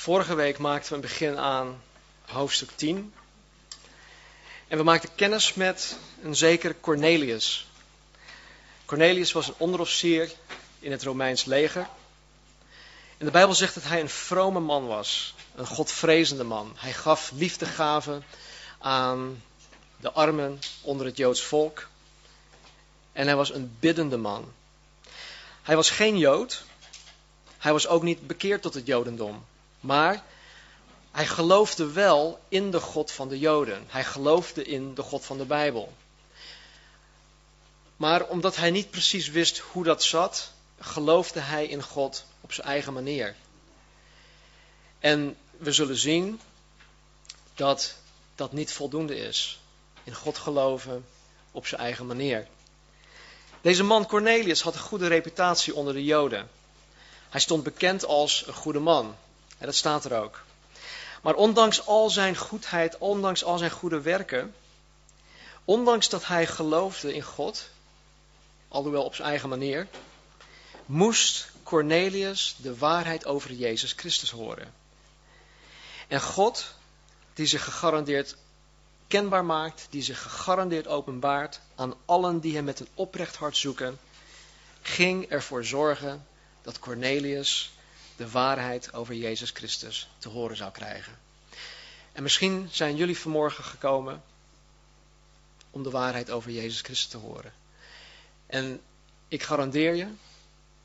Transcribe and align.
Vorige 0.00 0.34
week 0.34 0.58
maakten 0.58 0.88
we 0.88 0.94
een 0.94 1.00
begin 1.00 1.38
aan 1.38 1.82
hoofdstuk 2.26 2.70
10. 2.74 3.14
En 4.68 4.78
we 4.78 4.82
maakten 4.82 5.14
kennis 5.14 5.54
met 5.54 5.96
een 6.22 6.36
zekere 6.36 6.80
Cornelius. 6.80 7.66
Cornelius 8.84 9.32
was 9.32 9.48
een 9.48 9.54
onderofficier 9.56 10.32
in 10.78 10.90
het 10.90 11.02
Romeins 11.02 11.44
leger. 11.44 11.88
En 13.18 13.24
de 13.24 13.30
Bijbel 13.30 13.54
zegt 13.54 13.74
dat 13.74 13.84
hij 13.84 14.00
een 14.00 14.08
vrome 14.08 14.60
man 14.60 14.86
was, 14.86 15.34
een 15.54 15.66
godvrezende 15.66 16.44
man. 16.44 16.72
Hij 16.76 16.92
gaf 16.92 17.30
liefdegaven 17.34 18.24
aan 18.78 19.42
de 19.96 20.12
armen 20.12 20.58
onder 20.80 21.06
het 21.06 21.16
Joods 21.16 21.42
volk. 21.42 21.88
En 23.12 23.26
hij 23.26 23.36
was 23.36 23.52
een 23.52 23.76
biddende 23.80 24.16
man. 24.16 24.52
Hij 25.62 25.76
was 25.76 25.90
geen 25.90 26.18
Jood. 26.18 26.64
Hij 27.58 27.72
was 27.72 27.86
ook 27.86 28.02
niet 28.02 28.26
bekeerd 28.26 28.62
tot 28.62 28.74
het 28.74 28.86
Jodendom. 28.86 29.44
Maar 29.80 30.24
hij 31.10 31.26
geloofde 31.26 31.90
wel 31.90 32.40
in 32.48 32.70
de 32.70 32.80
God 32.80 33.10
van 33.10 33.28
de 33.28 33.38
Joden. 33.38 33.84
Hij 33.88 34.04
geloofde 34.04 34.64
in 34.64 34.94
de 34.94 35.02
God 35.02 35.24
van 35.24 35.38
de 35.38 35.44
Bijbel. 35.44 35.92
Maar 37.96 38.26
omdat 38.26 38.56
hij 38.56 38.70
niet 38.70 38.90
precies 38.90 39.28
wist 39.28 39.58
hoe 39.58 39.84
dat 39.84 40.02
zat, 40.02 40.52
geloofde 40.78 41.40
hij 41.40 41.66
in 41.66 41.82
God 41.82 42.24
op 42.40 42.52
zijn 42.52 42.66
eigen 42.66 42.92
manier. 42.92 43.34
En 44.98 45.36
we 45.56 45.72
zullen 45.72 45.96
zien 45.96 46.40
dat 47.54 47.94
dat 48.34 48.52
niet 48.52 48.72
voldoende 48.72 49.16
is. 49.16 49.60
In 50.04 50.14
God 50.14 50.38
geloven 50.38 51.06
op 51.50 51.66
zijn 51.66 51.80
eigen 51.80 52.06
manier. 52.06 52.46
Deze 53.60 53.82
man 53.82 54.06
Cornelius 54.06 54.62
had 54.62 54.74
een 54.74 54.80
goede 54.80 55.06
reputatie 55.06 55.74
onder 55.74 55.94
de 55.94 56.04
Joden. 56.04 56.50
Hij 57.28 57.40
stond 57.40 57.62
bekend 57.62 58.04
als 58.04 58.46
een 58.46 58.54
goede 58.54 58.78
man. 58.78 59.16
En 59.60 59.66
dat 59.66 59.74
staat 59.74 60.04
er 60.04 60.22
ook. 60.22 60.42
Maar 61.22 61.34
ondanks 61.34 61.86
al 61.86 62.10
zijn 62.10 62.36
goedheid, 62.36 62.98
ondanks 62.98 63.44
al 63.44 63.58
zijn 63.58 63.70
goede 63.70 64.00
werken, 64.00 64.54
ondanks 65.64 66.08
dat 66.08 66.26
hij 66.26 66.46
geloofde 66.46 67.14
in 67.14 67.22
God, 67.22 67.68
alhoewel 68.68 69.04
op 69.04 69.14
zijn 69.14 69.28
eigen 69.28 69.48
manier, 69.48 69.86
moest 70.86 71.50
Cornelius 71.62 72.54
de 72.58 72.76
waarheid 72.76 73.26
over 73.26 73.52
Jezus 73.52 73.92
Christus 73.92 74.30
horen. 74.30 74.74
En 76.08 76.20
God, 76.20 76.74
die 77.34 77.46
zich 77.46 77.64
gegarandeerd 77.64 78.36
kenbaar 79.08 79.44
maakt, 79.44 79.86
die 79.90 80.02
zich 80.02 80.22
gegarandeerd 80.22 80.86
openbaart 80.86 81.60
aan 81.74 81.94
allen 82.04 82.40
die 82.40 82.54
hem 82.54 82.64
met 82.64 82.80
een 82.80 82.88
oprecht 82.94 83.36
hart 83.36 83.56
zoeken, 83.56 83.98
ging 84.82 85.28
ervoor 85.28 85.64
zorgen 85.64 86.26
dat 86.62 86.78
Cornelius 86.78 87.70
de 88.20 88.30
waarheid 88.30 88.92
over 88.92 89.14
Jezus 89.14 89.50
Christus 89.50 90.08
te 90.18 90.28
horen 90.28 90.56
zou 90.56 90.70
krijgen. 90.70 91.18
En 92.12 92.22
misschien 92.22 92.68
zijn 92.70 92.96
jullie 92.96 93.18
vanmorgen 93.18 93.64
gekomen 93.64 94.22
om 95.70 95.82
de 95.82 95.90
waarheid 95.90 96.30
over 96.30 96.50
Jezus 96.50 96.80
Christus 96.80 97.10
te 97.10 97.16
horen. 97.16 97.52
En 98.46 98.80
ik 99.28 99.42
garandeer 99.42 99.94
je, 99.94 100.06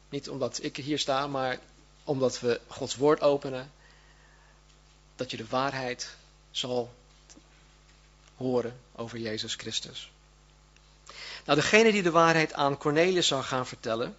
niet 0.09 0.30
omdat 0.30 0.64
ik 0.64 0.75
hier 0.75 1.00
sta, 1.00 1.27
maar 1.27 1.59
omdat 2.03 2.39
we 2.39 2.61
Gods 2.67 2.95
woord 2.95 3.22
openen, 3.22 3.72
dat 5.16 5.31
je 5.31 5.38
de 5.38 5.47
waarheid 5.47 6.16
zal 6.52 6.94
horen 8.38 8.80
over 8.95 9.17
Jezus 9.17 9.55
Christus. 9.55 10.11
Nou, 11.45 11.59
degene 11.59 11.92
die 11.92 12.03
de 12.03 12.11
waarheid 12.11 12.53
aan 12.53 12.77
Cornelius 12.77 13.27
zou 13.27 13.44
gaan 13.44 13.67
vertellen, 13.67 14.16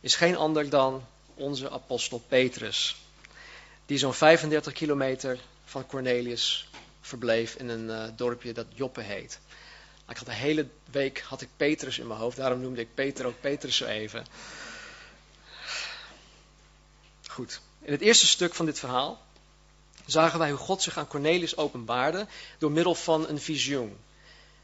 is 0.00 0.16
geen 0.16 0.36
ander 0.36 0.68
dan 0.68 1.06
onze 1.34 1.70
apostel 1.70 2.18
Petrus. 2.28 2.96
Die 3.86 3.98
zo'n 3.98 4.14
35 4.14 4.72
kilometer 4.72 5.38
van 5.64 5.86
Cornelius 5.86 6.68
verbleef 7.00 7.54
in 7.54 7.68
een 7.68 7.88
uh, 7.88 8.16
dorpje 8.16 8.52
dat 8.52 8.66
Joppe 8.74 9.00
heet. 9.00 9.38
Ik 10.08 10.16
had 10.16 10.26
de 10.26 10.32
hele 10.32 10.68
week 10.90 11.20
had 11.20 11.40
ik 11.40 11.48
Petrus 11.56 11.98
in 11.98 12.06
mijn 12.06 12.20
hoofd, 12.20 12.36
daarom 12.36 12.60
noemde 12.60 12.80
ik 12.80 12.94
Peter 12.94 13.26
ook 13.26 13.40
Petrus 13.40 13.76
zo 13.76 13.84
even. 13.84 14.26
Goed, 17.26 17.60
in 17.80 17.92
het 17.92 18.00
eerste 18.00 18.26
stuk 18.26 18.54
van 18.54 18.66
dit 18.66 18.78
verhaal 18.78 19.22
zagen 20.06 20.38
wij 20.38 20.50
hoe 20.50 20.58
God 20.58 20.82
zich 20.82 20.98
aan 20.98 21.06
Cornelius 21.06 21.56
openbaarde 21.56 22.26
door 22.58 22.70
middel 22.70 22.94
van 22.94 23.28
een 23.28 23.40
visioen. 23.40 23.96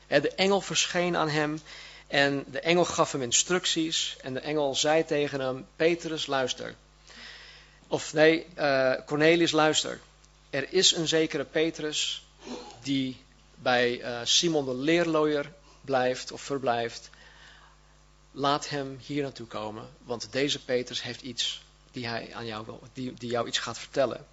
De 0.07 0.35
engel 0.35 0.61
verscheen 0.61 1.17
aan 1.17 1.29
hem 1.29 1.61
en 2.11 2.45
de 2.51 2.61
engel 2.61 2.85
gaf 2.85 3.13
hem 3.13 3.23
instructies 3.23 4.17
en 4.21 4.35
de 4.35 4.41
engel 4.41 4.75
zei 4.75 5.05
tegen 5.05 5.41
hem, 5.41 5.67
Petrus 5.77 6.27
luister. 6.27 6.75
Of 7.89 8.13
nee, 8.13 8.47
uh, 8.59 8.95
Cornelius 9.07 9.51
luister. 9.51 10.01
Er 10.51 10.73
is 10.73 10.93
een 10.93 11.09
zekere 11.09 11.45
Petrus 11.45 12.27
die 12.83 13.23
bij 13.55 14.01
uh, 14.01 14.21
Simon 14.25 14.65
de 14.65 14.75
leerlooier 14.75 15.53
blijft 15.81 16.33
of 16.33 16.43
verblijft. 16.43 17.11
Laat 18.31 18.69
hem 18.69 18.99
hier 19.07 19.23
naartoe 19.23 19.47
komen, 19.47 19.89
want 20.05 20.33
deze 20.33 20.65
Petrus 20.65 21.03
heeft 21.03 21.23
iets 21.23 21.63
die, 21.91 22.07
hij 22.07 22.35
aan 22.35 22.47
jou, 22.47 22.67
die, 22.93 23.15
die 23.15 23.31
jou 23.31 23.49
iets 23.49 23.59
gaat 23.59 23.79
vertellen. 23.79 24.27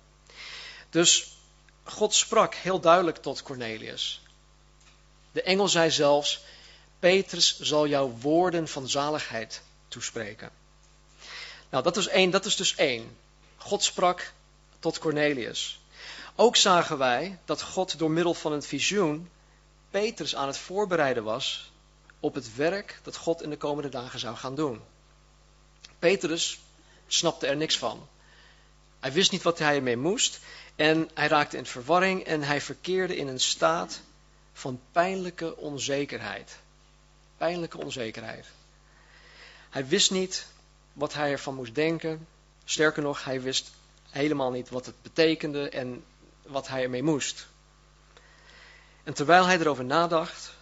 Dus 0.89 1.37
God 1.83 2.13
sprak 2.13 2.55
heel 2.55 2.79
duidelijk 2.79 3.17
tot 3.17 3.43
Cornelius. 3.43 4.21
De 5.31 5.41
engel 5.41 5.67
zei 5.67 5.91
zelfs, 5.91 6.41
Petrus 6.99 7.59
zal 7.59 7.87
jou 7.87 8.11
woorden 8.19 8.67
van 8.67 8.89
zaligheid 8.89 9.61
toespreken. 9.87 10.51
Nou, 11.69 11.83
dat 11.83 11.97
is, 11.97 12.07
één, 12.07 12.29
dat 12.29 12.45
is 12.45 12.55
dus 12.55 12.75
één. 12.75 13.17
God 13.57 13.83
sprak 13.83 14.33
tot 14.79 14.99
Cornelius. 14.99 15.79
Ook 16.35 16.55
zagen 16.55 16.97
wij 16.97 17.39
dat 17.45 17.61
God 17.61 17.99
door 17.99 18.11
middel 18.11 18.33
van 18.33 18.51
een 18.51 18.63
visioen 18.63 19.29
Petrus 19.89 20.35
aan 20.35 20.47
het 20.47 20.57
voorbereiden 20.57 21.23
was 21.23 21.71
op 22.19 22.33
het 22.33 22.55
werk 22.55 22.99
dat 23.03 23.15
God 23.15 23.41
in 23.41 23.49
de 23.49 23.57
komende 23.57 23.89
dagen 23.89 24.19
zou 24.19 24.35
gaan 24.35 24.55
doen. 24.55 24.81
Petrus 25.99 26.59
snapte 27.07 27.47
er 27.47 27.55
niks 27.55 27.77
van. 27.77 28.07
Hij 28.99 29.11
wist 29.11 29.31
niet 29.31 29.41
wat 29.41 29.59
hij 29.59 29.75
ermee 29.75 29.97
moest 29.97 30.39
en 30.75 31.09
hij 31.13 31.27
raakte 31.27 31.57
in 31.57 31.65
verwarring 31.65 32.23
en 32.23 32.41
hij 32.41 32.61
verkeerde 32.61 33.15
in 33.15 33.27
een 33.27 33.39
staat 33.39 34.01
van 34.53 34.81
pijnlijke 34.91 35.57
onzekerheid 35.57 36.57
pijnlijke 37.37 37.77
onzekerheid. 37.77 38.45
Hij 39.69 39.87
wist 39.87 40.11
niet 40.11 40.47
wat 40.93 41.13
hij 41.13 41.31
ervan 41.31 41.55
moest 41.55 41.75
denken. 41.75 42.27
Sterker 42.65 43.03
nog, 43.03 43.23
hij 43.23 43.41
wist 43.41 43.71
helemaal 44.09 44.51
niet 44.51 44.69
wat 44.69 44.85
het 44.85 45.01
betekende 45.01 45.69
en 45.69 46.03
wat 46.41 46.67
hij 46.67 46.83
ermee 46.83 47.03
moest. 47.03 47.47
En 49.03 49.13
terwijl 49.13 49.45
hij 49.45 49.59
erover 49.59 49.85
nadacht, 49.85 50.53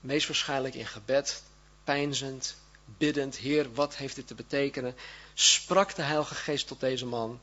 meest 0.00 0.26
waarschijnlijk 0.26 0.74
in 0.74 0.86
gebed, 0.86 1.42
pijnzend, 1.84 2.56
biddend, 2.84 3.36
Heer, 3.36 3.74
wat 3.74 3.96
heeft 3.96 4.14
dit 4.14 4.26
te 4.26 4.34
betekenen, 4.34 4.94
sprak 5.34 5.94
de 5.94 6.02
Heilige 6.02 6.34
Geest 6.34 6.66
tot 6.66 6.80
deze 6.80 7.06
man. 7.06 7.40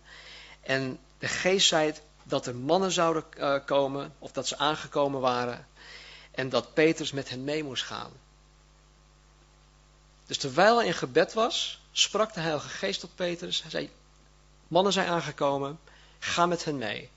En 0.61 0.99
de 1.17 1.27
Geest 1.27 1.67
zei 1.67 1.93
dat 2.23 2.45
er 2.45 2.55
mannen 2.55 2.91
zouden 2.91 3.23
uh, 3.37 3.55
komen, 3.65 4.13
of 4.19 4.31
dat 4.31 4.47
ze 4.47 4.57
aangekomen 4.57 5.21
waren, 5.21 5.67
en 6.31 6.49
dat 6.49 6.73
Petrus 6.73 7.11
met 7.11 7.29
hen 7.29 7.43
mee 7.43 7.63
moest 7.63 7.83
gaan. 7.83 8.11
Dus 10.25 10.37
terwijl 10.37 10.77
hij 10.77 10.85
in 10.85 10.93
gebed 10.93 11.33
was, 11.33 11.81
sprak 11.91 12.33
de 12.33 12.39
Heilige 12.39 12.69
Geest 12.69 12.99
tot 12.99 13.15
Petrus. 13.15 13.61
Hij 13.61 13.71
zei, 13.71 13.89
mannen 14.67 14.93
zijn 14.93 15.07
aangekomen, 15.07 15.79
ga 16.19 16.45
met 16.45 16.65
hen 16.65 16.77
mee. 16.77 17.09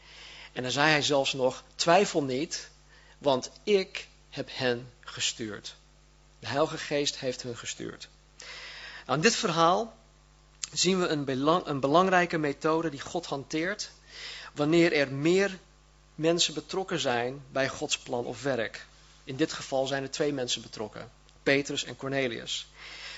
En 0.53 0.63
dan 0.63 0.73
zei 0.73 0.91
hij 0.91 1.03
zelfs 1.03 1.33
nog, 1.33 1.63
twijfel 1.75 2.23
niet, 2.23 2.71
want 3.19 3.51
ik 3.63 4.09
heb 4.31 4.49
hen 4.53 4.93
gestuurd. 5.01 5.77
De 6.39 6.47
Heilige 6.47 6.79
Geest 6.79 7.19
heeft 7.19 7.43
hen 7.43 7.57
gestuurd. 7.57 8.09
Nou, 9.07 9.19
in 9.19 9.25
dit 9.25 9.35
verhaal 9.35 9.97
zien 10.73 11.01
we 11.01 11.07
een, 11.07 11.49
een 11.69 11.81
belangrijke 11.81 12.39
methode 12.39 12.91
die 12.91 13.01
God 13.01 13.27
hanteert 13.27 13.91
wanneer 14.55 14.93
er 14.93 15.13
meer 15.13 15.59
mensen 16.15 16.55
betrokken 16.55 16.99
zijn 16.99 17.45
bij 17.53 17.69
Gods 17.69 17.99
plan 17.99 18.25
of 18.25 18.43
werk. 18.43 18.87
In 19.25 19.37
dit 19.37 19.53
geval 19.53 19.87
zijn 19.87 20.03
er 20.03 20.11
twee 20.11 20.33
mensen 20.33 20.63
betrokken, 20.63 21.11
Petrus 21.47 21.85
en 21.85 21.97
Cornelius. 21.97 22.67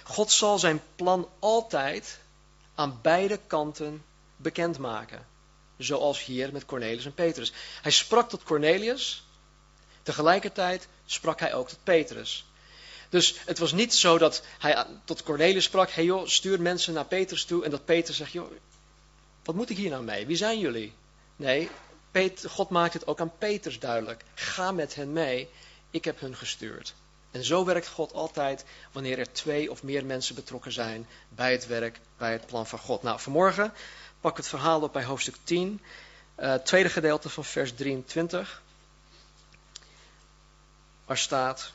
God 0.04 0.30
zal 0.30 0.58
zijn 0.58 0.80
plan 0.96 1.28
altijd 1.38 2.18
aan 2.74 2.98
beide 3.02 3.40
kanten 3.46 4.04
bekendmaken. 4.36 5.26
Zoals 5.78 6.24
hier 6.24 6.52
met 6.52 6.64
Cornelius 6.64 7.04
en 7.04 7.14
Petrus. 7.14 7.52
Hij 7.82 7.90
sprak 7.90 8.28
tot 8.28 8.42
Cornelius, 8.42 9.24
tegelijkertijd 10.02 10.88
sprak 11.06 11.40
hij 11.40 11.54
ook 11.54 11.68
tot 11.68 11.78
Petrus. 11.84 12.44
Dus 13.08 13.34
het 13.44 13.58
was 13.58 13.72
niet 13.72 13.94
zo 13.94 14.18
dat 14.18 14.42
hij 14.58 14.86
tot 15.04 15.22
Cornelius 15.22 15.64
sprak, 15.64 15.90
hey 15.90 16.04
joh, 16.04 16.26
stuur 16.26 16.60
mensen 16.60 16.94
naar 16.94 17.04
Petrus 17.04 17.44
toe. 17.44 17.64
En 17.64 17.70
dat 17.70 17.84
Petrus 17.84 18.16
zegt, 18.16 18.32
joh, 18.32 18.52
wat 19.44 19.54
moet 19.54 19.70
ik 19.70 19.76
hier 19.76 19.90
nou 19.90 20.04
mee? 20.04 20.26
Wie 20.26 20.36
zijn 20.36 20.58
jullie? 20.58 20.92
Nee, 21.36 21.70
God 22.46 22.68
maakt 22.68 22.94
het 22.94 23.06
ook 23.06 23.20
aan 23.20 23.38
Petrus 23.38 23.78
duidelijk. 23.78 24.24
Ga 24.34 24.72
met 24.72 24.94
hen 24.94 25.12
mee, 25.12 25.48
ik 25.90 26.04
heb 26.04 26.20
hun 26.20 26.36
gestuurd. 26.36 26.94
En 27.30 27.44
zo 27.44 27.64
werkt 27.64 27.88
God 27.88 28.12
altijd 28.12 28.64
wanneer 28.92 29.18
er 29.18 29.32
twee 29.32 29.70
of 29.70 29.82
meer 29.82 30.04
mensen 30.04 30.34
betrokken 30.34 30.72
zijn 30.72 31.06
bij 31.28 31.52
het 31.52 31.66
werk, 31.66 32.00
bij 32.16 32.32
het 32.32 32.46
plan 32.46 32.66
van 32.66 32.78
God. 32.78 33.02
Nou, 33.02 33.20
vanmorgen 33.20 33.72
pak 34.20 34.36
het 34.36 34.48
verhaal 34.48 34.82
op 34.82 34.92
bij 34.92 35.04
hoofdstuk 35.04 35.36
10, 35.42 35.80
uh, 36.40 36.54
tweede 36.54 36.88
gedeelte 36.88 37.28
van 37.28 37.44
vers 37.44 37.72
23. 37.72 38.62
Waar 41.04 41.18
staat: 41.18 41.72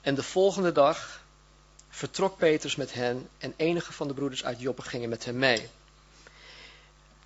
En 0.00 0.14
de 0.14 0.22
volgende 0.22 0.72
dag 0.72 1.24
vertrok 1.88 2.36
Petrus 2.36 2.76
met 2.76 2.94
hen 2.94 3.28
en 3.38 3.54
enige 3.56 3.92
van 3.92 4.08
de 4.08 4.14
broeders 4.14 4.44
uit 4.44 4.60
Joppe 4.60 4.82
gingen 4.82 5.08
met 5.08 5.24
hem 5.24 5.38
mee. 5.38 5.68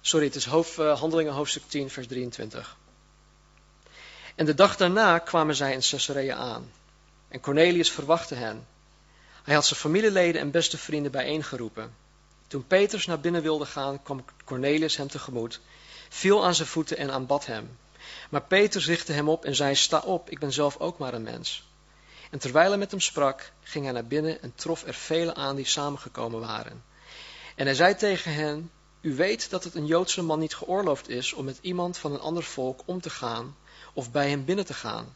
Sorry, 0.00 0.26
het 0.26 0.34
is 0.34 0.44
hoofd, 0.44 0.78
uh, 0.78 0.98
Handelingen 0.98 1.32
hoofdstuk 1.32 1.62
10, 1.66 1.90
vers 1.90 2.06
23. 2.06 2.76
En 4.34 4.46
de 4.46 4.54
dag 4.54 4.76
daarna 4.76 5.18
kwamen 5.18 5.54
zij 5.54 5.72
in 5.72 5.80
Caesarea 5.80 6.36
aan. 6.36 6.70
En 7.30 7.40
Cornelius 7.40 7.90
verwachtte 7.90 8.34
hen. 8.34 8.66
Hij 9.42 9.54
had 9.54 9.66
zijn 9.66 9.80
familieleden 9.80 10.40
en 10.40 10.50
beste 10.50 10.78
vrienden 10.78 11.12
bijeengeroepen. 11.12 11.94
Toen 12.46 12.66
Petrus 12.66 13.06
naar 13.06 13.20
binnen 13.20 13.42
wilde 13.42 13.66
gaan, 13.66 14.02
kwam 14.02 14.24
Cornelius 14.44 14.96
hem 14.96 15.08
tegemoet, 15.08 15.60
viel 16.08 16.44
aan 16.44 16.54
zijn 16.54 16.68
voeten 16.68 16.96
en 16.96 17.10
aanbad 17.10 17.46
hem. 17.46 17.78
Maar 18.30 18.42
Petrus 18.42 18.86
richtte 18.86 19.12
hem 19.12 19.28
op 19.28 19.44
en 19.44 19.54
zei: 19.54 19.74
Sta 19.74 19.98
op, 19.98 20.30
ik 20.30 20.38
ben 20.38 20.52
zelf 20.52 20.76
ook 20.76 20.98
maar 20.98 21.14
een 21.14 21.22
mens. 21.22 21.68
En 22.30 22.38
terwijl 22.38 22.68
hij 22.68 22.78
met 22.78 22.90
hem 22.90 23.00
sprak, 23.00 23.52
ging 23.62 23.84
hij 23.84 23.92
naar 23.94 24.06
binnen 24.06 24.42
en 24.42 24.52
trof 24.54 24.84
er 24.86 24.94
velen 24.94 25.36
aan 25.36 25.56
die 25.56 25.66
samengekomen 25.66 26.40
waren. 26.40 26.84
En 27.54 27.66
hij 27.66 27.74
zei 27.74 27.94
tegen 27.94 28.34
hen: 28.34 28.70
U 29.00 29.14
weet 29.14 29.50
dat 29.50 29.64
het 29.64 29.74
een 29.74 29.86
Joodse 29.86 30.22
man 30.22 30.38
niet 30.38 30.54
geoorloofd 30.54 31.08
is 31.08 31.32
om 31.32 31.44
met 31.44 31.58
iemand 31.60 31.98
van 31.98 32.12
een 32.12 32.20
ander 32.20 32.42
volk 32.42 32.82
om 32.84 33.00
te 33.00 33.10
gaan 33.10 33.56
of 33.94 34.10
bij 34.10 34.28
hem 34.28 34.44
binnen 34.44 34.66
te 34.66 34.74
gaan. 34.74 35.14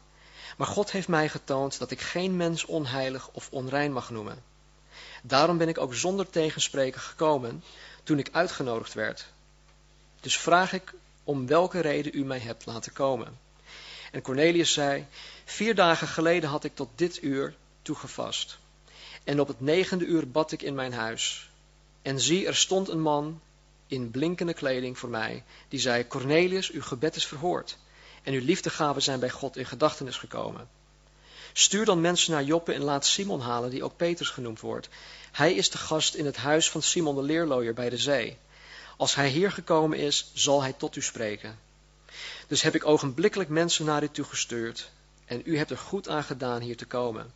Maar 0.57 0.67
God 0.67 0.91
heeft 0.91 1.07
mij 1.07 1.29
getoond 1.29 1.79
dat 1.79 1.91
ik 1.91 2.01
geen 2.01 2.37
mens 2.37 2.65
onheilig 2.65 3.29
of 3.31 3.47
onrein 3.51 3.93
mag 3.93 4.09
noemen. 4.09 4.43
Daarom 5.23 5.57
ben 5.57 5.67
ik 5.67 5.77
ook 5.77 5.93
zonder 5.93 6.29
tegenspreken 6.29 7.01
gekomen 7.01 7.63
toen 8.03 8.19
ik 8.19 8.29
uitgenodigd 8.31 8.93
werd. 8.93 9.25
Dus 10.19 10.37
vraag 10.37 10.73
ik 10.73 10.93
om 11.23 11.47
welke 11.47 11.79
reden 11.79 12.17
u 12.17 12.23
mij 12.23 12.39
hebt 12.39 12.65
laten 12.65 12.93
komen. 12.93 13.37
En 14.11 14.21
Cornelius 14.21 14.73
zei, 14.73 15.05
vier 15.45 15.75
dagen 15.75 16.07
geleden 16.07 16.49
had 16.49 16.63
ik 16.63 16.75
tot 16.75 16.89
dit 16.95 17.23
uur 17.23 17.55
toegevast. 17.81 18.57
En 19.23 19.39
op 19.39 19.47
het 19.47 19.61
negende 19.61 20.05
uur 20.05 20.31
bad 20.31 20.51
ik 20.51 20.61
in 20.61 20.75
mijn 20.75 20.93
huis. 20.93 21.49
En 22.01 22.19
zie, 22.19 22.47
er 22.47 22.55
stond 22.55 22.89
een 22.89 23.01
man 23.01 23.41
in 23.87 24.11
blinkende 24.11 24.53
kleding 24.53 24.99
voor 24.99 25.09
mij, 25.09 25.43
die 25.67 25.79
zei, 25.79 26.07
Cornelius, 26.07 26.71
uw 26.71 26.81
gebed 26.81 27.15
is 27.15 27.25
verhoord. 27.25 27.77
En 28.25 28.33
uw 28.33 28.45
liefdegaven 28.45 29.01
zijn 29.01 29.19
bij 29.19 29.29
God 29.29 29.57
in 29.57 29.65
gedachtenis 29.65 30.17
gekomen. 30.17 30.67
Stuur 31.53 31.85
dan 31.85 32.01
mensen 32.01 32.31
naar 32.31 32.43
Joppe 32.43 32.73
en 32.73 32.81
laat 32.81 33.05
Simon 33.05 33.39
halen, 33.39 33.69
die 33.69 33.83
ook 33.83 33.97
Petrus 33.97 34.29
genoemd 34.29 34.59
wordt. 34.59 34.89
Hij 35.31 35.53
is 35.53 35.69
de 35.69 35.77
gast 35.77 36.15
in 36.15 36.25
het 36.25 36.37
huis 36.37 36.69
van 36.69 36.81
Simon 36.81 37.15
de 37.15 37.21
leerlooier 37.21 37.73
bij 37.73 37.89
de 37.89 37.97
zee. 37.97 38.37
Als 38.97 39.15
hij 39.15 39.29
hier 39.29 39.51
gekomen 39.51 39.97
is, 39.97 40.31
zal 40.33 40.61
hij 40.61 40.73
tot 40.73 40.95
u 40.95 41.01
spreken. 41.01 41.59
Dus 42.47 42.61
heb 42.61 42.75
ik 42.75 42.85
ogenblikkelijk 42.85 43.49
mensen 43.49 43.85
naar 43.85 44.03
u 44.03 44.09
toe 44.09 44.25
gestuurd. 44.25 44.89
En 45.25 45.41
u 45.45 45.57
hebt 45.57 45.71
er 45.71 45.77
goed 45.77 46.09
aan 46.09 46.23
gedaan 46.23 46.61
hier 46.61 46.77
te 46.77 46.85
komen. 46.85 47.33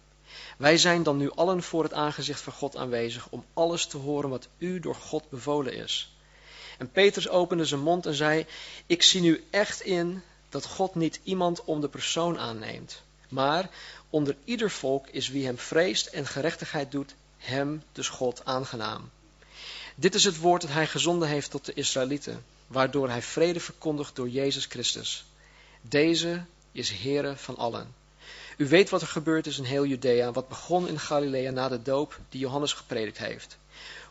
Wij 0.58 0.78
zijn 0.78 1.04
dan 1.04 1.18
nu 1.18 1.32
allen 1.32 1.64
voor 1.64 1.84
het 1.84 1.94
aangezicht 1.94 2.42
van 2.42 2.54
God 2.54 2.76
aanwezig 2.76 3.28
om 3.30 3.46
alles 3.54 3.86
te 3.86 3.98
horen 3.98 4.30
wat 4.30 4.48
u 4.58 4.80
door 4.80 4.96
God 4.96 5.30
bevolen 5.30 5.74
is. 5.74 6.14
En 6.78 6.92
Petrus 6.92 7.30
opende 7.30 7.66
zijn 7.66 7.82
mond 7.82 8.06
en 8.06 8.14
zei: 8.14 8.46
Ik 8.86 9.04
zie 9.04 9.22
nu 9.22 9.44
echt 9.50 9.82
in 9.82 10.24
dat 10.50 10.66
God 10.66 10.96
niet 10.96 11.20
iemand 11.24 11.64
om 11.64 11.82
de 11.82 11.90
persoon 11.90 12.38
aanneemt, 12.38 13.02
maar 13.30 13.70
onder 14.10 14.36
ieder 14.44 14.72
volk 14.72 15.08
is 15.08 15.30
wie 15.30 15.46
hem 15.46 15.58
vreest 15.58 16.08
en 16.08 16.26
gerechtigheid 16.26 16.92
doet, 16.92 17.16
hem, 17.38 17.84
dus 17.92 18.10
God, 18.10 18.46
aangenaam. 18.46 19.10
Dit 19.96 20.16
is 20.16 20.24
het 20.24 20.38
woord 20.38 20.62
dat 20.62 20.72
hij 20.72 20.88
gezonden 20.88 21.28
heeft 21.28 21.52
tot 21.52 21.66
de 21.66 21.74
Israëlieten, 21.74 22.46
waardoor 22.68 23.10
hij 23.10 23.22
vrede 23.22 23.60
verkondigt 23.60 24.16
door 24.16 24.30
Jezus 24.30 24.66
Christus. 24.66 25.26
Deze 25.82 26.44
is 26.72 26.92
Heere 26.92 27.36
van 27.36 27.56
allen. 27.56 27.94
U 28.58 28.68
weet 28.68 28.90
wat 28.90 29.02
er 29.02 29.08
gebeurd 29.08 29.48
is 29.48 29.58
in 29.58 29.64
heel 29.64 29.86
Judea, 29.86 30.32
wat 30.32 30.48
begon 30.48 30.88
in 30.88 31.00
Galilea 31.00 31.52
na 31.52 31.70
de 31.70 31.82
doop 31.82 32.20
die 32.30 32.40
Johannes 32.40 32.74
gepredikt 32.74 33.18
heeft. 33.18 33.58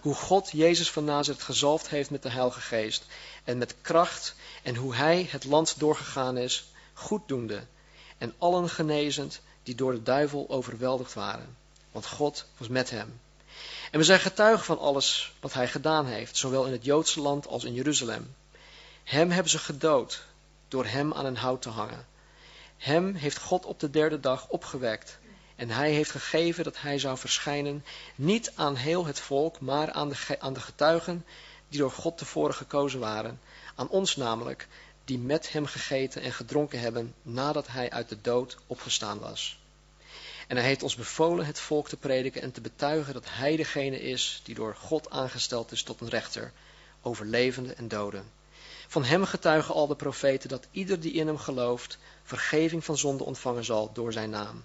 Hoe 0.01 0.15
God 0.15 0.51
Jezus 0.51 0.91
van 0.91 1.05
Nazareth 1.05 1.43
gezalfd 1.43 1.89
heeft 1.89 2.11
met 2.11 2.23
de 2.23 2.31
Heilige 2.31 2.61
Geest 2.61 3.05
en 3.45 3.59
met 3.59 3.75
kracht 3.81 4.35
en 4.63 4.75
hoe 4.75 4.95
hij 4.95 5.29
het 5.31 5.45
land 5.45 5.79
doorgegaan 5.79 6.37
is, 6.37 6.65
goeddoende 6.93 7.67
en 8.19 8.35
allen 8.39 8.69
genezend 8.69 9.41
die 9.63 9.75
door 9.75 9.93
de 9.93 10.03
duivel 10.03 10.47
overweldigd 10.49 11.15
waren. 11.15 11.57
Want 11.93 12.07
God 12.07 12.45
was 12.57 12.69
met 12.69 12.91
hem. 12.91 13.21
En 13.91 13.99
we 13.99 14.05
zijn 14.05 14.21
getuigen 14.21 14.65
van 14.65 14.79
alles 14.79 15.33
wat 15.41 15.53
hij 15.53 15.69
gedaan 15.69 16.07
heeft, 16.07 16.37
zowel 16.37 16.67
in 16.67 16.73
het 16.73 16.85
Joodse 16.85 17.21
land 17.21 17.47
als 17.47 17.65
in 17.65 17.75
Jeruzalem. 17.75 18.35
Hem 19.05 19.31
hebben 19.31 19.51
ze 19.51 19.59
gedood 19.59 20.25
door 20.69 20.87
hem 20.87 21.13
aan 21.13 21.27
een 21.27 21.37
hout 21.37 21.63
te 21.63 21.69
hangen. 21.69 22.07
Hem 22.77 23.15
heeft 23.15 23.39
God 23.39 23.65
op 23.65 23.81
de 23.81 23.91
derde 23.91 24.21
dag 24.21 24.49
opgewekt. 24.49 25.19
En 25.59 25.71
hij 25.71 25.91
heeft 25.91 26.11
gegeven 26.11 26.65
dat 26.65 26.81
hij 26.81 26.99
zou 26.99 27.19
verschijnen, 27.19 27.85
niet 28.15 28.53
aan 28.55 28.77
heel 28.77 29.07
het 29.07 29.21
volk, 29.21 29.61
maar 29.61 29.93
aan 29.93 30.09
de, 30.09 30.37
aan 30.39 30.53
de 30.53 30.61
getuigen 30.61 31.25
die 31.69 31.79
door 31.79 31.91
God 31.91 32.19
tevoren 32.19 32.55
gekozen 32.55 33.01
waren. 33.01 33.41
Aan 33.75 33.89
ons 33.89 34.17
namelijk, 34.17 34.69
die 35.05 35.19
met 35.19 35.53
hem 35.53 35.67
gegeten 35.67 36.23
en 36.23 36.33
gedronken 36.33 36.81
hebben 36.81 37.15
nadat 37.23 37.67
hij 37.67 37.91
uit 37.91 38.09
de 38.09 38.21
dood 38.21 38.59
opgestaan 38.67 39.19
was. 39.19 39.61
En 40.47 40.57
hij 40.57 40.67
heeft 40.67 40.83
ons 40.83 40.95
bevolen 40.95 41.47
het 41.47 41.61
volk 41.61 41.89
te 41.89 41.97
prediken 41.97 42.43
en 42.43 42.53
te 42.53 42.61
betuigen 42.61 43.15
dat 43.15 43.27
hij 43.29 43.57
degene 43.57 44.01
is 44.01 44.41
die 44.45 44.55
door 44.55 44.77
God 44.77 45.11
aangesteld 45.11 45.73
is 45.73 45.83
tot 45.83 46.01
een 46.01 46.09
rechter 46.09 46.53
over 47.03 47.27
levenden 47.27 47.77
en 47.77 47.89
doden. 47.89 48.25
Van 48.89 49.05
hem 49.05 49.25
getuigen 49.25 49.75
al 49.75 49.87
de 49.87 49.97
profeten 49.97 50.49
dat 50.49 50.67
ieder 50.71 51.01
die 51.01 51.13
in 51.13 51.27
hem 51.27 51.39
gelooft 51.39 51.99
vergeving 52.23 52.85
van 52.85 52.99
zonde 52.99 53.25
ontvangen 53.25 53.65
zal 53.65 53.91
door 53.93 54.13
zijn 54.13 54.31
naam. 54.31 54.65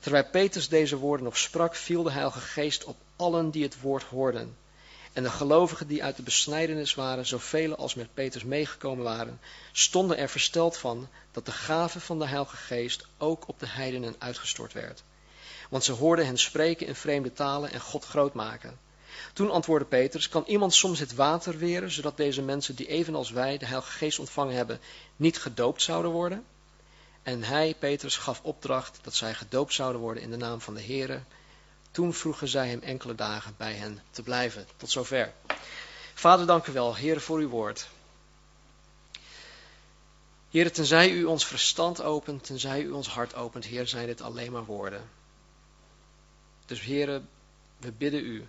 Terwijl 0.00 0.24
Petrus 0.30 0.68
deze 0.68 0.96
woorden 0.96 1.24
nog 1.24 1.38
sprak, 1.38 1.74
viel 1.74 2.02
de 2.02 2.10
Heilige 2.10 2.40
Geest 2.40 2.84
op 2.84 2.96
allen 3.16 3.50
die 3.50 3.62
het 3.62 3.80
woord 3.80 4.02
hoorden. 4.02 4.56
En 5.12 5.22
de 5.22 5.30
gelovigen 5.30 5.86
die 5.86 6.04
uit 6.04 6.16
de 6.16 6.22
besnijdenis 6.22 6.94
waren, 6.94 7.26
zoveel 7.26 7.76
als 7.76 7.94
met 7.94 8.14
Petrus 8.14 8.44
meegekomen 8.44 9.04
waren, 9.04 9.40
stonden 9.72 10.16
er 10.16 10.28
versteld 10.28 10.76
van 10.76 11.08
dat 11.32 11.46
de 11.46 11.52
gave 11.52 12.00
van 12.00 12.18
de 12.18 12.26
Heilige 12.26 12.56
Geest 12.56 13.06
ook 13.18 13.48
op 13.48 13.58
de 13.60 13.66
heidenen 13.66 14.14
uitgestort 14.18 14.72
werd. 14.72 15.02
Want 15.68 15.84
ze 15.84 15.92
hoorden 15.92 16.26
hen 16.26 16.38
spreken 16.38 16.86
in 16.86 16.94
vreemde 16.94 17.32
talen 17.32 17.72
en 17.72 17.80
God 17.80 18.04
groot 18.04 18.34
maken. 18.34 18.78
Toen 19.32 19.50
antwoordde 19.50 19.88
Petrus, 19.88 20.28
kan 20.28 20.44
iemand 20.46 20.74
soms 20.74 20.98
het 20.98 21.14
water 21.14 21.58
weren, 21.58 21.90
zodat 21.90 22.16
deze 22.16 22.42
mensen 22.42 22.74
die 22.74 22.86
evenals 22.86 23.30
wij 23.30 23.58
de 23.58 23.66
Heilige 23.66 23.90
Geest 23.90 24.18
ontvangen 24.18 24.54
hebben, 24.54 24.80
niet 25.16 25.38
gedoopt 25.38 25.82
zouden 25.82 26.10
worden? 26.10 26.44
En 27.30 27.42
hij, 27.42 27.74
Petrus, 27.78 28.16
gaf 28.16 28.40
opdracht 28.42 28.98
dat 29.02 29.14
zij 29.14 29.34
gedoopt 29.34 29.74
zouden 29.74 30.00
worden 30.00 30.22
in 30.22 30.30
de 30.30 30.36
naam 30.36 30.60
van 30.60 30.74
de 30.74 30.82
Heere. 30.82 31.22
Toen 31.90 32.14
vroegen 32.14 32.48
zij 32.48 32.68
hem 32.68 32.80
enkele 32.80 33.14
dagen 33.14 33.54
bij 33.56 33.74
hen 33.74 34.02
te 34.10 34.22
blijven. 34.22 34.66
Tot 34.76 34.90
zover. 34.90 35.32
Vader, 36.14 36.46
dank 36.46 36.66
u 36.66 36.72
wel, 36.72 36.94
Heer, 36.94 37.20
voor 37.20 37.38
uw 37.38 37.48
woord. 37.48 37.88
Heer, 40.50 40.72
tenzij 40.72 41.10
u 41.10 41.24
ons 41.24 41.46
verstand 41.46 42.02
opent, 42.02 42.44
tenzij 42.44 42.82
u 42.82 42.90
ons 42.90 43.08
hart 43.08 43.34
opent, 43.34 43.64
Heer, 43.64 43.86
zijn 43.86 44.06
dit 44.06 44.20
alleen 44.20 44.52
maar 44.52 44.64
woorden. 44.64 45.10
Dus 46.66 46.80
Heer, 46.80 47.22
we 47.76 47.92
bidden 47.92 48.24
u, 48.24 48.48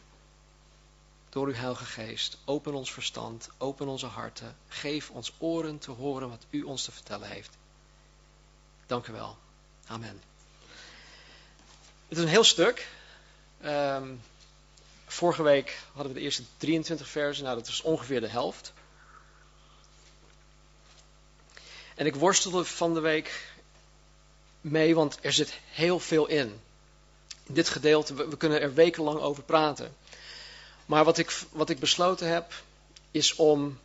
door 1.29 1.47
uw 1.47 1.53
Heilige 1.53 1.85
Geest, 1.85 2.37
open 2.45 2.73
ons 2.73 2.93
verstand, 2.93 3.49
open 3.57 3.87
onze 3.87 4.05
harten, 4.05 4.55
geef 4.67 5.09
ons 5.09 5.33
oren 5.37 5.79
te 5.79 5.91
horen 5.91 6.29
wat 6.29 6.45
u 6.49 6.63
ons 6.63 6.83
te 6.83 6.91
vertellen 6.91 7.29
heeft. 7.29 7.59
Dank 8.91 9.07
u 9.07 9.13
wel. 9.13 9.37
Amen. 9.87 10.21
Het 12.07 12.17
is 12.17 12.23
een 12.23 12.29
heel 12.29 12.43
stuk. 12.43 12.87
Um, 13.65 14.21
vorige 15.05 15.43
week 15.43 15.79
hadden 15.93 16.13
we 16.13 16.19
de 16.19 16.25
eerste 16.25 16.43
23 16.57 17.07
versen. 17.07 17.43
Nou, 17.43 17.57
dat 17.57 17.67
is 17.67 17.81
ongeveer 17.81 18.21
de 18.21 18.27
helft. 18.27 18.73
En 21.95 22.05
ik 22.05 22.15
worstelde 22.15 22.65
van 22.65 22.93
de 22.93 22.99
week 22.99 23.53
mee, 24.61 24.95
want 24.95 25.17
er 25.21 25.33
zit 25.33 25.59
heel 25.65 25.99
veel 25.99 26.27
in. 26.27 26.59
In 27.43 27.53
dit 27.53 27.69
gedeelte, 27.69 28.13
we, 28.13 28.27
we 28.27 28.37
kunnen 28.37 28.61
er 28.61 28.73
wekenlang 28.73 29.19
over 29.19 29.43
praten. 29.43 29.95
Maar 30.85 31.03
wat 31.03 31.17
ik, 31.17 31.43
wat 31.51 31.69
ik 31.69 31.79
besloten 31.79 32.27
heb, 32.27 32.53
is 33.11 33.35
om 33.35 33.79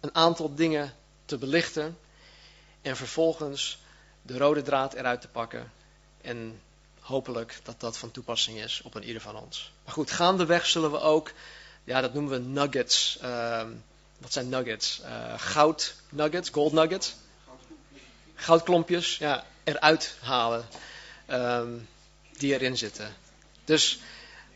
een 0.00 0.14
aantal 0.14 0.54
dingen 0.54 0.94
te 1.24 1.38
belichten 1.38 1.98
en 2.82 2.96
vervolgens 2.96 3.86
de 4.28 4.38
rode 4.38 4.62
draad 4.62 4.94
eruit 4.94 5.20
te 5.20 5.28
pakken 5.28 5.72
en 6.20 6.60
hopelijk 7.00 7.60
dat 7.62 7.80
dat 7.80 7.98
van 7.98 8.10
toepassing 8.10 8.58
is 8.58 8.80
op 8.84 8.94
een 8.94 9.04
ieder 9.04 9.22
van 9.22 9.36
ons. 9.36 9.72
Maar 9.84 9.94
goed, 9.94 10.10
gaandeweg 10.10 10.66
zullen 10.66 10.90
we 10.90 11.00
ook, 11.00 11.32
ja, 11.84 12.00
dat 12.00 12.14
noemen 12.14 12.32
we 12.32 12.48
nuggets. 12.48 13.18
Uh, 13.22 13.62
wat 14.18 14.32
zijn 14.32 14.48
nuggets? 14.48 15.00
Uh, 15.04 15.34
goud 15.36 15.94
nuggets, 16.08 16.50
gold 16.50 16.72
nuggets. 16.72 17.14
Goudklompjes, 18.34 19.18
ja, 19.18 19.44
eruit 19.64 20.16
halen. 20.20 20.66
Um, 21.30 21.88
die 22.38 22.52
erin 22.54 22.76
zitten. 22.76 23.16
Dus 23.64 24.00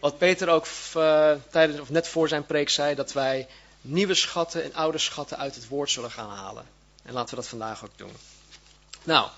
wat 0.00 0.18
Peter 0.18 0.48
ook 0.48 0.66
uh, 0.96 1.32
tijdens, 1.50 1.80
of 1.80 1.90
net 1.90 2.08
voor 2.08 2.28
zijn 2.28 2.46
preek 2.46 2.68
zei, 2.68 2.94
dat 2.94 3.12
wij 3.12 3.48
nieuwe 3.80 4.14
schatten 4.14 4.62
en 4.62 4.74
oude 4.74 4.98
schatten 4.98 5.38
uit 5.38 5.54
het 5.54 5.68
woord 5.68 5.90
zullen 5.90 6.10
gaan 6.10 6.30
halen. 6.30 6.66
En 7.02 7.12
laten 7.12 7.30
we 7.30 7.36
dat 7.36 7.48
vandaag 7.48 7.84
ook 7.84 7.98
doen. 7.98 8.16
Nou, 9.02 9.28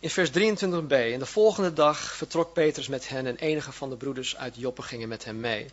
in 0.00 0.10
vers 0.10 0.30
23b. 0.30 0.92
En 1.12 1.18
de 1.18 1.26
volgende 1.26 1.72
dag 1.72 1.98
vertrok 1.98 2.52
Petrus 2.52 2.88
met 2.88 3.08
hen 3.08 3.26
en 3.26 3.36
enige 3.36 3.72
van 3.72 3.90
de 3.90 3.96
broeders 3.96 4.36
uit 4.36 4.56
Joppe 4.56 4.82
gingen 4.82 5.08
met 5.08 5.24
hem 5.24 5.40
mee. 5.40 5.70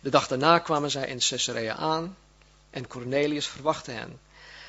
De 0.00 0.10
dag 0.10 0.28
daarna 0.28 0.58
kwamen 0.58 0.90
zij 0.90 1.06
in 1.06 1.18
Caesarea 1.18 1.74
aan 1.74 2.16
en 2.70 2.86
Cornelius 2.86 3.46
verwachtte 3.46 3.90
hen. 3.90 4.20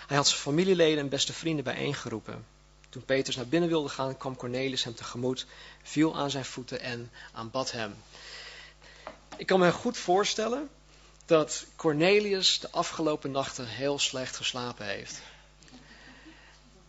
Hij 0.08 0.18
had 0.18 0.28
zijn 0.28 0.42
familieleden 0.42 1.00
en 1.04 1.10
beste 1.10 1.34
vrienden 1.34 1.64
bijeengeroepen. 1.64 2.46
Toen 2.90 3.06
Petrus 3.06 3.36
naar 3.36 3.48
binnen 3.48 3.70
wilde 3.70 3.90
gaan, 3.90 4.18
kwam 4.18 4.36
Cornelius 4.36 4.84
hem 4.84 4.96
tegemoet, 4.96 5.46
viel 5.84 6.16
aan 6.16 6.32
zijn 6.32 6.46
voeten 6.46 6.80
en 6.80 7.12
aanbad 7.32 7.72
hem. 7.72 7.96
Ik 9.38 9.46
kan 9.46 9.60
me 9.60 9.72
goed 9.72 9.98
voorstellen 9.98 10.70
dat 11.26 11.66
Cornelius 11.76 12.60
de 12.60 12.72
afgelopen 12.72 13.32
nachten 13.32 13.68
heel 13.68 14.00
slecht 14.00 14.36
geslapen 14.36 14.86
heeft. 14.86 15.22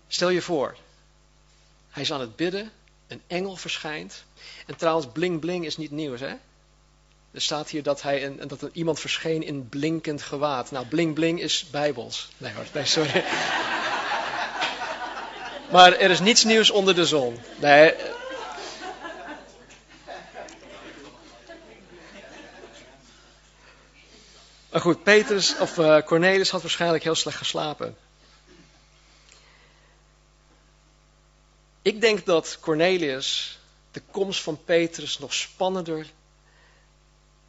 Stel 0.09 0.29
je 0.29 0.43
voor, 0.43 0.77
hij 1.95 2.03
is 2.03 2.13
aan 2.13 2.21
het 2.21 2.37
bidden, 2.37 2.71
een 3.07 3.23
engel 3.27 3.57
verschijnt. 3.57 4.25
En 4.67 4.77
trouwens, 4.77 5.07
bling 5.13 5.41
bling 5.41 5.65
is 5.65 5.77
niet 5.77 5.91
nieuws, 5.91 6.21
hè? 6.21 6.35
Er 7.31 7.41
staat 7.41 7.69
hier 7.69 7.83
dat, 7.83 8.03
hij 8.03 8.27
een, 8.27 8.49
dat 8.49 8.63
er 8.63 8.71
iemand 8.73 9.01
verscheen 9.01 9.43
in 9.43 9.69
blinkend 9.69 10.23
gewaad. 10.23 10.71
Nou, 10.71 10.87
bling 10.87 11.15
bling 11.15 11.41
is 11.41 11.67
bijbels. 11.71 12.29
Nee 12.37 12.53
hoor, 12.53 12.65
nee, 12.73 12.85
sorry. 12.85 13.25
maar 15.73 15.93
er 15.93 16.11
is 16.11 16.21
niets 16.21 16.45
nieuws 16.45 16.71
onder 16.71 16.95
de 16.95 17.07
zon. 17.07 17.39
Nee. 17.61 17.95
Maar 24.71 24.81
goed, 24.81 25.03
Petrus, 25.03 25.59
of 25.59 25.79
uh, 25.79 25.99
Cornelis 26.01 26.51
had 26.51 26.63
waarschijnlijk 26.63 27.05
heel 27.05 27.15
slecht 27.15 27.37
geslapen. 27.37 27.97
Ik 31.85 32.01
denk 32.01 32.25
dat 32.25 32.59
Cornelius 32.61 33.59
de 33.91 34.03
komst 34.11 34.43
van 34.43 34.65
Petrus 34.65 35.19
nog 35.19 35.35
spannender 35.35 36.07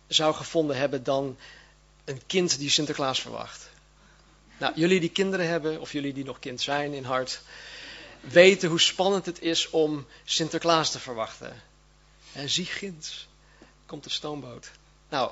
zou 0.08 0.34
gevonden 0.34 0.78
hebben 0.78 1.04
dan 1.04 1.38
een 2.06 2.22
kind 2.26 2.58
die 2.58 2.70
Sinterklaas 2.70 3.22
verwacht. 3.22 3.70
Nou, 4.58 4.74
jullie 4.76 5.00
die 5.00 5.10
kinderen 5.10 5.48
hebben, 5.48 5.82
of 5.82 5.92
jullie 5.92 6.14
die 6.14 6.26
nog 6.26 6.40
kind 6.40 6.62
zijn 6.62 6.94
in 6.94 7.04
hart, 7.04 7.42
weten 8.20 8.70
hoe 8.70 8.80
spannend 8.80 9.26
het 9.26 9.42
is 9.42 9.70
om 9.70 10.08
Sinterklaas 10.24 10.92
te 10.92 11.00
verwachten. 11.00 11.62
En 12.32 12.50
zie 12.50 12.66
ginds, 12.66 13.28
komt 13.86 14.04
de 14.04 14.10
stoomboot. 14.10 14.72
Nou, 15.10 15.32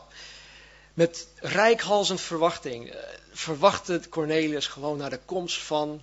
met 0.94 1.28
rijkhalzend 1.36 2.22
verwachting 2.22 2.90
eh, 2.90 3.00
verwachtte 3.32 4.02
Cornelius 4.10 4.68
gewoon 4.68 4.98
naar 4.98 5.10
de 5.10 5.22
komst 5.26 5.62
van 5.62 6.02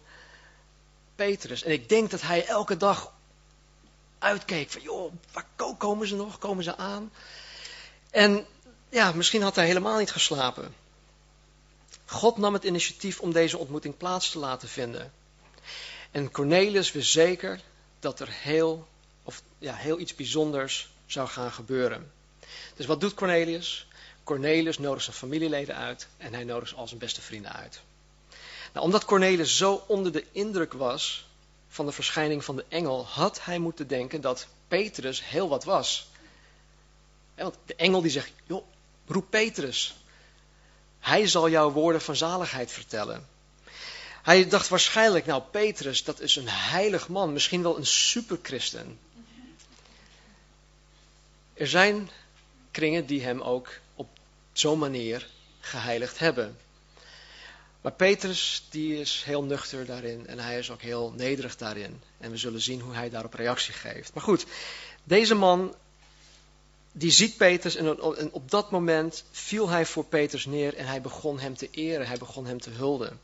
En 1.21 1.71
ik 1.71 1.89
denk 1.89 2.11
dat 2.11 2.21
hij 2.21 2.47
elke 2.47 2.77
dag 2.77 3.13
uitkeek 4.19 4.71
van, 4.71 4.83
joh, 4.83 5.13
waar 5.33 5.77
komen 5.79 6.07
ze 6.07 6.17
nog? 6.17 6.39
Komen 6.39 6.65
ze 6.65 6.77
aan? 6.77 7.13
En 8.11 8.47
ja, 8.89 9.13
misschien 9.13 9.43
had 9.43 9.55
hij 9.55 9.67
helemaal 9.67 9.99
niet 9.99 10.11
geslapen. 10.11 10.75
God 12.07 12.37
nam 12.37 12.53
het 12.53 12.65
initiatief 12.65 13.21
om 13.21 13.33
deze 13.33 13.59
ontmoeting 13.59 13.97
plaats 13.97 14.31
te 14.31 14.39
laten 14.39 14.69
vinden. 14.69 15.13
En 16.11 16.31
Cornelius 16.31 16.93
wist 16.93 17.11
zeker 17.11 17.61
dat 17.99 18.21
er 18.21 18.29
heel, 18.31 18.89
of, 19.23 19.43
ja, 19.59 19.75
heel 19.75 19.99
iets 19.99 20.15
bijzonders 20.15 20.91
zou 21.07 21.29
gaan 21.29 21.53
gebeuren. 21.53 22.13
Dus 22.77 22.87
wat 22.87 23.01
doet 23.01 23.15
Cornelius? 23.15 23.87
Cornelius 24.25 24.79
nodigt 24.79 25.05
zijn 25.05 25.17
familieleden 25.17 25.77
uit 25.77 26.09
en 26.17 26.35
hij 26.35 26.45
nodigt 26.45 26.75
al 26.75 26.89
zijn 26.89 27.01
beste 27.01 27.21
vrienden 27.21 27.53
uit. 27.53 27.81
Nou, 28.73 28.85
omdat 28.85 29.05
Cornelius 29.05 29.57
zo 29.57 29.85
onder 29.87 30.13
de 30.13 30.25
indruk 30.33 30.73
was 30.73 31.27
van 31.69 31.87
de 31.87 31.93
verschijning 31.93 32.45
van 32.45 32.57
de 32.57 32.65
engel, 32.69 33.07
had 33.07 33.45
hij 33.45 33.59
moeten 33.59 33.87
denken 33.87 34.21
dat 34.21 34.47
Petrus 34.69 35.25
heel 35.25 35.49
wat 35.49 35.65
was. 35.65 36.09
want 37.35 37.57
de 37.67 37.75
engel 37.75 38.01
die 38.01 38.11
zegt, 38.11 38.33
joh, 38.47 38.65
roep 39.07 39.31
Petrus. 39.31 39.95
Hij 40.99 41.27
zal 41.27 41.49
jou 41.49 41.73
woorden 41.73 42.01
van 42.01 42.17
zaligheid 42.17 42.73
vertellen. 42.73 43.29
Hij 44.23 44.49
dacht 44.49 44.69
waarschijnlijk, 44.69 45.27
nou 45.27 45.43
Petrus, 45.51 46.05
dat 46.05 46.21
is 46.21 46.37
een 46.37 46.49
heilig 46.49 47.09
man, 47.09 47.33
misschien 47.33 47.63
wel 47.63 47.77
een 47.77 47.87
superchristen. 47.87 48.99
Er 51.55 51.69
zijn 51.69 52.11
kringen 52.71 53.07
die 53.07 53.23
hem 53.23 53.41
ook 53.41 53.69
op 53.95 54.09
zo'n 54.53 54.79
manier 54.79 55.29
geheiligd 55.61 56.19
hebben. 56.19 56.59
Maar 57.81 57.93
Petrus, 57.93 58.67
die 58.71 59.01
is 59.01 59.23
heel 59.25 59.43
nuchter 59.43 59.87
daarin 59.87 60.27
en 60.27 60.39
hij 60.39 60.59
is 60.59 60.71
ook 60.71 60.83
heel 60.83 61.13
nederig 61.17 61.57
daarin. 61.57 62.03
En 62.19 62.31
we 62.31 62.37
zullen 62.37 62.61
zien 62.61 62.81
hoe 62.81 62.95
hij 62.95 63.11
daarop 63.11 63.35
reactie 63.35 63.75
geeft. 63.75 64.15
Maar 64.15 64.23
goed, 64.23 64.47
deze 65.05 65.35
man, 65.35 65.75
die 66.93 67.11
ziet 67.11 67.37
Petrus 67.37 67.77
en 67.77 68.33
op 68.33 68.51
dat 68.51 68.71
moment 68.71 69.25
viel 69.31 69.69
hij 69.69 69.87
voor 69.87 70.05
Petrus 70.05 70.45
neer 70.47 70.75
en 70.75 70.87
hij 70.87 71.01
begon 71.01 71.39
hem 71.39 71.57
te 71.57 71.69
eren, 71.71 72.07
hij 72.07 72.19
begon 72.19 72.47
hem 72.47 72.61
te 72.61 72.71
hulden. 72.71 73.21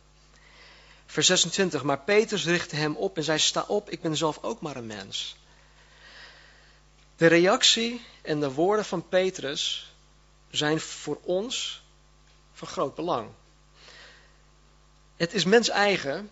Vers 1.06 1.26
26, 1.26 1.82
maar 1.82 2.00
Petrus 2.00 2.44
richtte 2.44 2.76
hem 2.76 2.96
op 2.96 3.16
en 3.16 3.24
zei, 3.24 3.38
sta 3.38 3.64
op, 3.68 3.90
ik 3.90 4.00
ben 4.00 4.16
zelf 4.16 4.38
ook 4.42 4.60
maar 4.60 4.76
een 4.76 4.86
mens. 4.86 5.36
De 7.16 7.26
reactie 7.26 8.00
en 8.22 8.40
de 8.40 8.52
woorden 8.52 8.84
van 8.84 9.08
Petrus 9.08 9.92
zijn 10.50 10.80
voor 10.80 11.18
ons 11.22 11.82
van 12.52 12.68
groot 12.68 12.94
belang. 12.94 13.28
Het 15.16 15.34
is 15.34 15.44
mens 15.44 15.68
eigen 15.68 16.30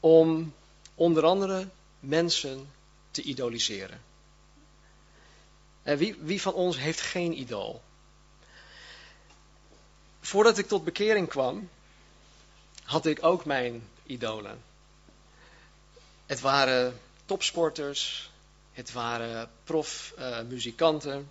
om 0.00 0.54
onder 0.94 1.24
andere 1.24 1.68
mensen 2.00 2.70
te 3.10 3.22
idoliseren. 3.22 4.00
En 5.82 5.96
wie, 5.96 6.16
wie 6.20 6.42
van 6.42 6.52
ons 6.52 6.78
heeft 6.78 7.00
geen 7.00 7.38
idool? 7.38 7.82
Voordat 10.20 10.58
ik 10.58 10.68
tot 10.68 10.84
bekering 10.84 11.28
kwam, 11.28 11.68
had 12.84 13.06
ik 13.06 13.24
ook 13.24 13.44
mijn 13.44 13.88
idolen. 14.06 14.62
Het 16.26 16.40
waren 16.40 17.00
topsporters, 17.24 18.30
het 18.72 18.92
waren 18.92 19.50
profmuzikanten. 19.64 21.18
Uh, 21.18 21.26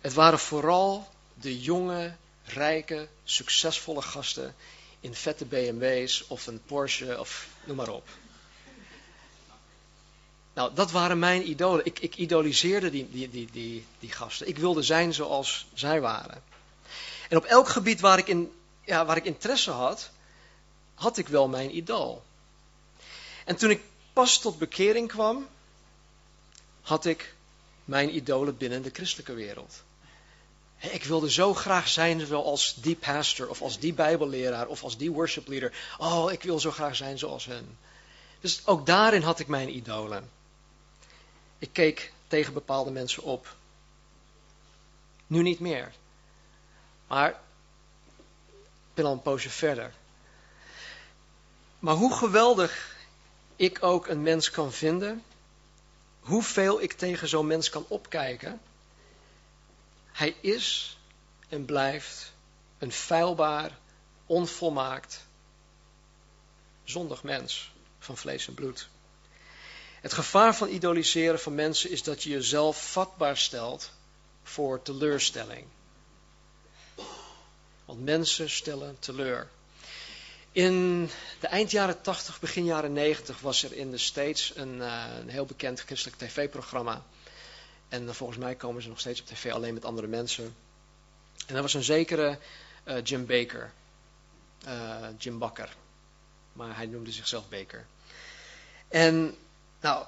het 0.00 0.14
waren 0.14 0.38
vooral 0.38 1.08
de 1.34 1.60
jonge 1.60 2.16
rijke, 2.44 3.08
succesvolle 3.24 4.02
gasten 4.02 4.54
in 5.00 5.14
vette 5.14 5.44
BMW's 5.44 6.24
of 6.28 6.46
een 6.46 6.62
Porsche 6.66 7.20
of 7.20 7.46
noem 7.64 7.76
maar 7.76 7.88
op. 7.88 8.08
Nou, 10.54 10.74
dat 10.74 10.90
waren 10.90 11.18
mijn 11.18 11.48
idolen. 11.48 11.84
Ik, 11.84 11.98
ik 11.98 12.16
idoliseerde 12.16 12.90
die, 12.90 13.10
die, 13.10 13.30
die, 13.50 13.86
die, 13.98 14.12
gasten. 14.12 14.48
Ik 14.48 14.58
wilde 14.58 14.82
zijn 14.82 15.14
zoals 15.14 15.66
zij 15.74 16.00
waren. 16.00 16.42
En 17.28 17.36
op 17.36 17.44
elk 17.44 17.68
gebied 17.68 18.00
waar 18.00 18.18
ik, 18.18 18.28
in, 18.28 18.52
ja, 18.84 19.04
waar 19.04 19.16
ik 19.16 19.24
interesse 19.24 19.70
had, 19.70 20.10
had 20.94 21.18
ik 21.18 21.28
wel 21.28 21.48
mijn 21.48 21.76
idool. 21.76 22.22
En 23.44 23.56
toen 23.56 23.70
ik 23.70 23.80
pas 24.12 24.38
tot 24.40 24.58
bekering 24.58 25.08
kwam, 25.08 25.48
had 26.80 27.04
ik 27.04 27.34
mijn 27.84 28.14
idolen 28.14 28.56
binnen 28.56 28.82
de 28.82 28.90
christelijke 28.92 29.34
wereld. 29.34 29.82
Ik 30.90 31.04
wilde 31.04 31.30
zo 31.30 31.54
graag 31.54 31.88
zijn 31.88 32.26
zoals 32.26 32.74
die 32.74 32.96
pastor 32.96 33.48
of 33.48 33.62
als 33.62 33.78
die 33.78 33.92
bijbelleraar 33.92 34.66
of 34.66 34.82
als 34.82 34.96
die 34.96 35.12
worship 35.12 35.48
leader. 35.48 35.72
Oh, 35.98 36.32
ik 36.32 36.42
wil 36.42 36.60
zo 36.60 36.70
graag 36.70 36.96
zijn 36.96 37.18
zoals 37.18 37.44
hen. 37.44 37.78
Dus 38.40 38.66
ook 38.66 38.86
daarin 38.86 39.22
had 39.22 39.38
ik 39.38 39.46
mijn 39.46 39.76
idolen. 39.76 40.30
Ik 41.58 41.68
keek 41.72 42.12
tegen 42.26 42.52
bepaalde 42.52 42.90
mensen 42.90 43.22
op. 43.22 43.54
Nu 45.26 45.42
niet 45.42 45.60
meer. 45.60 45.92
Maar 47.06 47.30
ik 47.30 48.94
ben 48.94 49.04
al 49.04 49.12
een 49.12 49.22
poosje 49.22 49.50
verder. 49.50 49.92
Maar 51.78 51.94
hoe 51.94 52.14
geweldig 52.14 52.96
ik 53.56 53.82
ook 53.82 54.06
een 54.06 54.22
mens 54.22 54.50
kan 54.50 54.72
vinden, 54.72 55.22
hoeveel 56.20 56.82
ik 56.82 56.92
tegen 56.92 57.28
zo'n 57.28 57.46
mens 57.46 57.70
kan 57.70 57.84
opkijken 57.88 58.60
hij 60.14 60.36
is 60.40 60.96
en 61.48 61.64
blijft 61.64 62.32
een 62.78 62.92
feilbaar, 62.92 63.78
onvolmaakt, 64.26 65.24
zondig 66.84 67.22
mens 67.22 67.72
van 67.98 68.16
vlees 68.16 68.46
en 68.48 68.54
bloed. 68.54 68.88
Het 70.00 70.12
gevaar 70.12 70.54
van 70.54 70.68
idoliseren 70.68 71.40
van 71.40 71.54
mensen 71.54 71.90
is 71.90 72.02
dat 72.02 72.22
je 72.22 72.30
jezelf 72.30 72.90
vatbaar 72.92 73.36
stelt 73.36 73.90
voor 74.42 74.82
teleurstelling. 74.82 75.66
Want 77.84 78.04
mensen 78.04 78.50
stellen 78.50 78.96
teleur. 78.98 79.48
In 80.52 81.10
de 81.40 81.46
eind 81.46 81.70
jaren 81.70 82.02
80, 82.02 82.40
begin 82.40 82.64
jaren 82.64 82.92
90 82.92 83.40
was 83.40 83.62
er 83.62 83.72
in 83.72 83.90
de 83.90 83.98
States 83.98 84.52
een, 84.56 84.76
uh, 84.76 85.04
een 85.18 85.28
heel 85.28 85.46
bekend 85.46 85.80
christelijk 85.80 86.18
tv-programma. 86.18 87.04
En 87.94 88.14
volgens 88.14 88.38
mij 88.38 88.54
komen 88.54 88.82
ze 88.82 88.88
nog 88.88 89.00
steeds 89.00 89.20
op 89.20 89.26
tv 89.26 89.52
alleen 89.52 89.74
met 89.74 89.84
andere 89.84 90.06
mensen. 90.06 90.54
En 91.46 91.56
er 91.56 91.62
was 91.62 91.74
een 91.74 91.84
zekere 91.84 92.38
eh, 92.84 93.04
Jim 93.04 93.26
Baker. 93.26 93.72
Jim 95.18 95.38
Bakker. 95.38 95.76
Maar 96.52 96.76
hij 96.76 96.86
noemde 96.86 97.12
zichzelf 97.12 97.48
Baker. 97.48 97.86
En 98.88 99.36
nou, 99.80 100.06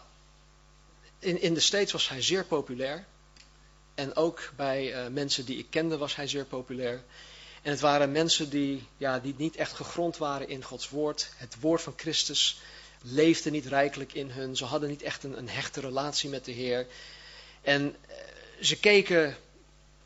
in, 1.18 1.40
in 1.40 1.54
de 1.54 1.60
States 1.60 1.92
was 1.92 2.08
hij 2.08 2.22
zeer 2.22 2.44
populair. 2.44 3.04
En 3.94 4.16
ook 4.16 4.52
bij 4.56 5.10
mensen 5.10 5.44
die 5.44 5.58
ik 5.58 5.66
kende 5.70 5.96
was 5.96 6.16
hij 6.16 6.26
zeer 6.26 6.44
populair. 6.44 7.02
En 7.62 7.70
het 7.70 7.80
waren 7.80 8.12
mensen 8.12 8.50
die, 8.50 8.86
ja, 8.96 9.18
die 9.18 9.34
niet 9.38 9.56
echt 9.56 9.72
gegrond 9.72 10.16
waren 10.16 10.48
in 10.48 10.62
Gods 10.62 10.88
woord. 10.88 11.30
Het 11.36 11.60
woord 11.60 11.82
van 11.82 11.94
Christus 11.96 12.60
leefde 13.02 13.50
niet 13.50 13.66
rijkelijk 13.66 14.12
in 14.12 14.30
hun. 14.30 14.56
Ze 14.56 14.64
hadden 14.64 14.88
niet 14.88 15.02
echt 15.02 15.24
een, 15.24 15.38
een 15.38 15.48
hechte 15.48 15.80
relatie 15.80 16.30
met 16.30 16.44
de 16.44 16.52
Heer. 16.52 16.86
En 17.66 17.96
eh, 18.08 18.16
ze 18.60 18.78
keken 18.78 19.36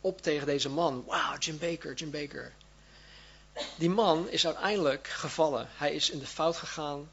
op 0.00 0.22
tegen 0.22 0.46
deze 0.46 0.68
man. 0.68 1.04
Wauw, 1.06 1.38
Jim 1.38 1.58
Baker, 1.58 1.94
Jim 1.94 2.10
Baker. 2.10 2.52
Die 3.78 3.90
man 3.90 4.28
is 4.28 4.46
uiteindelijk 4.46 5.08
gevallen. 5.08 5.68
Hij 5.70 5.94
is 5.94 6.10
in 6.10 6.18
de 6.18 6.26
fout 6.26 6.56
gegaan. 6.56 7.10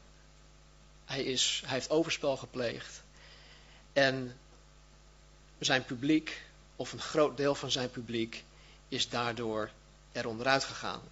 Hij, 1.04 1.22
is, 1.24 1.62
hij 1.64 1.74
heeft 1.74 1.90
overspel 1.90 2.36
gepleegd. 2.36 3.02
En 3.92 4.38
zijn 5.58 5.84
publiek, 5.84 6.42
of 6.76 6.92
een 6.92 7.00
groot 7.00 7.36
deel 7.36 7.54
van 7.54 7.70
zijn 7.70 7.90
publiek, 7.90 8.44
is 8.88 9.08
daardoor 9.08 9.70
er 10.12 10.28
onderuit 10.28 10.64
gegaan. 10.64 11.02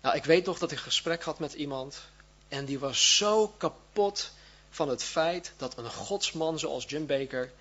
Nou, 0.00 0.16
ik 0.16 0.24
weet 0.24 0.44
nog 0.44 0.58
dat 0.58 0.72
ik 0.72 0.78
een 0.78 0.84
gesprek 0.84 1.22
had 1.22 1.38
met 1.38 1.52
iemand 1.52 2.00
en 2.48 2.64
die 2.64 2.78
was 2.78 3.16
zo 3.16 3.48
kapot 3.48 4.30
van 4.70 4.88
het 4.88 5.02
feit 5.02 5.52
dat 5.56 5.76
een 5.76 5.90
godsman 5.90 6.58
zoals 6.58 6.84
Jim 6.88 7.06
Baker 7.06 7.52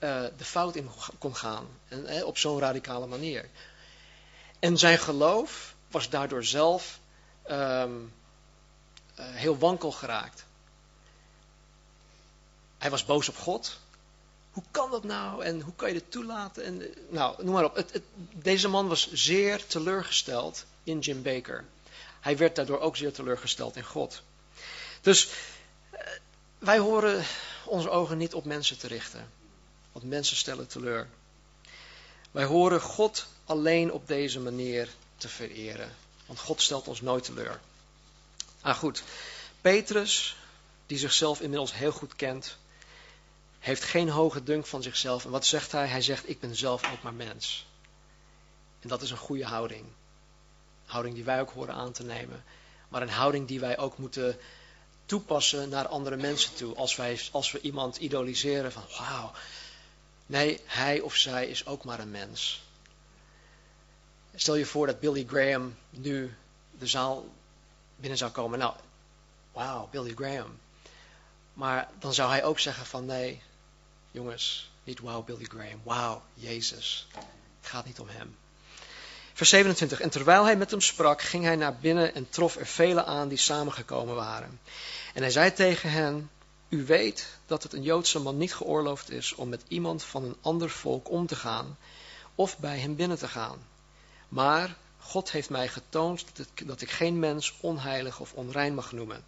uh, 0.00 0.24
de 0.36 0.44
fout 0.44 0.76
in 0.76 0.90
kon 1.18 1.36
gaan. 1.36 1.66
En, 1.88 2.06
eh, 2.06 2.24
op 2.24 2.38
zo'n 2.38 2.58
radicale 2.58 3.06
manier. 3.06 3.48
En 4.58 4.78
zijn 4.78 4.98
geloof 4.98 5.74
was 5.88 6.08
daardoor 6.08 6.44
zelf 6.44 6.98
um, 7.50 8.12
uh, 9.18 9.26
heel 9.34 9.58
wankel 9.58 9.92
geraakt. 9.92 10.44
Hij 12.78 12.90
was 12.90 13.04
boos 13.04 13.28
op 13.28 13.36
God. 13.36 13.78
Hoe 14.50 14.62
kan 14.70 14.90
dat 14.90 15.04
nou? 15.04 15.44
En 15.44 15.60
hoe 15.60 15.74
kan 15.74 15.88
je 15.88 15.94
dit 15.94 16.10
toelaten? 16.10 16.64
En, 16.64 16.82
nou, 17.08 17.44
noem 17.44 17.54
maar 17.54 17.64
op. 17.64 17.76
Het, 17.76 18.00
deze 18.32 18.68
man 18.68 18.88
was 18.88 19.12
zeer 19.12 19.66
teleurgesteld 19.66 20.64
in 20.84 20.98
Jim 20.98 21.22
Baker. 21.22 21.64
Hij 22.20 22.36
werd 22.36 22.56
daardoor 22.56 22.80
ook 22.80 22.96
zeer 22.96 23.12
teleurgesteld 23.12 23.76
in 23.76 23.84
God. 23.84 24.22
Dus 25.00 25.28
wij 26.58 26.78
horen 26.78 27.24
onze 27.64 27.90
ogen 27.90 28.18
niet 28.18 28.34
op 28.34 28.44
mensen 28.44 28.78
te 28.78 28.86
richten. 28.86 29.30
Want 29.92 30.04
mensen 30.04 30.36
stellen 30.36 30.66
teleur. 30.66 31.08
Wij 32.30 32.44
horen 32.44 32.80
God 32.80 33.26
alleen 33.44 33.92
op 33.92 34.08
deze 34.08 34.40
manier 34.40 34.88
te 35.16 35.28
vereren. 35.28 35.94
Want 36.26 36.38
God 36.38 36.62
stelt 36.62 36.88
ons 36.88 37.00
nooit 37.00 37.24
teleur. 37.24 37.60
Ah 38.60 38.76
goed, 38.76 39.02
Petrus, 39.60 40.36
die 40.86 40.98
zichzelf 40.98 41.40
inmiddels 41.40 41.74
heel 41.74 41.92
goed 41.92 42.16
kent, 42.16 42.56
heeft 43.58 43.84
geen 43.84 44.08
hoge 44.08 44.42
dunk 44.42 44.66
van 44.66 44.82
zichzelf. 44.82 45.24
En 45.24 45.30
wat 45.30 45.46
zegt 45.46 45.72
hij? 45.72 45.86
Hij 45.86 46.02
zegt, 46.02 46.28
ik 46.28 46.40
ben 46.40 46.56
zelf 46.56 46.92
ook 46.92 47.02
maar 47.02 47.14
mens. 47.14 47.66
En 48.80 48.88
dat 48.88 49.02
is 49.02 49.10
een 49.10 49.16
goede 49.16 49.44
houding. 49.44 49.84
Een 49.84 50.92
houding 50.92 51.14
die 51.14 51.24
wij 51.24 51.40
ook 51.40 51.50
horen 51.50 51.74
aan 51.74 51.92
te 51.92 52.04
nemen. 52.04 52.44
Maar 52.88 53.02
een 53.02 53.10
houding 53.10 53.48
die 53.48 53.60
wij 53.60 53.78
ook 53.78 53.98
moeten 53.98 54.38
toepassen 55.06 55.68
naar 55.68 55.88
andere 55.88 56.16
mensen 56.16 56.54
toe. 56.54 56.74
Als, 56.74 56.96
wij, 56.96 57.20
als 57.32 57.52
we 57.52 57.60
iemand 57.60 57.96
idoliseren 57.96 58.72
van, 58.72 58.84
wauw. 58.98 59.32
Nee, 60.30 60.60
hij 60.64 61.00
of 61.00 61.16
zij 61.16 61.46
is 61.46 61.66
ook 61.66 61.84
maar 61.84 61.98
een 62.00 62.10
mens. 62.10 62.62
Stel 64.34 64.54
je 64.54 64.66
voor 64.66 64.86
dat 64.86 65.00
Billy 65.00 65.24
Graham 65.28 65.76
nu 65.90 66.34
de 66.78 66.86
zaal 66.86 67.28
binnen 67.96 68.18
zou 68.18 68.30
komen. 68.30 68.58
Nou, 68.58 68.74
wauw, 69.52 69.88
Billy 69.90 70.14
Graham. 70.14 70.58
Maar 71.52 71.88
dan 71.98 72.14
zou 72.14 72.30
hij 72.30 72.44
ook 72.44 72.58
zeggen 72.58 72.86
van 72.86 73.06
nee, 73.06 73.42
jongens, 74.10 74.70
niet 74.84 75.00
wauw 75.00 75.22
Billy 75.22 75.44
Graham, 75.44 75.80
wauw 75.82 76.22
Jezus. 76.34 77.06
Het 77.60 77.70
gaat 77.70 77.86
niet 77.86 78.00
om 78.00 78.08
hem. 78.08 78.36
Vers 79.32 79.50
27. 79.50 80.00
En 80.00 80.10
terwijl 80.10 80.44
hij 80.44 80.56
met 80.56 80.70
hem 80.70 80.80
sprak, 80.80 81.22
ging 81.22 81.44
hij 81.44 81.56
naar 81.56 81.76
binnen 81.76 82.14
en 82.14 82.28
trof 82.28 82.56
er 82.56 82.66
velen 82.66 83.06
aan 83.06 83.28
die 83.28 83.38
samengekomen 83.38 84.14
waren. 84.14 84.60
En 85.14 85.22
hij 85.22 85.30
zei 85.30 85.52
tegen 85.52 85.90
hen, 85.90 86.30
u 86.70 86.84
weet 86.84 87.26
dat 87.46 87.62
het 87.62 87.72
een 87.72 87.82
Joodse 87.82 88.18
man 88.18 88.36
niet 88.36 88.54
geoorloofd 88.54 89.10
is 89.10 89.34
om 89.34 89.48
met 89.48 89.62
iemand 89.68 90.02
van 90.02 90.24
een 90.24 90.36
ander 90.40 90.70
volk 90.70 91.10
om 91.10 91.26
te 91.26 91.36
gaan 91.36 91.78
of 92.34 92.58
bij 92.58 92.78
hem 92.78 92.96
binnen 92.96 93.18
te 93.18 93.28
gaan. 93.28 93.66
Maar 94.28 94.76
God 94.98 95.30
heeft 95.30 95.50
mij 95.50 95.68
getoond 95.68 96.24
dat, 96.64 96.80
ik 96.80 96.90
geen 96.90 97.18
mens 97.18 97.54
onheilig 97.60 98.20
of 98.20 98.32
onrein 98.32 98.74
mag 98.74 98.92
noemen. 98.92 99.24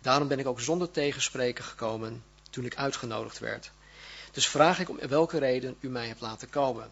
Daarom 0.00 0.28
ben 0.28 0.38
ik 0.38 0.46
ook 0.46 0.60
zonder 0.60 0.90
tegenspreken 0.90 1.64
gekomen 1.64 2.24
toen 2.50 2.64
ik 2.64 2.76
uitgenodigd 2.76 3.38
werd. 3.38 3.70
Dus 4.32 4.48
vraag 4.48 4.80
ik 4.80 4.88
om 4.88 4.98
welke 5.08 5.38
reden 5.38 5.76
u 5.80 5.88
mij 5.88 6.06
hebt 6.06 6.20
laten 6.20 6.50
komen. 6.50 6.90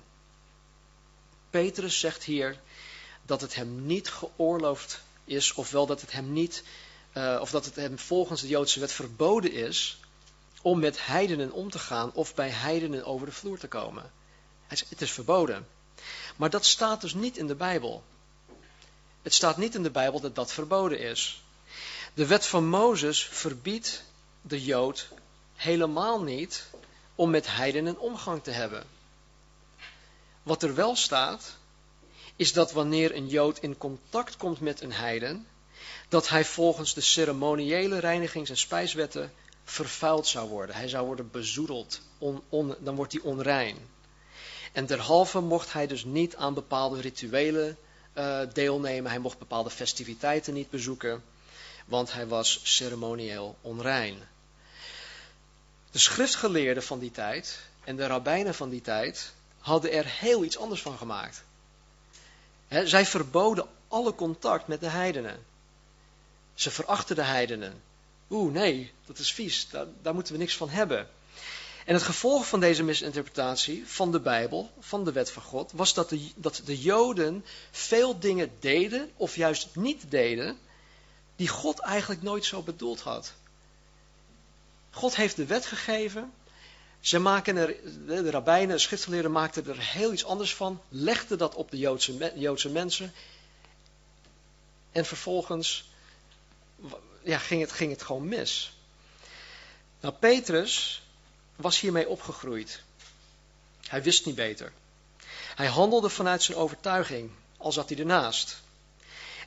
Petrus 1.50 2.00
zegt 2.00 2.24
hier 2.24 2.60
dat 3.22 3.40
het 3.40 3.54
hem 3.54 3.86
niet 3.86 4.10
geoorloofd 4.10 5.02
is, 5.24 5.52
ofwel 5.52 5.86
dat 5.86 6.00
het 6.00 6.12
hem 6.12 6.32
niet, 6.32 6.62
uh, 7.12 7.38
of 7.40 7.50
dat 7.50 7.64
het 7.64 7.76
hem 7.76 7.98
volgens 7.98 8.40
de 8.40 8.48
Joodse 8.48 8.80
wet 8.80 8.92
verboden 8.92 9.52
is 9.52 10.00
om 10.62 10.78
met 10.78 11.06
heidenen 11.06 11.52
om 11.52 11.70
te 11.70 11.78
gaan 11.78 12.12
of 12.12 12.34
bij 12.34 12.50
heidenen 12.50 13.04
over 13.04 13.26
de 13.26 13.32
vloer 13.32 13.58
te 13.58 13.68
komen. 13.68 14.10
Het 14.66 15.02
is 15.02 15.12
verboden. 15.12 15.66
Maar 16.36 16.50
dat 16.50 16.64
staat 16.64 17.00
dus 17.00 17.14
niet 17.14 17.36
in 17.36 17.46
de 17.46 17.54
Bijbel. 17.54 18.02
Het 19.22 19.34
staat 19.34 19.56
niet 19.56 19.74
in 19.74 19.82
de 19.82 19.90
Bijbel 19.90 20.20
dat 20.20 20.34
dat 20.34 20.52
verboden 20.52 20.98
is. 20.98 21.42
De 22.14 22.26
wet 22.26 22.46
van 22.46 22.66
Mozes 22.66 23.24
verbiedt 23.26 24.04
de 24.40 24.64
Jood 24.64 25.08
helemaal 25.54 26.22
niet 26.22 26.66
om 27.14 27.30
met 27.30 27.46
heidenen 27.46 27.98
omgang 27.98 28.42
te 28.42 28.50
hebben. 28.50 28.84
Wat 30.42 30.62
er 30.62 30.74
wel 30.74 30.96
staat, 30.96 31.56
is 32.36 32.52
dat 32.52 32.72
wanneer 32.72 33.16
een 33.16 33.28
Jood 33.28 33.58
in 33.58 33.78
contact 33.78 34.36
komt 34.36 34.60
met 34.60 34.80
een 34.80 34.92
heiden, 34.92 35.46
dat 36.12 36.28
hij 36.28 36.44
volgens 36.44 36.94
de 36.94 37.00
ceremoniële 37.00 37.98
reinigings- 37.98 38.50
en 38.50 38.56
spijswetten 38.56 39.32
vervuild 39.64 40.26
zou 40.26 40.48
worden. 40.48 40.74
Hij 40.74 40.88
zou 40.88 41.06
worden 41.06 41.30
bezoedeld, 41.30 42.00
dan 42.78 42.94
wordt 42.94 43.12
hij 43.12 43.22
onrein. 43.22 43.76
En 44.72 44.86
derhalve 44.86 45.40
mocht 45.40 45.72
hij 45.72 45.86
dus 45.86 46.04
niet 46.04 46.36
aan 46.36 46.54
bepaalde 46.54 47.00
rituelen 47.00 47.76
uh, 48.14 48.40
deelnemen. 48.52 49.10
Hij 49.10 49.20
mocht 49.20 49.38
bepaalde 49.38 49.70
festiviteiten 49.70 50.54
niet 50.54 50.70
bezoeken, 50.70 51.22
want 51.84 52.12
hij 52.12 52.26
was 52.26 52.60
ceremonieel 52.62 53.56
onrein. 53.60 54.18
De 55.90 55.98
schriftgeleerden 55.98 56.82
van 56.82 56.98
die 56.98 57.10
tijd 57.10 57.58
en 57.84 57.96
de 57.96 58.06
rabbijnen 58.06 58.54
van 58.54 58.68
die 58.68 58.80
tijd 58.80 59.32
hadden 59.58 59.92
er 59.92 60.06
heel 60.06 60.44
iets 60.44 60.58
anders 60.58 60.82
van 60.82 60.98
gemaakt. 60.98 61.42
zij 62.84 63.06
verboden 63.06 63.66
alle 63.88 64.14
contact 64.14 64.66
met 64.66 64.80
de 64.80 64.88
heidenen. 64.88 65.50
Ze 66.62 66.70
verachten 66.70 67.16
de 67.16 67.22
heidenen. 67.22 67.82
Oeh, 68.30 68.52
nee, 68.52 68.92
dat 69.06 69.18
is 69.18 69.32
vies, 69.32 69.68
daar, 70.02 70.14
moeten 70.14 70.32
we 70.32 70.38
niks 70.38 70.56
van 70.56 70.68
hebben. 70.68 71.08
En 71.84 71.94
het 71.94 72.02
gevolg 72.02 72.46
van 72.46 72.60
deze 72.60 72.82
misinterpretatie 72.82 73.86
van 73.86 74.12
de 74.12 74.20
Bijbel, 74.20 74.70
van 74.78 75.04
de 75.04 75.12
wet 75.12 75.30
van 75.30 75.42
God, 75.42 75.72
was 75.72 75.94
dat 75.94 76.08
de, 76.08 76.30
dat 76.34 76.62
de 76.64 76.78
Joden 76.80 77.44
veel 77.70 78.18
dingen 78.18 78.50
deden, 78.60 79.10
of 79.16 79.36
juist 79.36 79.68
niet 79.76 80.10
deden, 80.10 80.58
die 81.36 81.48
God 81.48 81.78
eigenlijk 81.78 82.22
nooit 82.22 82.44
zo 82.44 82.62
bedoeld 82.62 83.00
had. 83.00 83.32
God 84.90 85.16
heeft 85.16 85.36
de 85.36 85.46
wet 85.46 85.66
gegeven. 85.66 86.32
Ze 87.00 87.18
maken 87.18 87.56
er, 87.56 87.76
de 88.06 88.30
rabbijnen, 88.30 88.76
de 88.76 88.82
schriftgeleerden 88.82 89.32
maakten 89.32 89.66
er 89.66 89.80
heel 89.80 90.12
iets 90.12 90.24
anders 90.24 90.54
van, 90.54 90.80
legden 90.88 91.38
dat 91.38 91.54
op 91.54 91.70
de 91.70 91.78
Joodse, 91.78 92.32
Joodse 92.34 92.68
mensen. 92.68 93.12
En 94.92 95.04
vervolgens 95.04 95.90
ja, 97.22 97.38
ging, 97.38 97.60
het, 97.60 97.72
ging 97.72 97.90
het 97.90 98.02
gewoon 98.02 98.28
mis. 98.28 98.72
Nou, 100.00 100.14
Petrus 100.14 101.02
was 101.56 101.80
hiermee 101.80 102.08
opgegroeid. 102.08 102.82
Hij 103.86 104.02
wist 104.02 104.26
niet 104.26 104.34
beter. 104.34 104.72
Hij 105.54 105.66
handelde 105.66 106.08
vanuit 106.08 106.42
zijn 106.42 106.58
overtuiging, 106.58 107.30
al 107.56 107.72
zat 107.72 107.88
hij 107.88 107.98
ernaast. 107.98 108.60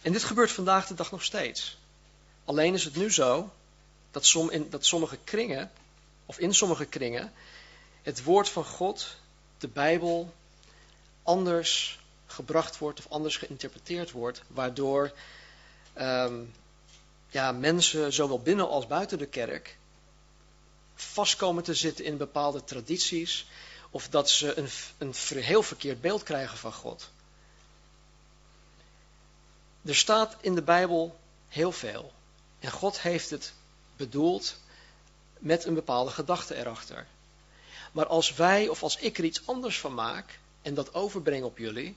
En 0.01 0.11
dit 0.11 0.23
gebeurt 0.23 0.51
vandaag 0.51 0.87
de 0.87 0.93
dag 0.93 1.11
nog 1.11 1.23
steeds. 1.23 1.77
Alleen 2.45 2.73
is 2.73 2.83
het 2.83 2.95
nu 2.95 3.11
zo 3.11 3.53
dat, 4.11 4.25
som, 4.25 4.49
in, 4.49 4.69
dat 4.69 4.85
sommige 4.85 5.17
kringen, 5.23 5.71
of 6.25 6.39
in 6.39 6.53
sommige 6.53 6.85
kringen, 6.85 7.33
het 8.01 8.23
woord 8.23 8.49
van 8.49 8.65
God, 8.65 9.15
de 9.57 9.67
Bijbel, 9.67 10.33
anders 11.23 11.99
gebracht 12.25 12.77
wordt 12.77 12.99
of 12.99 13.07
anders 13.09 13.37
geïnterpreteerd 13.37 14.11
wordt, 14.11 14.41
waardoor 14.47 15.11
um, 15.97 16.53
ja, 17.29 17.51
mensen, 17.51 18.13
zowel 18.13 18.39
binnen 18.39 18.69
als 18.69 18.87
buiten 18.87 19.17
de 19.17 19.25
kerk, 19.25 19.77
vast 20.95 21.35
komen 21.35 21.63
te 21.63 21.73
zitten 21.73 22.05
in 22.05 22.17
bepaalde 22.17 22.63
tradities, 22.63 23.45
of 23.89 24.09
dat 24.09 24.29
ze 24.29 24.57
een, 24.57 24.69
een 24.97 25.41
heel 25.41 25.63
verkeerd 25.63 26.01
beeld 26.01 26.23
krijgen 26.23 26.57
van 26.57 26.73
God. 26.73 27.09
er 29.85 29.95
staat 29.95 30.35
in 30.41 30.55
de 30.55 30.61
Bijbel 30.61 31.19
heel 31.47 31.71
veel. 31.71 32.13
En 32.59 32.71
God 32.71 33.01
heeft 33.01 33.29
het 33.29 33.53
bedoeld 33.95 34.57
met 35.39 35.65
een 35.65 35.73
bepaalde 35.73 36.11
gedachte 36.11 36.55
erachter. 36.55 37.07
Maar 37.91 38.07
als 38.07 38.33
wij 38.33 38.67
of 38.67 38.83
als 38.83 38.97
ik 38.97 39.17
er 39.17 39.23
iets 39.23 39.47
anders 39.47 39.79
van 39.79 39.93
maak 39.93 40.39
en 40.61 40.73
dat 40.73 40.93
overbreng 40.93 41.43
op 41.43 41.57
jullie, 41.57 41.95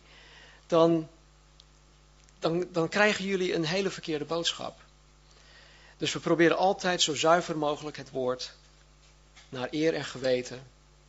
dan, 0.67 1.09
dan, 2.39 2.69
dan 2.73 2.89
krijgen 2.89 3.25
jullie 3.25 3.55
een 3.55 3.65
hele 3.65 3.91
verkeerde 3.91 4.25
boodschap. 4.25 4.81
Dus 5.99 6.13
we 6.13 6.19
proberen 6.19 6.57
altijd 6.57 7.03
zo 7.03 7.15
zuiver 7.15 7.59
mogelijk 7.59 7.97
het 7.97 8.11
woord 8.11 8.53
naar 9.49 9.69
eer 9.71 9.95
en 9.95 10.05
geweten, 10.05 10.63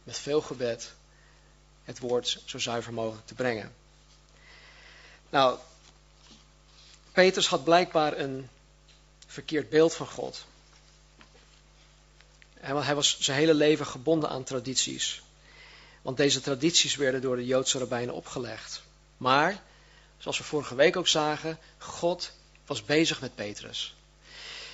met 0.04 0.18
veel 0.18 0.42
gebed, 0.42 0.92
het 1.84 2.00
woord 2.00 2.42
zo 2.46 2.58
zuiver 2.58 2.94
mogelijk 2.94 3.28
te 3.28 3.34
brengen. 3.34 3.74
Nou, 5.30 5.60
Petrus 7.12 7.48
had 7.48 7.64
blijkbaar 7.64 8.18
een 8.18 8.50
verkeerd 9.28 9.70
beeld 9.70 9.94
van 9.94 10.08
God. 10.08 10.46
Hij 12.60 12.96
was 12.96 13.20
zijn 13.20 13.38
hele 13.38 13.54
leven 13.54 13.86
gebonden 13.86 14.30
aan 14.30 14.44
tradities. 14.44 15.22
Want 16.02 16.18
deze 16.18 16.42
tradities 16.42 16.96
werden 16.96 17.22
door 17.22 17.36
de 17.36 17.46
Joodse 17.46 17.78
rabbijnen 17.78 18.14
opgelegd. 18.14 18.82
Maar, 19.18 19.62
zoals 20.18 20.38
we 20.38 20.44
vorige 20.44 20.76
week 20.76 20.96
ook 20.96 21.08
zagen, 21.08 21.60
God 21.78 22.32
was 22.66 22.86
bezig 22.86 23.22
met 23.22 23.36
Petrus. 23.36 23.96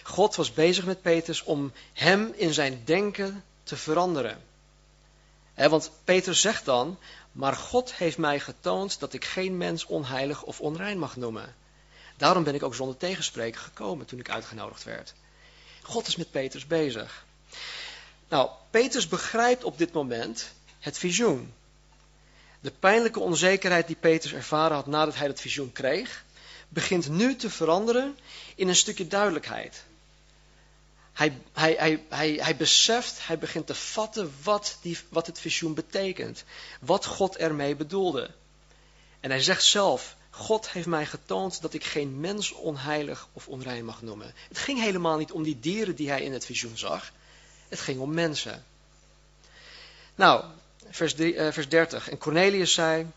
God 0.08 0.36
was 0.36 0.54
bezig 0.54 0.86
met 0.86 1.02
Petrus 1.02 1.44
om 1.44 1.72
hem 1.94 2.34
in 2.36 2.54
zijn 2.54 2.82
denken 2.84 3.44
te 3.64 3.78
veranderen. 3.78 4.42
want 5.56 5.92
Petrus 6.04 6.42
zegt 6.42 6.66
dan, 6.66 6.98
maar 7.32 7.56
God 7.56 7.94
heeft 7.94 8.18
mij 8.18 8.40
getoond 8.40 9.00
dat 9.00 9.14
ik 9.14 9.26
geen 9.26 9.58
mens 9.58 9.86
onheilig 9.86 10.44
of 10.44 10.62
onrein 10.62 11.00
mag 11.00 11.16
noemen. 11.16 11.56
Daarom 12.18 12.44
ben 12.44 12.56
ik 12.56 12.64
ook 12.64 12.76
zonder 12.76 12.98
tegenspreken 12.98 13.62
gekomen 13.62 14.06
toen 14.06 14.20
ik 14.20 14.30
uitgenodigd 14.30 14.84
werd. 14.84 15.14
God 15.82 16.08
is 16.08 16.16
met 16.16 16.32
Petrus 16.32 16.68
bezig. 16.68 17.26
Nou, 18.30 18.50
Petrus 18.70 19.08
begrijpt 19.08 19.64
op 19.64 19.78
dit 19.78 19.94
moment 19.94 20.52
het 20.80 20.98
visioen. 20.98 21.54
De 22.60 22.72
pijnlijke 22.72 23.20
onzekerheid 23.20 23.88
die 23.88 23.96
Petrus 23.96 24.34
ervaren 24.34 24.76
had 24.76 24.88
nadat 24.88 25.16
hij 25.16 25.28
het 25.28 25.42
visioen 25.42 25.72
kreeg, 25.72 26.24
begint 26.70 27.10
nu 27.10 27.36
te 27.36 27.50
veranderen 27.50 28.18
in 28.56 28.68
een 28.68 28.76
stukje 28.76 29.08
duidelijkheid. 29.08 29.84
Hij, 31.16 31.42
hij, 31.54 31.76
hij, 31.78 32.04
hij, 32.10 32.32
hij 32.32 32.56
beseft, 32.56 33.28
hij 33.28 33.38
begint 33.38 33.68
te 33.68 33.76
vatten 33.76 34.34
wat, 34.44 34.78
die, 34.82 34.98
wat 35.10 35.28
het 35.28 35.40
visioen 35.40 35.74
betekent. 35.74 36.44
Wat 36.82 37.06
God 37.06 37.38
ermee 37.38 37.76
bedoelde. 37.76 38.30
En 39.20 39.30
hij 39.30 39.42
zegt 39.42 39.64
zelf, 39.64 40.16
God 40.30 40.70
heeft 40.70 40.88
mij 40.88 41.06
getoond 41.06 41.62
dat 41.62 41.74
ik 41.74 41.84
geen 41.84 42.20
mens 42.20 42.52
onheilig 42.52 43.28
of 43.34 43.48
onrein 43.48 43.86
mag 43.86 44.02
noemen. 44.02 44.34
Het 44.48 44.58
ging 44.58 44.80
helemaal 44.80 45.18
niet 45.18 45.32
om 45.32 45.44
die 45.44 45.60
dieren 45.60 45.96
die 45.96 46.10
hij 46.10 46.22
in 46.22 46.34
het 46.34 46.46
visioen 46.46 46.78
zag. 46.78 47.12
Het 47.70 47.80
ging 47.80 48.00
om 48.00 48.14
mensen. 48.14 48.64
Nou, 50.16 50.44
vers, 50.90 51.14
3, 51.14 51.34
uh, 51.34 51.52
vers 51.52 51.70
30. 51.70 52.10
En 52.10 52.18
Cornelius 52.18 52.74
zei, 52.74 53.08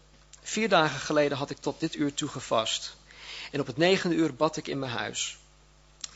vier 0.42 0.68
dagen 0.68 1.00
geleden 1.00 1.38
had 1.38 1.50
ik 1.50 1.58
tot 1.58 1.80
dit 1.80 1.94
uur 1.94 2.14
toegevast. 2.14 2.96
En 3.50 3.60
op 3.60 3.66
het 3.66 3.76
negende 3.76 4.16
uur 4.16 4.34
bad 4.34 4.56
ik 4.56 4.66
in 4.66 4.78
mijn 4.78 4.92
huis. 4.92 5.38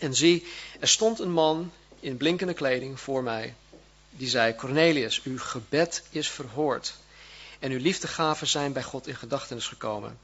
En 0.03 0.15
zie, 0.15 0.47
er 0.81 0.89
stond 0.89 1.19
een 1.19 1.33
man 1.33 1.73
in 2.01 2.17
blinkende 2.17 2.55
kleding 2.55 3.01
voor 3.01 3.23
mij. 3.23 3.55
Die 4.11 4.29
zei, 4.29 4.55
Cornelius, 4.55 5.23
uw 5.23 5.39
gebed 5.39 6.03
is 6.11 6.29
verhoord. 6.29 6.95
En 7.59 7.71
uw 7.71 7.79
liefdegaven 7.79 8.47
zijn 8.47 8.73
bij 8.73 8.83
God 8.83 9.07
in 9.07 9.15
gedachtenis 9.15 9.67
gekomen. 9.67 10.19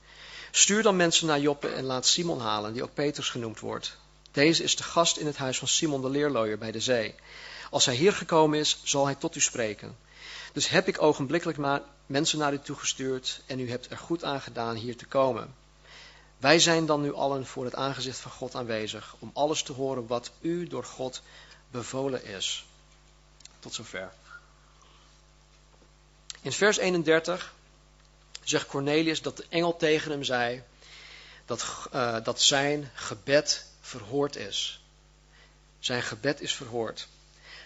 Stuur 0.51 0.83
dan 0.83 0.97
mensen 0.97 1.27
naar 1.27 1.41
Joppe 1.41 1.69
en 1.69 1.85
laat 1.85 2.07
Simon 2.07 2.41
halen, 2.41 2.73
die 2.73 2.83
ook 2.83 2.95
Petrus 2.95 3.29
genoemd 3.29 3.61
wordt. 3.61 3.97
Deze 4.33 4.63
is 4.63 4.77
de 4.77 4.83
gast 4.83 5.17
in 5.17 5.27
het 5.27 5.37
huis 5.37 5.59
van 5.59 5.69
Simon 5.69 6.03
de 6.03 6.11
leerlooier 6.11 6.59
bij 6.59 6.73
de 6.73 6.81
zee. 6.81 7.15
Als 7.71 7.85
hij 7.85 7.95
hier 7.95 8.13
gekomen 8.13 8.59
is, 8.59 8.81
zal 8.83 9.05
hij 9.05 9.15
tot 9.15 9.37
u 9.37 9.41
spreken. 9.41 9.97
Dus 10.53 10.69
heb 10.69 10.89
ik 10.89 11.03
ogenblikkelijk 11.03 11.83
mensen 12.07 12.39
naar 12.39 12.53
u 12.53 12.59
toegestuurd 12.59 13.41
en 13.47 13.61
u 13.61 13.71
hebt 13.71 13.91
er 13.91 13.99
goed 13.99 14.25
aan 14.25 14.41
gedaan 14.41 14.77
hier 14.77 14.97
te 14.97 15.07
komen. 15.07 15.55
Wij 16.39 16.59
zijn 16.59 16.87
dan 16.87 17.01
nu 17.01 17.15
allen 17.15 17.47
voor 17.47 17.65
het 17.65 17.75
aangezicht 17.75 18.19
van 18.19 18.31
God 18.31 18.55
aanwezig 18.55 19.17
om 19.19 19.31
alles 19.35 19.63
te 19.63 19.73
horen 19.73 20.07
wat 20.07 20.31
u 20.41 20.67
door 20.67 20.85
God 20.85 21.23
bevolen 21.71 22.25
is. 22.25 22.67
Tot 23.59 23.75
zover. 23.75 24.13
In 26.41 26.53
vers 26.53 26.77
31 26.77 27.55
zegt 28.43 28.67
Cornelius 28.67 29.23
dat 29.23 29.37
de 29.37 29.47
engel 29.49 29.77
tegen 29.77 30.11
hem 30.11 30.25
zei 30.25 30.63
dat, 31.45 31.65
uh, 31.95 32.17
dat 32.25 32.41
zijn 32.41 32.91
gebed 32.95 33.67
verhoord 33.81 34.37
is. 34.37 34.81
Zijn 35.79 36.03
gebed 36.03 36.41
is 36.41 36.55
verhoord. 36.55 37.09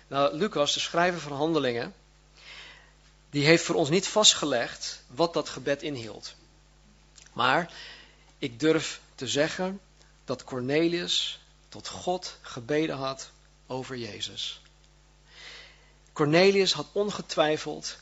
Nou, 0.09 0.37
Lucas, 0.37 0.75
de 0.75 0.81
schrijver 0.81 1.21
van 1.21 1.33
Handelingen, 1.33 1.95
die 3.31 3.45
heeft 3.45 3.65
voor 3.65 3.75
ons 3.75 3.89
niet 3.89 4.09
vastgelegd 4.09 5.03
wat 5.07 5.35
dat 5.35 5.49
gebed 5.49 5.83
inhield. 5.83 6.35
Maar 7.33 7.73
ik 8.43 8.61
durf 8.61 9.01
te 9.15 9.27
zeggen 9.27 9.81
dat 10.25 10.45
Cornelius 10.45 11.41
tot 11.69 11.89
God 11.89 12.37
gebeden 12.41 12.97
had 12.97 13.31
over 13.67 13.97
Jezus. 13.97 14.61
Cornelius 16.13 16.73
had 16.73 16.87
ongetwijfeld 16.93 17.97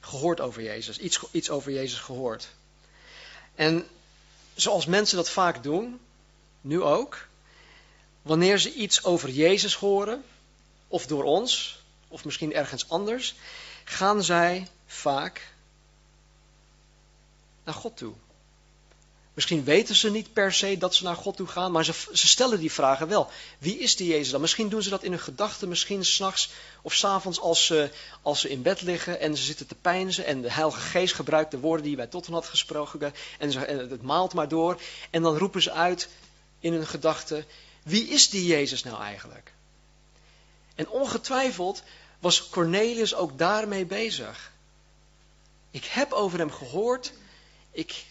gehoord 0.00 0.40
over 0.40 0.62
Jezus, 0.62 0.98
iets, 0.98 1.20
iets 1.30 1.50
over 1.50 1.72
Jezus 1.72 1.98
gehoord. 1.98 2.48
En 3.54 3.88
zoals 4.54 4.86
mensen 4.86 5.16
dat 5.16 5.30
vaak 5.30 5.62
doen, 5.62 6.00
nu 6.60 6.82
ook, 6.82 7.26
wanneer 8.22 8.58
ze 8.58 8.72
iets 8.72 9.04
over 9.04 9.30
Jezus 9.30 9.74
horen, 9.74 10.24
of 10.88 11.06
door 11.06 11.24
ons, 11.24 11.78
of 12.08 12.24
misschien 12.24 12.54
ergens 12.54 12.88
anders, 12.88 13.34
gaan 13.84 14.24
zij 14.24 14.68
vaak 14.86 15.52
naar 17.64 17.74
God 17.74 17.96
toe. 17.96 18.14
Misschien 19.34 19.64
weten 19.64 19.94
ze 19.94 20.10
niet 20.10 20.32
per 20.32 20.52
se 20.52 20.78
dat 20.78 20.94
ze 20.94 21.04
naar 21.04 21.16
God 21.16 21.36
toe 21.36 21.46
gaan, 21.46 21.72
maar 21.72 21.84
ze, 21.84 21.92
ze 22.12 22.26
stellen 22.26 22.60
die 22.60 22.72
vragen 22.72 23.08
wel. 23.08 23.30
Wie 23.58 23.78
is 23.78 23.96
die 23.96 24.08
Jezus 24.08 24.30
dan? 24.30 24.40
Misschien 24.40 24.68
doen 24.68 24.82
ze 24.82 24.90
dat 24.90 25.02
in 25.02 25.10
hun 25.10 25.20
gedachten, 25.20 25.68
misschien 25.68 26.04
s'nachts 26.04 26.50
of 26.82 26.94
s'avonds 26.94 27.40
als 27.40 27.66
ze, 27.66 27.90
als 28.22 28.40
ze 28.40 28.48
in 28.48 28.62
bed 28.62 28.82
liggen 28.82 29.20
en 29.20 29.36
ze 29.36 29.42
zitten 29.42 29.66
te 29.66 29.74
pijnzen 29.74 30.24
en 30.24 30.42
de 30.42 30.52
Heilige 30.52 30.80
Geest 30.80 31.14
gebruikt 31.14 31.50
de 31.50 31.58
woorden 31.58 31.84
die 31.84 31.96
wij 31.96 32.06
tot 32.06 32.24
hen 32.24 32.34
had 32.34 32.46
gesproken 32.46 33.14
en, 33.38 33.52
ze, 33.52 33.64
en 33.64 33.90
het 33.90 34.02
maalt 34.02 34.34
maar 34.34 34.48
door. 34.48 34.80
En 35.10 35.22
dan 35.22 35.36
roepen 35.36 35.62
ze 35.62 35.72
uit 35.72 36.08
in 36.60 36.72
hun 36.72 36.86
gedachten, 36.86 37.44
wie 37.82 38.08
is 38.08 38.30
die 38.30 38.46
Jezus 38.46 38.82
nou 38.82 39.02
eigenlijk? 39.02 39.52
En 40.74 40.88
ongetwijfeld 40.88 41.82
was 42.18 42.48
Cornelius 42.48 43.14
ook 43.14 43.38
daarmee 43.38 43.86
bezig. 43.86 44.52
Ik 45.70 45.84
heb 45.84 46.12
over 46.12 46.38
hem 46.38 46.50
gehoord. 46.50 47.12
Ik, 47.70 48.04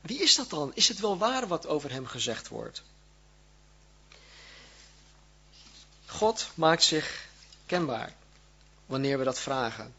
wie 0.00 0.18
is 0.18 0.34
dat 0.34 0.50
dan? 0.50 0.70
Is 0.74 0.88
het 0.88 1.00
wel 1.00 1.18
waar 1.18 1.46
wat 1.46 1.66
over 1.66 1.90
hem 1.90 2.06
gezegd 2.06 2.48
wordt? 2.48 2.82
God 6.06 6.48
maakt 6.54 6.82
zich 6.82 7.28
kenbaar 7.66 8.14
wanneer 8.86 9.18
we 9.18 9.24
dat 9.24 9.38
vragen. 9.38 9.94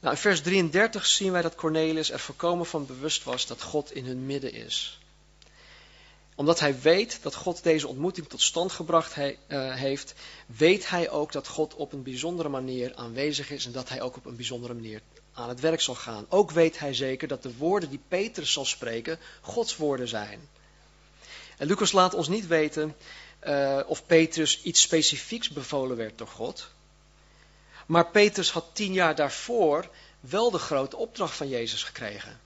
Nou, 0.00 0.14
in 0.14 0.20
vers 0.20 0.42
33 0.42 1.06
zien 1.06 1.32
wij 1.32 1.42
dat 1.42 1.54
Cornelius 1.54 2.10
er 2.10 2.20
voorkomen 2.20 2.66
van 2.66 2.86
bewust 2.86 3.24
was 3.24 3.46
dat 3.46 3.62
God 3.62 3.92
in 3.92 4.04
hun 4.04 4.26
midden 4.26 4.52
is 4.52 4.98
omdat 6.38 6.60
hij 6.60 6.80
weet 6.80 7.18
dat 7.22 7.34
God 7.34 7.62
deze 7.62 7.88
ontmoeting 7.88 8.28
tot 8.28 8.40
stand 8.40 8.72
gebracht 8.72 9.14
he, 9.14 9.36
uh, 9.48 9.74
heeft, 9.74 10.14
weet 10.46 10.88
hij 10.88 11.10
ook 11.10 11.32
dat 11.32 11.48
God 11.48 11.74
op 11.74 11.92
een 11.92 12.02
bijzondere 12.02 12.48
manier 12.48 12.94
aanwezig 12.94 13.50
is 13.50 13.66
en 13.66 13.72
dat 13.72 13.88
hij 13.88 14.02
ook 14.02 14.16
op 14.16 14.26
een 14.26 14.36
bijzondere 14.36 14.74
manier 14.74 15.00
aan 15.38 15.48
het 15.48 15.60
werk 15.60 15.80
zal 15.80 15.94
gaan. 15.94 16.26
Ook 16.28 16.50
weet 16.50 16.78
hij 16.78 16.94
zeker 16.94 17.28
dat 17.28 17.42
de 17.42 17.56
woorden 17.56 17.90
die 17.90 18.00
Petrus 18.08 18.52
zal 18.52 18.64
spreken 18.64 19.18
Gods 19.40 19.76
woorden 19.76 20.08
zijn. 20.08 20.48
En 21.56 21.66
Lucas 21.66 21.92
laat 21.92 22.14
ons 22.14 22.28
niet 22.28 22.46
weten 22.46 22.96
uh, 23.46 23.80
of 23.86 24.06
Petrus 24.06 24.62
iets 24.62 24.80
specifieks 24.80 25.48
bevolen 25.48 25.96
werd 25.96 26.18
door 26.18 26.28
God. 26.28 26.68
Maar 27.86 28.10
Petrus 28.10 28.50
had 28.50 28.64
tien 28.72 28.92
jaar 28.92 29.14
daarvoor 29.14 29.88
wel 30.20 30.50
de 30.50 30.58
grote 30.58 30.96
opdracht 30.96 31.36
van 31.36 31.48
Jezus 31.48 31.82
gekregen. 31.82 32.40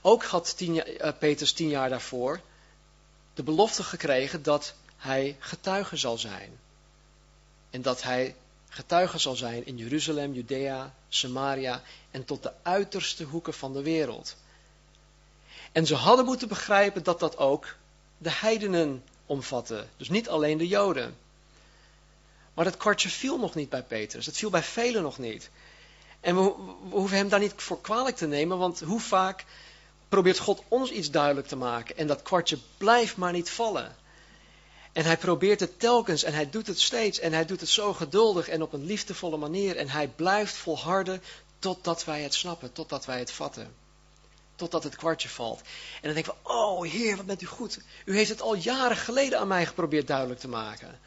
Ook 0.00 0.24
had 0.24 0.54
uh, 0.60 0.82
Petrus 1.18 1.52
tien 1.52 1.68
jaar 1.68 1.88
daarvoor 1.88 2.40
de 3.34 3.42
belofte 3.42 3.82
gekregen 3.82 4.42
dat 4.42 4.74
hij 4.96 5.36
getuige 5.38 5.96
zal 5.96 6.18
zijn. 6.18 6.58
En 7.70 7.82
dat 7.82 8.02
hij 8.02 8.34
getuige 8.76 9.18
zal 9.18 9.34
zijn 9.36 9.66
in 9.66 9.76
Jeruzalem, 9.76 10.32
Judea, 10.32 10.94
Samaria 11.08 11.82
en 12.10 12.24
tot 12.24 12.42
de 12.42 12.52
uiterste 12.62 13.24
hoeken 13.24 13.54
van 13.54 13.72
de 13.72 13.82
wereld. 13.82 14.36
En 15.72 15.86
ze 15.86 15.94
hadden 15.94 16.24
moeten 16.24 16.48
begrijpen 16.48 17.02
dat 17.02 17.20
dat 17.20 17.36
ook 17.36 17.76
de 18.18 18.30
heidenen 18.30 19.04
omvatte. 19.26 19.86
Dus 19.96 20.08
niet 20.08 20.28
alleen 20.28 20.58
de 20.58 20.66
Joden. 20.66 21.16
Maar 22.54 22.64
dat 22.64 22.76
kwartje 22.76 23.08
viel 23.08 23.38
nog 23.38 23.54
niet 23.54 23.68
bij 23.68 23.82
Petrus. 23.82 24.26
Het 24.26 24.36
viel 24.36 24.50
bij 24.50 24.62
velen 24.62 25.02
nog 25.02 25.18
niet. 25.18 25.50
En 26.20 26.36
we 26.36 26.54
hoeven 26.90 27.16
hem 27.16 27.28
daar 27.28 27.40
niet 27.40 27.52
voor 27.56 27.80
kwalijk 27.80 28.16
te 28.16 28.26
nemen, 28.26 28.58
want 28.58 28.80
hoe 28.80 29.00
vaak 29.00 29.44
probeert 30.08 30.38
God 30.38 30.62
ons 30.68 30.90
iets 30.90 31.10
duidelijk 31.10 31.46
te 31.46 31.56
maken. 31.56 31.96
En 31.96 32.06
dat 32.06 32.22
kwartje 32.22 32.58
blijft 32.78 33.16
maar 33.16 33.32
niet 33.32 33.50
vallen. 33.50 33.96
En 34.96 35.04
hij 35.04 35.16
probeert 35.16 35.60
het 35.60 35.80
telkens 35.80 36.22
en 36.22 36.34
hij 36.34 36.50
doet 36.50 36.66
het 36.66 36.80
steeds. 36.80 37.18
En 37.18 37.32
hij 37.32 37.44
doet 37.44 37.60
het 37.60 37.68
zo 37.68 37.92
geduldig 37.92 38.48
en 38.48 38.62
op 38.62 38.72
een 38.72 38.84
liefdevolle 38.84 39.36
manier. 39.36 39.76
En 39.76 39.88
hij 39.88 40.08
blijft 40.08 40.54
volharden 40.54 41.22
totdat 41.58 42.04
wij 42.04 42.22
het 42.22 42.34
snappen, 42.34 42.72
totdat 42.72 43.04
wij 43.04 43.18
het 43.18 43.32
vatten. 43.32 43.74
Totdat 44.54 44.82
het 44.82 44.96
kwartje 44.96 45.28
valt. 45.28 45.60
En 45.60 46.02
dan 46.02 46.12
denken 46.14 46.32
we, 46.32 46.50
oh 46.50 46.90
Heer, 46.90 47.16
wat 47.16 47.26
bent 47.26 47.42
u 47.42 47.46
goed. 47.46 47.80
U 48.04 48.16
heeft 48.16 48.30
het 48.30 48.40
al 48.40 48.54
jaren 48.54 48.96
geleden 48.96 49.38
aan 49.38 49.48
mij 49.48 49.66
geprobeerd 49.66 50.06
duidelijk 50.06 50.40
te 50.40 50.48
maken. 50.48 51.00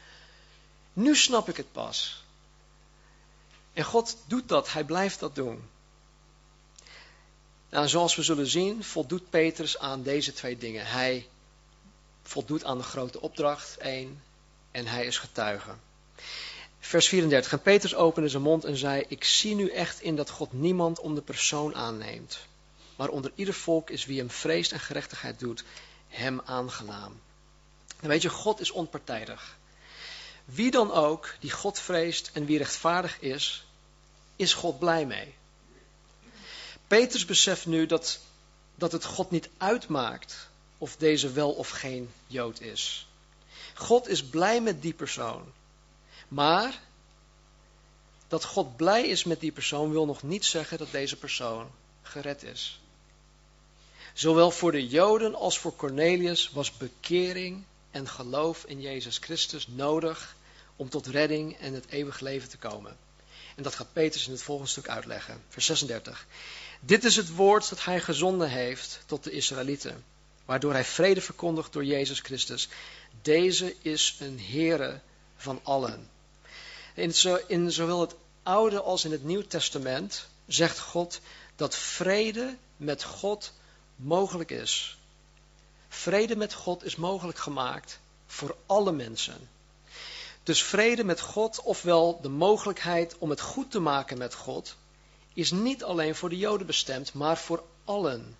Nu 0.92 1.16
snap 1.16 1.48
ik 1.48 1.56
het 1.56 1.72
pas. 1.72 2.24
En 3.72 3.84
God 3.84 4.16
doet 4.26 4.48
dat, 4.48 4.72
hij 4.72 4.84
blijft 4.84 5.20
dat 5.20 5.34
doen. 5.34 5.68
Nou, 7.70 7.88
zoals 7.88 8.16
we 8.16 8.22
zullen 8.22 8.46
zien, 8.46 8.84
voldoet 8.84 9.30
Petrus 9.30 9.78
aan 9.78 10.02
deze 10.02 10.32
twee 10.32 10.58
dingen. 10.58 10.86
Hij 10.86 11.28
voldoet 12.30 12.64
aan 12.64 12.78
de 12.78 12.84
grote 12.84 13.20
opdracht, 13.20 13.76
één, 13.76 14.22
en 14.70 14.86
hij 14.86 15.06
is 15.06 15.18
getuige. 15.18 15.70
Vers 16.80 17.08
34. 17.08 17.52
En 17.52 17.62
Petrus 17.62 17.94
opende 17.94 18.28
zijn 18.28 18.42
mond 18.42 18.64
en 18.64 18.76
zei, 18.76 19.04
ik 19.08 19.24
zie 19.24 19.54
nu 19.54 19.70
echt 19.70 20.00
in 20.00 20.16
dat 20.16 20.30
God 20.30 20.52
niemand 20.52 21.00
om 21.00 21.14
de 21.14 21.20
persoon 21.22 21.74
aanneemt. 21.74 22.38
Maar 22.96 23.08
onder 23.08 23.32
ieder 23.34 23.54
volk 23.54 23.90
is 23.90 24.04
wie 24.04 24.18
hem 24.18 24.30
vreest 24.30 24.72
en 24.72 24.80
gerechtigheid 24.80 25.38
doet, 25.38 25.64
hem 26.08 26.40
aangenaam. 26.44 27.20
Dan 28.00 28.10
weet 28.10 28.22
je, 28.22 28.28
God 28.28 28.60
is 28.60 28.70
onpartijdig. 28.70 29.56
Wie 30.44 30.70
dan 30.70 30.92
ook 30.92 31.34
die 31.40 31.50
God 31.50 31.78
vreest 31.78 32.30
en 32.32 32.44
wie 32.44 32.58
rechtvaardig 32.58 33.20
is, 33.20 33.64
is 34.36 34.54
God 34.54 34.78
blij 34.78 35.06
mee. 35.06 35.34
Petrus 36.86 37.24
beseft 37.24 37.66
nu 37.66 37.86
dat, 37.86 38.18
dat 38.74 38.92
het 38.92 39.04
God 39.04 39.30
niet 39.30 39.48
uitmaakt 39.56 40.49
of 40.80 40.96
deze 40.96 41.32
wel 41.32 41.50
of 41.50 41.68
geen 41.68 42.10
Jood 42.26 42.60
is. 42.60 43.06
God 43.74 44.08
is 44.08 44.24
blij 44.24 44.60
met 44.60 44.82
die 44.82 44.92
persoon. 44.92 45.52
Maar 46.28 46.80
dat 48.28 48.44
God 48.44 48.76
blij 48.76 49.08
is 49.08 49.24
met 49.24 49.40
die 49.40 49.52
persoon 49.52 49.90
wil 49.90 50.06
nog 50.06 50.22
niet 50.22 50.44
zeggen 50.44 50.78
dat 50.78 50.90
deze 50.90 51.16
persoon 51.16 51.70
gered 52.02 52.42
is. 52.42 52.80
Zowel 54.14 54.50
voor 54.50 54.72
de 54.72 54.86
Joden 54.86 55.34
als 55.34 55.58
voor 55.58 55.76
Cornelius 55.76 56.50
was 56.50 56.76
bekering 56.76 57.64
en 57.90 58.08
geloof 58.08 58.64
in 58.64 58.80
Jezus 58.80 59.18
Christus 59.18 59.66
nodig 59.66 60.36
om 60.76 60.88
tot 60.88 61.06
redding 61.06 61.58
en 61.58 61.74
het 61.74 61.86
eeuwig 61.88 62.20
leven 62.20 62.48
te 62.48 62.58
komen. 62.58 62.96
En 63.56 63.62
dat 63.62 63.74
gaat 63.74 63.92
Petrus 63.92 64.26
in 64.26 64.32
het 64.32 64.42
volgende 64.42 64.70
stuk 64.70 64.88
uitleggen. 64.88 65.42
Vers 65.48 65.66
36. 65.66 66.26
Dit 66.80 67.04
is 67.04 67.16
het 67.16 67.34
woord 67.34 67.68
dat 67.68 67.84
hij 67.84 68.00
gezonden 68.00 68.50
heeft 68.50 69.00
tot 69.06 69.24
de 69.24 69.30
Israëlieten, 69.30 70.04
waardoor 70.50 70.72
hij 70.72 70.84
vrede 70.84 71.20
verkondigt 71.20 71.72
door 71.72 71.84
Jezus 71.84 72.20
Christus. 72.20 72.68
Deze 73.22 73.74
is 73.82 74.16
een 74.20 74.40
Heere 74.40 75.00
van 75.36 75.60
allen. 75.62 76.10
In, 76.94 77.14
in 77.46 77.72
zowel 77.72 78.00
het 78.00 78.14
Oude 78.42 78.80
als 78.80 79.04
in 79.04 79.12
het 79.12 79.24
Nieuw 79.24 79.46
Testament 79.46 80.26
zegt 80.46 80.78
God 80.78 81.20
dat 81.56 81.76
vrede 81.76 82.56
met 82.76 83.04
God 83.04 83.52
mogelijk 83.96 84.50
is. 84.50 84.98
Vrede 85.88 86.36
met 86.36 86.54
God 86.54 86.84
is 86.84 86.96
mogelijk 86.96 87.38
gemaakt 87.38 87.98
voor 88.26 88.56
alle 88.66 88.92
mensen. 88.92 89.48
Dus 90.42 90.62
vrede 90.62 91.04
met 91.04 91.20
God, 91.20 91.60
ofwel 91.60 92.20
de 92.22 92.28
mogelijkheid 92.28 93.18
om 93.18 93.30
het 93.30 93.40
goed 93.40 93.70
te 93.70 93.80
maken 93.80 94.18
met 94.18 94.34
God, 94.34 94.76
is 95.34 95.50
niet 95.50 95.84
alleen 95.84 96.14
voor 96.14 96.28
de 96.28 96.38
Joden 96.38 96.66
bestemd, 96.66 97.12
maar 97.12 97.38
voor 97.38 97.62
allen. 97.84 98.36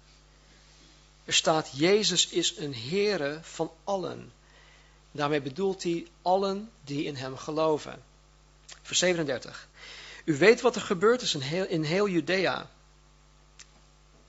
Er 1.24 1.32
staat, 1.32 1.70
Jezus 1.74 2.28
is 2.28 2.56
een 2.56 2.74
Heere 2.74 3.38
van 3.42 3.70
allen. 3.84 4.32
Daarmee 5.12 5.40
bedoelt 5.40 5.82
hij 5.82 6.06
allen 6.22 6.70
die 6.84 7.04
in 7.04 7.16
hem 7.16 7.36
geloven. 7.36 8.02
Vers 8.82 8.98
37. 8.98 9.68
U 10.24 10.36
weet 10.36 10.60
wat 10.60 10.74
er 10.74 10.82
gebeurd 10.82 11.22
is 11.22 11.34
in 11.34 11.40
heel, 11.40 11.66
in 11.66 11.82
heel 11.82 12.08
Judea. 12.08 12.70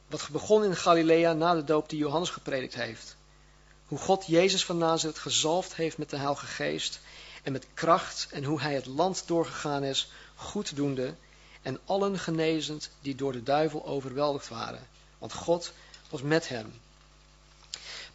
Wat 0.08 0.28
begon 0.32 0.64
in 0.64 0.76
Galilea 0.76 1.34
na 1.34 1.54
de 1.54 1.64
doop 1.64 1.90
die 1.90 2.00
Johannes 2.00 2.30
gepredikt 2.30 2.74
heeft. 2.74 3.16
Hoe 3.86 3.98
God 3.98 4.26
Jezus 4.28 4.66
van 4.66 4.78
Nazareth 4.78 5.20
gezalfd 5.20 5.76
heeft 5.76 5.98
met 5.98 6.10
de 6.10 6.18
Heilige 6.18 6.46
Geest 6.46 7.00
en 7.44 7.52
met 7.52 7.68
kracht 7.74 8.28
en 8.32 8.44
hoe 8.44 8.62
hij 8.62 8.74
het 8.74 8.86
land 8.86 9.24
doorgegaan 9.28 9.84
is, 9.84 10.12
goeddoende 10.36 11.16
en 11.62 11.80
allen 11.86 12.20
genezend 12.20 12.90
die 13.02 13.16
door 13.16 13.32
de 13.32 13.44
duivel 13.44 13.86
overweldigd 13.86 14.48
waren. 14.48 14.88
Want 15.18 15.34
God 15.34 15.74
was 16.12 16.22
met 16.22 16.48
hem. 16.48 16.74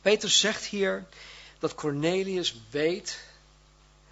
Petrus 0.00 0.40
zegt 0.40 0.64
hier 0.64 1.04
dat 1.58 1.74
Cornelius 1.74 2.54
weet 2.70 3.18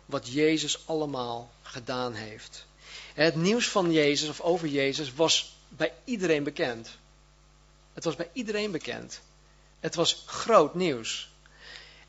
wat 0.06 0.28
Jezus 0.28 0.86
allemaal 0.86 1.50
gedaan 1.62 2.14
heeft. 2.14 2.66
Het 3.14 3.34
nieuws 3.34 3.68
van 3.68 3.92
Jezus 3.92 4.28
of 4.28 4.40
over 4.40 4.68
Jezus 4.68 5.14
was 5.14 5.56
bij 5.68 5.92
iedereen 6.04 6.42
bekend. 6.42 6.90
Het 7.92 8.04
was 8.04 8.16
bij 8.16 8.30
iedereen 8.32 8.70
bekend. 8.70 9.20
Het 9.80 9.94
was 9.94 10.22
groot 10.26 10.74
nieuws. 10.74 11.28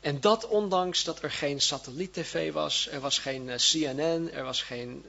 En 0.00 0.20
dat 0.20 0.46
ondanks 0.46 1.04
dat 1.04 1.22
er 1.22 1.30
geen 1.30 1.60
satelliet-tv 1.60 2.52
was, 2.52 2.88
er 2.88 3.00
was 3.00 3.18
geen 3.18 3.48
eh, 3.48 3.58
CNN, 3.58 4.30
er 4.32 4.44
was 4.44 4.62
geen... 4.62 5.04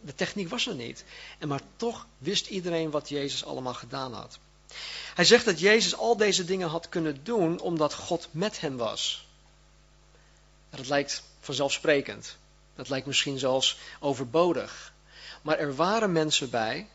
De 0.00 0.14
techniek 0.14 0.48
was 0.48 0.66
er 0.66 0.74
niet. 0.74 1.04
En 1.38 1.48
maar 1.48 1.62
toch 1.76 2.06
wist 2.18 2.46
iedereen 2.46 2.90
wat 2.90 3.08
Jezus 3.08 3.44
allemaal 3.44 3.74
gedaan 3.74 4.12
had. 4.12 4.38
Hij 5.14 5.24
zegt 5.24 5.44
dat 5.44 5.60
Jezus 5.60 5.96
al 5.96 6.16
deze 6.16 6.44
dingen 6.44 6.68
had 6.68 6.88
kunnen 6.88 7.24
doen 7.24 7.60
omdat 7.60 7.94
God 7.94 8.28
met 8.30 8.60
hem 8.60 8.76
was. 8.76 9.26
Dat 10.70 10.88
lijkt 10.88 11.22
vanzelfsprekend. 11.40 12.36
Dat 12.74 12.88
lijkt 12.88 13.06
misschien 13.06 13.38
zelfs 13.38 13.76
overbodig. 14.00 14.92
Maar 15.42 15.58
er 15.58 15.74
waren 15.74 16.12
mensen 16.12 16.50
bij 16.50 16.88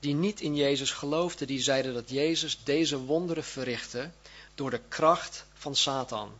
die 0.00 0.14
niet 0.14 0.40
in 0.40 0.56
Jezus 0.56 0.90
geloofden, 0.90 1.46
die 1.46 1.62
zeiden 1.62 1.94
dat 1.94 2.10
Jezus 2.10 2.58
deze 2.64 2.98
wonderen 2.98 3.44
verrichtte 3.44 4.10
door 4.54 4.70
de 4.70 4.80
kracht 4.88 5.44
van 5.54 5.76
Satan. 5.76 6.32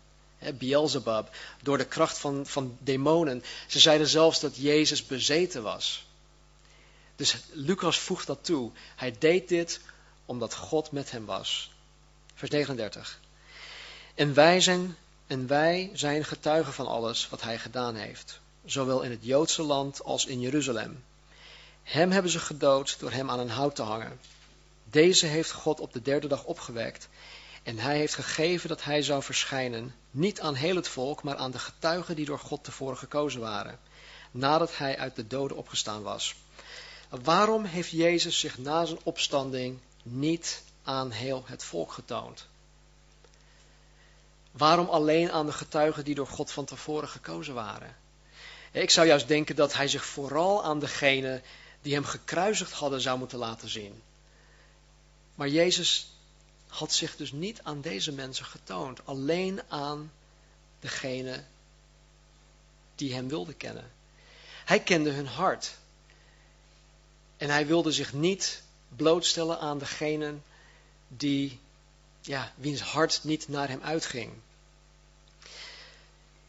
Beelzebub, 0.54 1.30
door 1.62 1.78
de 1.78 1.86
kracht 1.86 2.18
van, 2.18 2.46
van 2.46 2.76
demonen. 2.80 3.44
Ze 3.66 3.78
zeiden 3.80 4.06
zelfs 4.06 4.40
dat 4.40 4.56
Jezus 4.56 5.06
bezeten 5.06 5.62
was. 5.62 6.06
Dus 7.16 7.36
Lucas 7.52 7.98
voegt 7.98 8.26
dat 8.26 8.44
toe. 8.44 8.70
Hij 8.96 9.16
deed 9.18 9.48
dit 9.48 9.80
omdat 10.26 10.54
God 10.54 10.90
met 10.90 11.10
hem 11.10 11.24
was. 11.24 11.72
Vers 12.34 12.50
39. 12.50 13.20
En 14.14 14.34
wij 14.34 14.60
zijn, 14.60 14.96
en 15.26 15.46
wij 15.46 15.90
zijn 15.92 16.24
getuigen 16.24 16.72
van 16.72 16.86
alles 16.86 17.28
wat 17.28 17.42
hij 17.42 17.58
gedaan 17.58 17.94
heeft, 17.94 18.40
zowel 18.64 19.02
in 19.02 19.10
het 19.10 19.24
Joodse 19.24 19.62
land 19.62 20.04
als 20.04 20.26
in 20.26 20.40
Jeruzalem. 20.40 21.04
Hem 21.82 22.10
hebben 22.10 22.30
ze 22.30 22.38
gedood 22.38 22.98
door 22.98 23.10
hem 23.10 23.30
aan 23.30 23.38
een 23.38 23.50
hout 23.50 23.74
te 23.74 23.82
hangen. 23.82 24.20
Deze 24.84 25.26
heeft 25.26 25.52
God 25.52 25.80
op 25.80 25.92
de 25.92 26.02
derde 26.02 26.28
dag 26.28 26.44
opgewekt 26.44 27.08
en 27.64 27.78
hij 27.78 27.96
heeft 27.96 28.14
gegeven 28.14 28.68
dat 28.68 28.84
hij 28.84 29.02
zou 29.02 29.22
verschijnen, 29.22 29.94
niet 30.10 30.40
aan 30.40 30.54
heel 30.54 30.76
het 30.76 30.88
volk, 30.88 31.22
maar 31.22 31.36
aan 31.36 31.50
de 31.50 31.58
getuigen 31.58 32.16
die 32.16 32.24
door 32.24 32.38
God 32.38 32.64
tevoren 32.64 32.96
gekozen 32.96 33.40
waren, 33.40 33.78
nadat 34.30 34.76
hij 34.76 34.98
uit 34.98 35.16
de 35.16 35.26
doden 35.26 35.56
opgestaan 35.56 36.02
was. 36.02 36.34
Waarom 37.08 37.64
heeft 37.64 37.90
Jezus 37.90 38.38
zich 38.38 38.58
na 38.58 38.84
zijn 38.84 38.98
opstanding 39.02 39.78
niet 40.04 40.62
aan 40.82 41.10
heel 41.10 41.42
het 41.46 41.64
volk 41.64 41.92
getoond? 41.92 42.46
Waarom 44.50 44.88
alleen 44.88 45.32
aan 45.32 45.46
de 45.46 45.52
getuigen 45.52 46.04
die 46.04 46.14
door 46.14 46.26
God 46.26 46.50
van 46.50 46.64
tevoren 46.64 47.08
gekozen 47.08 47.54
waren? 47.54 47.96
Ik 48.70 48.90
zou 48.90 49.06
juist 49.06 49.28
denken 49.28 49.56
dat 49.56 49.74
hij 49.74 49.88
zich 49.88 50.04
vooral 50.04 50.64
aan 50.64 50.78
degene 50.78 51.42
die 51.82 51.94
hem 51.94 52.04
gekruisigd 52.04 52.72
hadden 52.72 53.00
zou 53.00 53.18
moeten 53.18 53.38
laten 53.38 53.68
zien. 53.68 54.02
Maar 55.34 55.48
Jezus 55.48 56.08
had 56.66 56.92
zich 56.92 57.16
dus 57.16 57.32
niet 57.32 57.60
aan 57.62 57.80
deze 57.80 58.12
mensen 58.12 58.44
getoond, 58.44 59.06
alleen 59.06 59.60
aan 59.68 60.12
degene 60.80 61.44
die 62.94 63.14
hem 63.14 63.28
wilden 63.28 63.56
kennen. 63.56 63.92
Hij 64.64 64.80
kende 64.80 65.10
hun 65.10 65.26
hart. 65.26 65.74
En 67.36 67.50
hij 67.50 67.66
wilde 67.66 67.92
zich 67.92 68.12
niet 68.12 68.62
blootstellen 68.96 69.58
aan 69.58 69.78
degenen 69.78 70.42
die, 71.08 71.60
ja, 72.20 72.52
wiens 72.56 72.80
hart 72.80 73.20
niet 73.22 73.48
naar 73.48 73.68
hem 73.68 73.80
uitging. 73.82 74.32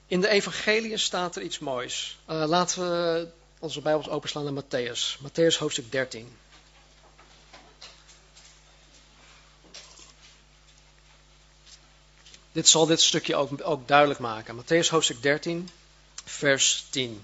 In 0.07 0.21
de 0.21 0.27
evangelie 0.27 0.97
staat 0.97 1.35
er 1.35 1.41
iets 1.41 1.59
moois. 1.59 2.17
Uh, 2.29 2.43
laten 2.47 2.81
we 2.81 3.27
onze 3.59 3.81
Bijbels 3.81 4.09
openslaan 4.09 4.53
naar 4.53 4.63
Matthäus. 4.63 5.17
Matthäus 5.21 5.57
hoofdstuk 5.57 5.91
13. 5.91 6.37
Dit 12.51 12.67
zal 12.67 12.85
dit 12.85 13.01
stukje 13.01 13.35
ook, 13.35 13.49
ook 13.63 13.87
duidelijk 13.87 14.19
maken. 14.19 14.63
Matthäus 14.63 14.89
hoofdstuk 14.89 15.21
13, 15.21 15.69
vers 16.23 16.85
10. 16.89 17.23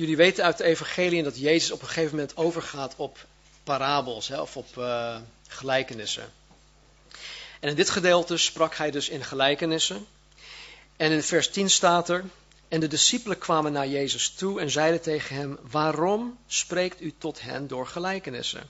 Jullie 0.00 0.16
weten 0.16 0.44
uit 0.44 0.58
de 0.58 0.64
evangelie 0.64 1.22
dat 1.22 1.38
Jezus 1.38 1.70
op 1.70 1.80
een 1.80 1.86
gegeven 1.86 2.10
moment 2.10 2.36
overgaat 2.36 2.94
op 2.96 3.26
parabels 3.64 4.28
hè, 4.28 4.40
of 4.40 4.56
op 4.56 4.76
uh, 4.76 5.16
gelijkenissen. 5.48 6.32
En 7.60 7.68
in 7.68 7.74
dit 7.74 7.90
gedeelte 7.90 8.36
sprak 8.36 8.74
hij 8.74 8.90
dus 8.90 9.08
in 9.08 9.24
gelijkenissen. 9.24 10.06
En 10.96 11.12
in 11.12 11.22
vers 11.22 11.50
10 11.50 11.70
staat 11.70 12.08
er, 12.08 12.24
en 12.68 12.80
de 12.80 12.86
discipelen 12.88 13.38
kwamen 13.38 13.72
naar 13.72 13.88
Jezus 13.88 14.30
toe 14.30 14.60
en 14.60 14.70
zeiden 14.70 15.00
tegen 15.00 15.36
hem, 15.36 15.58
waarom 15.62 16.38
spreekt 16.46 17.00
u 17.00 17.14
tot 17.18 17.40
hen 17.40 17.66
door 17.66 17.86
gelijkenissen? 17.86 18.68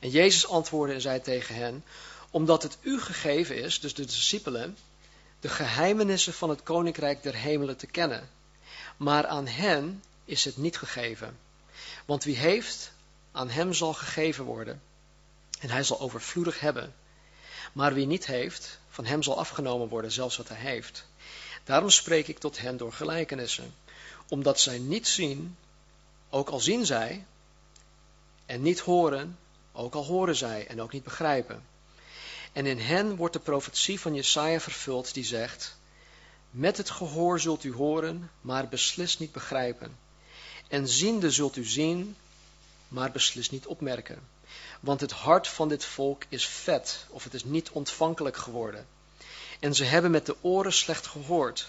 En 0.00 0.10
Jezus 0.10 0.48
antwoordde 0.48 0.94
en 0.94 1.00
zei 1.00 1.20
tegen 1.20 1.54
hen, 1.54 1.84
omdat 2.30 2.62
het 2.62 2.76
u 2.80 3.00
gegeven 3.00 3.62
is, 3.62 3.80
dus 3.80 3.94
de 3.94 4.04
discipelen, 4.04 4.76
de 5.40 5.48
geheimenissen 5.48 6.32
van 6.32 6.48
het 6.48 6.62
koninkrijk 6.62 7.22
der 7.22 7.34
hemelen 7.34 7.76
te 7.76 7.86
kennen. 7.86 8.28
Maar 8.96 9.26
aan 9.26 9.46
hen 9.46 10.02
is 10.24 10.44
het 10.44 10.56
niet 10.56 10.76
gegeven. 10.76 11.38
Want 12.04 12.24
wie 12.24 12.36
heeft, 12.36 12.92
aan 13.32 13.50
hem 13.50 13.72
zal 13.72 13.94
gegeven 13.94 14.44
worden. 14.44 14.82
En 15.60 15.70
hij 15.70 15.82
zal 15.82 16.00
overvloedig 16.00 16.60
hebben. 16.60 16.94
Maar 17.72 17.94
wie 17.94 18.06
niet 18.06 18.26
heeft, 18.26 18.78
van 18.88 19.04
hem 19.04 19.22
zal 19.22 19.38
afgenomen 19.38 19.88
worden, 19.88 20.12
zelfs 20.12 20.36
wat 20.36 20.48
hij 20.48 20.56
heeft. 20.56 21.06
Daarom 21.64 21.90
spreek 21.90 22.28
ik 22.28 22.38
tot 22.38 22.58
hen 22.58 22.76
door 22.76 22.92
gelijkenissen, 22.92 23.74
omdat 24.28 24.60
zij 24.60 24.78
niet 24.78 25.08
zien, 25.08 25.56
ook 26.30 26.48
al 26.48 26.60
zien 26.60 26.86
zij, 26.86 27.24
en 28.46 28.62
niet 28.62 28.80
horen, 28.80 29.38
ook 29.72 29.94
al 29.94 30.04
horen 30.04 30.36
zij 30.36 30.66
en 30.66 30.80
ook 30.80 30.92
niet 30.92 31.04
begrijpen. 31.04 31.64
En 32.52 32.66
in 32.66 32.78
hen 32.78 33.16
wordt 33.16 33.32
de 33.32 33.40
profetie 33.40 34.00
van 34.00 34.14
Jesaja 34.14 34.60
vervuld 34.60 35.14
die 35.14 35.24
zegt, 35.24 35.76
met 36.50 36.76
het 36.76 36.90
gehoor 36.90 37.40
zult 37.40 37.64
u 37.64 37.72
horen, 37.72 38.30
maar 38.40 38.68
beslist 38.68 39.18
niet 39.18 39.32
begrijpen. 39.32 39.96
En 40.68 40.88
ziende 40.88 41.30
zult 41.30 41.56
u 41.56 41.64
zien, 41.64 42.16
maar 42.88 43.10
beslist 43.10 43.50
niet 43.50 43.66
opmerken. 43.66 44.28
Want 44.80 45.00
het 45.00 45.12
hart 45.12 45.48
van 45.48 45.68
dit 45.68 45.84
volk 45.84 46.22
is 46.28 46.46
vet, 46.46 47.06
of 47.08 47.24
het 47.24 47.34
is 47.34 47.44
niet 47.44 47.70
ontvankelijk 47.70 48.36
geworden. 48.36 48.86
En 49.60 49.74
ze 49.74 49.84
hebben 49.84 50.10
met 50.10 50.26
de 50.26 50.36
oren 50.40 50.72
slecht 50.72 51.06
gehoord. 51.06 51.68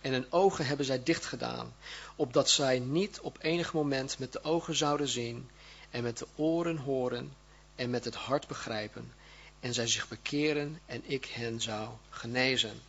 En 0.00 0.12
hun 0.12 0.32
ogen 0.32 0.66
hebben 0.66 0.86
zij 0.86 1.02
dicht 1.02 1.24
gedaan, 1.24 1.74
opdat 2.16 2.50
zij 2.50 2.78
niet 2.78 3.20
op 3.20 3.38
enig 3.40 3.72
moment 3.72 4.18
met 4.18 4.32
de 4.32 4.42
ogen 4.42 4.76
zouden 4.76 5.08
zien, 5.08 5.50
en 5.90 6.02
met 6.02 6.18
de 6.18 6.26
oren 6.34 6.76
horen, 6.76 7.32
en 7.74 7.90
met 7.90 8.04
het 8.04 8.14
hart 8.14 8.46
begrijpen, 8.46 9.12
en 9.60 9.74
zij 9.74 9.86
zich 9.86 10.08
bekeren, 10.08 10.80
en 10.86 11.02
ik 11.06 11.24
hen 11.24 11.60
zou 11.60 11.88
genezen. 12.10 12.82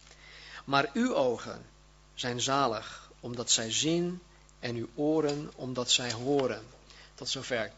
Maar 0.66 0.90
uw 0.94 1.16
ogen 1.16 1.66
zijn 2.14 2.42
zalig, 2.42 3.12
omdat 3.20 3.52
zij 3.52 3.72
zien, 3.72 4.22
en 4.60 4.76
uw 4.76 4.88
oren, 4.96 5.52
omdat 5.56 5.92
zij 5.92 6.12
horen. 6.12 6.68
Tot 7.16 7.30
zover. 7.30 7.72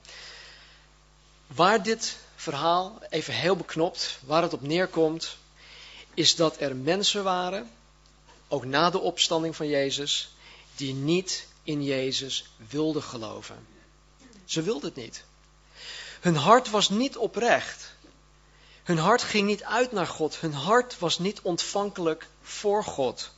Waar 1.47 1.83
dit 1.83 2.17
verhaal, 2.35 3.01
even 3.09 3.33
heel 3.33 3.55
beknopt, 3.55 4.19
waar 4.25 4.41
het 4.41 4.53
op 4.53 4.61
neerkomt, 4.61 5.37
is 6.13 6.35
dat 6.35 6.59
er 6.59 6.75
mensen 6.75 7.23
waren, 7.23 7.69
ook 8.47 8.65
na 8.65 8.89
de 8.89 8.99
opstanding 8.99 9.55
van 9.55 9.67
Jezus, 9.67 10.31
die 10.75 10.93
niet 10.93 11.47
in 11.63 11.83
Jezus 11.83 12.45
wilden 12.69 13.03
geloven. 13.03 13.67
Ze 14.45 14.61
wilden 14.61 14.89
het 14.89 15.03
niet. 15.03 15.23
Hun 16.19 16.35
hart 16.35 16.69
was 16.69 16.89
niet 16.89 17.17
oprecht. 17.17 17.93
Hun 18.83 18.97
hart 18.97 19.21
ging 19.21 19.47
niet 19.47 19.63
uit 19.63 19.91
naar 19.91 20.07
God. 20.07 20.39
Hun 20.39 20.53
hart 20.53 20.99
was 20.99 21.19
niet 21.19 21.41
ontvankelijk 21.41 22.27
voor 22.41 22.83
God. 22.83 23.31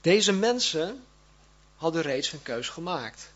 Deze 0.00 0.32
mensen 0.32 1.04
hadden 1.82 2.02
reeds 2.02 2.30
hun 2.30 2.42
keus 2.42 2.68
gemaakt. 2.68 3.32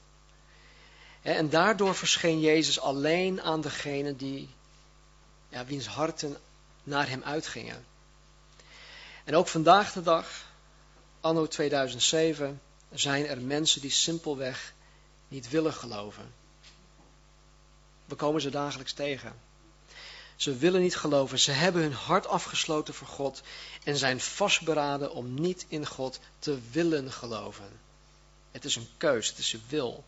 En 1.22 1.48
daardoor 1.48 1.94
verscheen 1.94 2.40
Jezus 2.40 2.80
alleen 2.80 3.42
aan 3.42 3.60
degenen 3.60 4.16
die, 4.16 4.48
ja, 5.48 5.64
wiens 5.64 5.86
harten 5.86 6.36
naar 6.82 7.08
hem 7.08 7.22
uitgingen. 7.22 7.86
En 9.24 9.36
ook 9.36 9.48
vandaag 9.48 9.92
de 9.92 10.02
dag, 10.02 10.26
anno 11.20 11.46
2007, 11.46 12.60
zijn 12.90 13.26
er 13.26 13.40
mensen 13.40 13.80
die 13.80 13.90
simpelweg 13.90 14.72
niet 15.28 15.48
willen 15.48 15.74
geloven. 15.74 16.34
We 18.04 18.14
komen 18.14 18.40
ze 18.40 18.50
dagelijks 18.50 18.92
tegen. 18.92 19.34
Ze 20.36 20.56
willen 20.56 20.80
niet 20.80 20.96
geloven, 20.96 21.38
ze 21.38 21.50
hebben 21.50 21.82
hun 21.82 21.92
hart 21.92 22.26
afgesloten 22.26 22.94
voor 22.94 23.06
God 23.06 23.42
en 23.84 23.96
zijn 23.96 24.20
vastberaden 24.20 25.12
om 25.12 25.40
niet 25.40 25.64
in 25.68 25.86
God 25.86 26.20
te 26.38 26.58
willen 26.70 27.12
geloven. 27.12 27.84
Het 28.56 28.64
is 28.64 28.76
een 28.76 28.88
keus, 28.96 29.28
het 29.28 29.38
is 29.38 29.52
een 29.52 29.62
wil. 29.68 30.04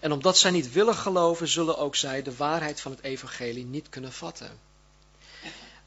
En 0.00 0.12
omdat 0.12 0.38
zij 0.38 0.50
niet 0.50 0.72
willen 0.72 0.94
geloven, 0.94 1.48
zullen 1.48 1.78
ook 1.78 1.96
zij 1.96 2.22
de 2.22 2.36
waarheid 2.36 2.80
van 2.80 2.90
het 2.90 3.02
evangelie 3.02 3.64
niet 3.64 3.88
kunnen 3.88 4.12
vatten. 4.12 4.58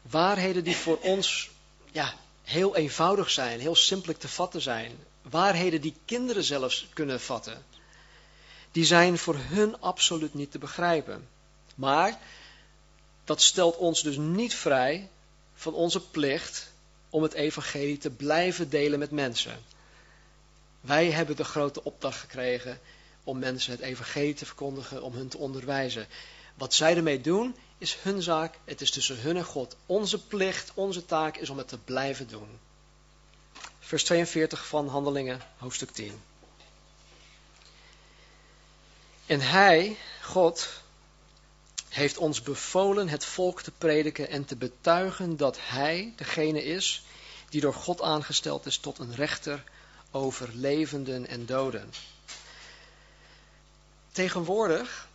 Waarheden 0.02 0.64
die 0.64 0.76
voor 0.76 0.98
ons 0.98 1.50
ja, 1.92 2.14
heel 2.42 2.76
eenvoudig 2.76 3.30
zijn, 3.30 3.60
heel 3.60 3.74
simpelijk 3.74 4.18
te 4.18 4.28
vatten 4.28 4.60
zijn. 4.60 4.98
Waarheden 5.22 5.80
die 5.80 5.94
kinderen 6.04 6.44
zelfs 6.44 6.88
kunnen 6.92 7.20
vatten. 7.20 7.64
Die 8.72 8.84
zijn 8.84 9.18
voor 9.18 9.36
hun 9.38 9.80
absoluut 9.80 10.34
niet 10.34 10.50
te 10.50 10.58
begrijpen. 10.58 11.28
Maar 11.74 12.18
dat 13.24 13.42
stelt 13.42 13.76
ons 13.76 14.02
dus 14.02 14.16
niet 14.16 14.54
vrij 14.54 15.08
van 15.54 15.74
onze 15.74 16.00
plicht 16.00 16.70
om 17.10 17.22
het 17.22 17.32
evangelie 17.32 17.98
te 17.98 18.10
blijven 18.10 18.70
delen 18.70 18.98
met 18.98 19.10
mensen. 19.10 19.64
Wij 20.88 21.10
hebben 21.10 21.36
de 21.36 21.44
grote 21.44 21.84
opdracht 21.84 22.18
gekregen 22.18 22.80
om 23.24 23.38
mensen 23.38 23.72
het 23.72 23.80
evangelie 23.80 24.34
te 24.34 24.46
verkondigen, 24.46 25.02
om 25.02 25.14
hun 25.14 25.28
te 25.28 25.38
onderwijzen. 25.38 26.06
Wat 26.54 26.74
zij 26.74 26.96
ermee 26.96 27.20
doen, 27.20 27.56
is 27.78 27.96
hun 28.02 28.22
zaak. 28.22 28.54
Het 28.64 28.80
is 28.80 28.90
tussen 28.90 29.20
hun 29.20 29.36
en 29.36 29.44
God. 29.44 29.76
Onze 29.86 30.26
plicht, 30.26 30.70
onze 30.74 31.04
taak 31.04 31.36
is 31.36 31.50
om 31.50 31.58
het 31.58 31.68
te 31.68 31.78
blijven 31.78 32.28
doen. 32.28 32.58
Vers 33.78 34.04
42 34.04 34.66
van 34.66 34.88
Handelingen, 34.88 35.40
hoofdstuk 35.56 35.90
10. 35.90 36.22
En 39.26 39.40
hij, 39.40 39.96
God, 40.22 40.68
heeft 41.88 42.18
ons 42.18 42.42
bevolen 42.42 43.08
het 43.08 43.24
volk 43.24 43.62
te 43.62 43.70
prediken 43.70 44.28
en 44.28 44.44
te 44.44 44.56
betuigen 44.56 45.36
dat 45.36 45.58
hij 45.60 46.12
degene 46.16 46.64
is 46.64 47.02
die 47.48 47.60
door 47.60 47.74
God 47.74 48.02
aangesteld 48.02 48.66
is 48.66 48.78
tot 48.78 48.98
een 48.98 49.14
rechter 49.14 49.64
over 50.10 50.50
levenden 50.54 51.26
en 51.26 51.46
doden. 51.46 51.92
Tegenwoordig 54.12 55.08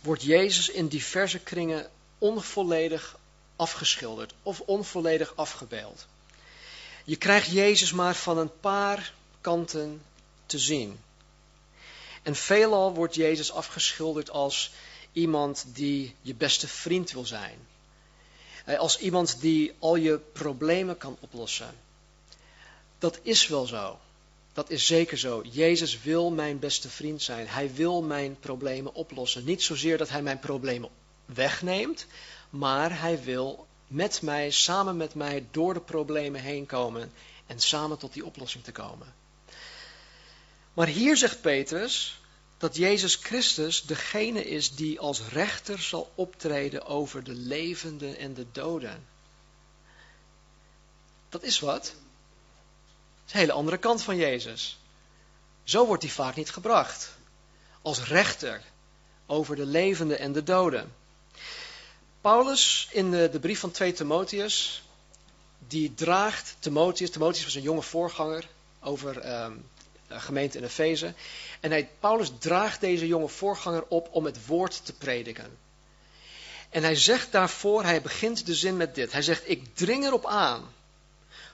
wordt 0.00 0.22
Jezus 0.22 0.68
in 0.68 0.88
diverse 0.88 1.38
kringen 1.38 1.90
onvolledig 2.18 3.16
afgeschilderd 3.56 4.34
of 4.42 4.60
onvolledig 4.60 5.32
afgebeeld. 5.36 6.06
Je 7.04 7.16
krijgt 7.16 7.50
Jezus 7.50 7.92
maar 7.92 8.14
van 8.14 8.38
een 8.38 8.60
paar 8.60 9.12
kanten 9.40 10.02
te 10.46 10.58
zien. 10.58 11.00
En 12.22 12.34
veelal 12.34 12.94
wordt 12.94 13.14
Jezus 13.14 13.52
afgeschilderd 13.52 14.30
als 14.30 14.70
iemand 15.12 15.64
die 15.66 16.14
je 16.22 16.34
beste 16.34 16.68
vriend 16.68 17.10
wil 17.10 17.26
zijn. 17.26 17.58
Eh, 18.64 18.78
als 18.78 18.98
iemand 18.98 19.40
die 19.40 19.74
al 19.78 19.96
je 19.96 20.18
problemen 20.32 20.96
kan 20.96 21.16
oplossen. 21.20 21.74
Dat 22.98 23.18
is 23.22 23.46
wel 23.46 23.66
zo. 23.66 23.98
Dat 24.52 24.70
is 24.70 24.86
zeker 24.86 25.18
zo. 25.18 25.42
Jezus 25.50 26.02
wil 26.02 26.30
mijn 26.30 26.58
beste 26.58 26.88
vriend 26.88 27.22
zijn. 27.22 27.48
Hij 27.48 27.74
wil 27.74 28.02
mijn 28.02 28.38
problemen 28.40 28.94
oplossen. 28.94 29.44
Niet 29.44 29.62
zozeer 29.62 29.98
dat 29.98 30.08
hij 30.08 30.22
mijn 30.22 30.38
problemen 30.38 30.90
wegneemt, 31.24 32.06
maar 32.50 33.00
hij 33.00 33.22
wil 33.22 33.66
met 33.86 34.22
mij, 34.22 34.50
samen 34.50 34.96
met 34.96 35.14
mij, 35.14 35.46
door 35.50 35.74
de 35.74 35.80
problemen 35.80 36.40
heen 36.40 36.66
komen 36.66 37.12
en 37.46 37.60
samen 37.60 37.98
tot 37.98 38.12
die 38.12 38.24
oplossing 38.24 38.64
te 38.64 38.72
komen. 38.72 39.14
Maar 40.74 40.86
hier 40.86 41.16
zegt 41.16 41.40
Petrus 41.40 42.20
dat 42.58 42.76
Jezus 42.76 43.14
Christus 43.14 43.82
degene 43.82 44.44
is 44.44 44.74
die 44.74 45.00
als 45.00 45.22
rechter 45.28 45.78
zal 45.78 46.12
optreden 46.14 46.86
over 46.86 47.24
de 47.24 47.34
levenden 47.34 48.16
en 48.16 48.34
de 48.34 48.46
doden. 48.52 49.06
Dat 51.28 51.42
is 51.42 51.60
wat. 51.60 51.94
Is 53.28 53.34
een 53.34 53.40
hele 53.40 53.52
andere 53.52 53.78
kant 53.78 54.02
van 54.02 54.16
Jezus. 54.16 54.78
Zo 55.64 55.86
wordt 55.86 56.02
hij 56.02 56.12
vaak 56.12 56.36
niet 56.36 56.50
gebracht. 56.50 57.10
Als 57.82 58.04
rechter 58.04 58.62
over 59.26 59.56
de 59.56 59.66
levenden 59.66 60.18
en 60.18 60.32
de 60.32 60.42
doden. 60.42 60.92
Paulus 62.20 62.88
in 62.90 63.10
de, 63.10 63.38
brief 63.40 63.60
van 63.60 63.70
2 63.70 63.92
Timotheus, 63.92 64.82
die 65.58 65.94
draagt 65.94 66.56
Timotheus, 66.58 67.10
Timotheus 67.10 67.44
was 67.44 67.54
een 67.54 67.62
jonge 67.62 67.82
voorganger 67.82 68.48
over 68.80 69.42
um, 69.42 69.64
gemeente 70.08 70.58
in 70.58 70.64
Efeze. 70.64 71.14
En 71.60 71.70
hij, 71.70 71.88
Paulus 72.00 72.30
draagt 72.38 72.80
deze 72.80 73.06
jonge 73.06 73.28
voorganger 73.28 73.84
op 73.88 74.08
om 74.10 74.24
het 74.24 74.46
woord 74.46 74.84
te 74.84 74.92
prediken. 74.92 75.58
En 76.68 76.82
hij 76.82 76.96
zegt 76.96 77.32
daarvoor, 77.32 77.82
hij 77.82 78.02
begint 78.02 78.46
de 78.46 78.54
zin 78.54 78.76
met 78.76 78.94
dit. 78.94 79.12
Hij 79.12 79.22
zegt, 79.22 79.48
ik 79.48 79.74
dring 79.74 80.04
erop 80.04 80.26
aan, 80.26 80.76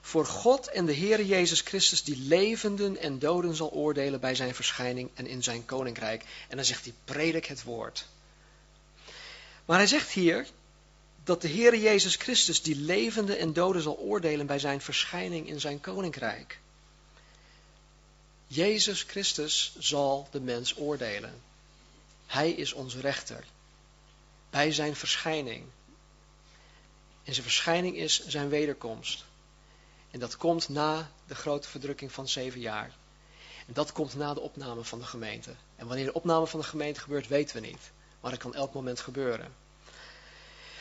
voor 0.06 0.26
God 0.26 0.68
en 0.68 0.86
de 0.86 0.94
Heere 0.94 1.26
Jezus 1.26 1.60
Christus 1.60 2.04
die 2.04 2.16
levenden 2.16 2.96
en 2.96 3.18
doden 3.18 3.54
zal 3.54 3.70
oordelen 3.70 4.20
bij 4.20 4.34
zijn 4.34 4.54
verschijning 4.54 5.10
en 5.14 5.26
in 5.26 5.42
zijn 5.42 5.64
koninkrijk. 5.64 6.24
En 6.48 6.56
dan 6.56 6.64
zegt 6.64 6.84
hij, 6.84 6.94
predik 7.04 7.44
het 7.46 7.62
woord. 7.62 8.06
Maar 9.64 9.76
hij 9.76 9.86
zegt 9.86 10.10
hier 10.10 10.46
dat 11.24 11.42
de 11.42 11.48
Heere 11.48 11.80
Jezus 11.80 12.16
Christus 12.16 12.62
die 12.62 12.76
levenden 12.76 13.38
en 13.38 13.52
doden 13.52 13.82
zal 13.82 13.98
oordelen 13.98 14.46
bij 14.46 14.58
zijn 14.58 14.80
verschijning 14.80 15.48
in 15.48 15.60
zijn 15.60 15.80
koninkrijk. 15.80 16.58
Jezus 18.46 19.02
Christus 19.02 19.76
zal 19.78 20.28
de 20.30 20.40
mens 20.40 20.76
oordelen. 20.76 21.42
Hij 22.26 22.50
is 22.50 22.72
onze 22.72 23.00
rechter. 23.00 23.44
Bij 24.50 24.72
zijn 24.72 24.96
verschijning. 24.96 25.64
En 27.24 27.32
zijn 27.32 27.46
verschijning 27.46 27.96
is 27.96 28.26
zijn 28.26 28.48
wederkomst. 28.48 29.24
En 30.14 30.20
dat 30.20 30.36
komt 30.36 30.68
na 30.68 31.10
de 31.26 31.34
grote 31.34 31.68
verdrukking 31.68 32.12
van 32.12 32.28
zeven 32.28 32.60
jaar. 32.60 32.90
En 33.66 33.72
dat 33.72 33.92
komt 33.92 34.14
na 34.14 34.34
de 34.34 34.40
opname 34.40 34.84
van 34.84 34.98
de 34.98 35.04
gemeente. 35.04 35.54
En 35.76 35.86
wanneer 35.86 36.04
de 36.04 36.12
opname 36.12 36.46
van 36.46 36.60
de 36.60 36.66
gemeente 36.66 37.00
gebeurt, 37.00 37.28
weten 37.28 37.60
we 37.60 37.66
niet. 37.66 37.90
Maar 38.20 38.30
dat 38.30 38.40
kan 38.40 38.54
elk 38.54 38.74
moment 38.74 39.00
gebeuren. 39.00 39.54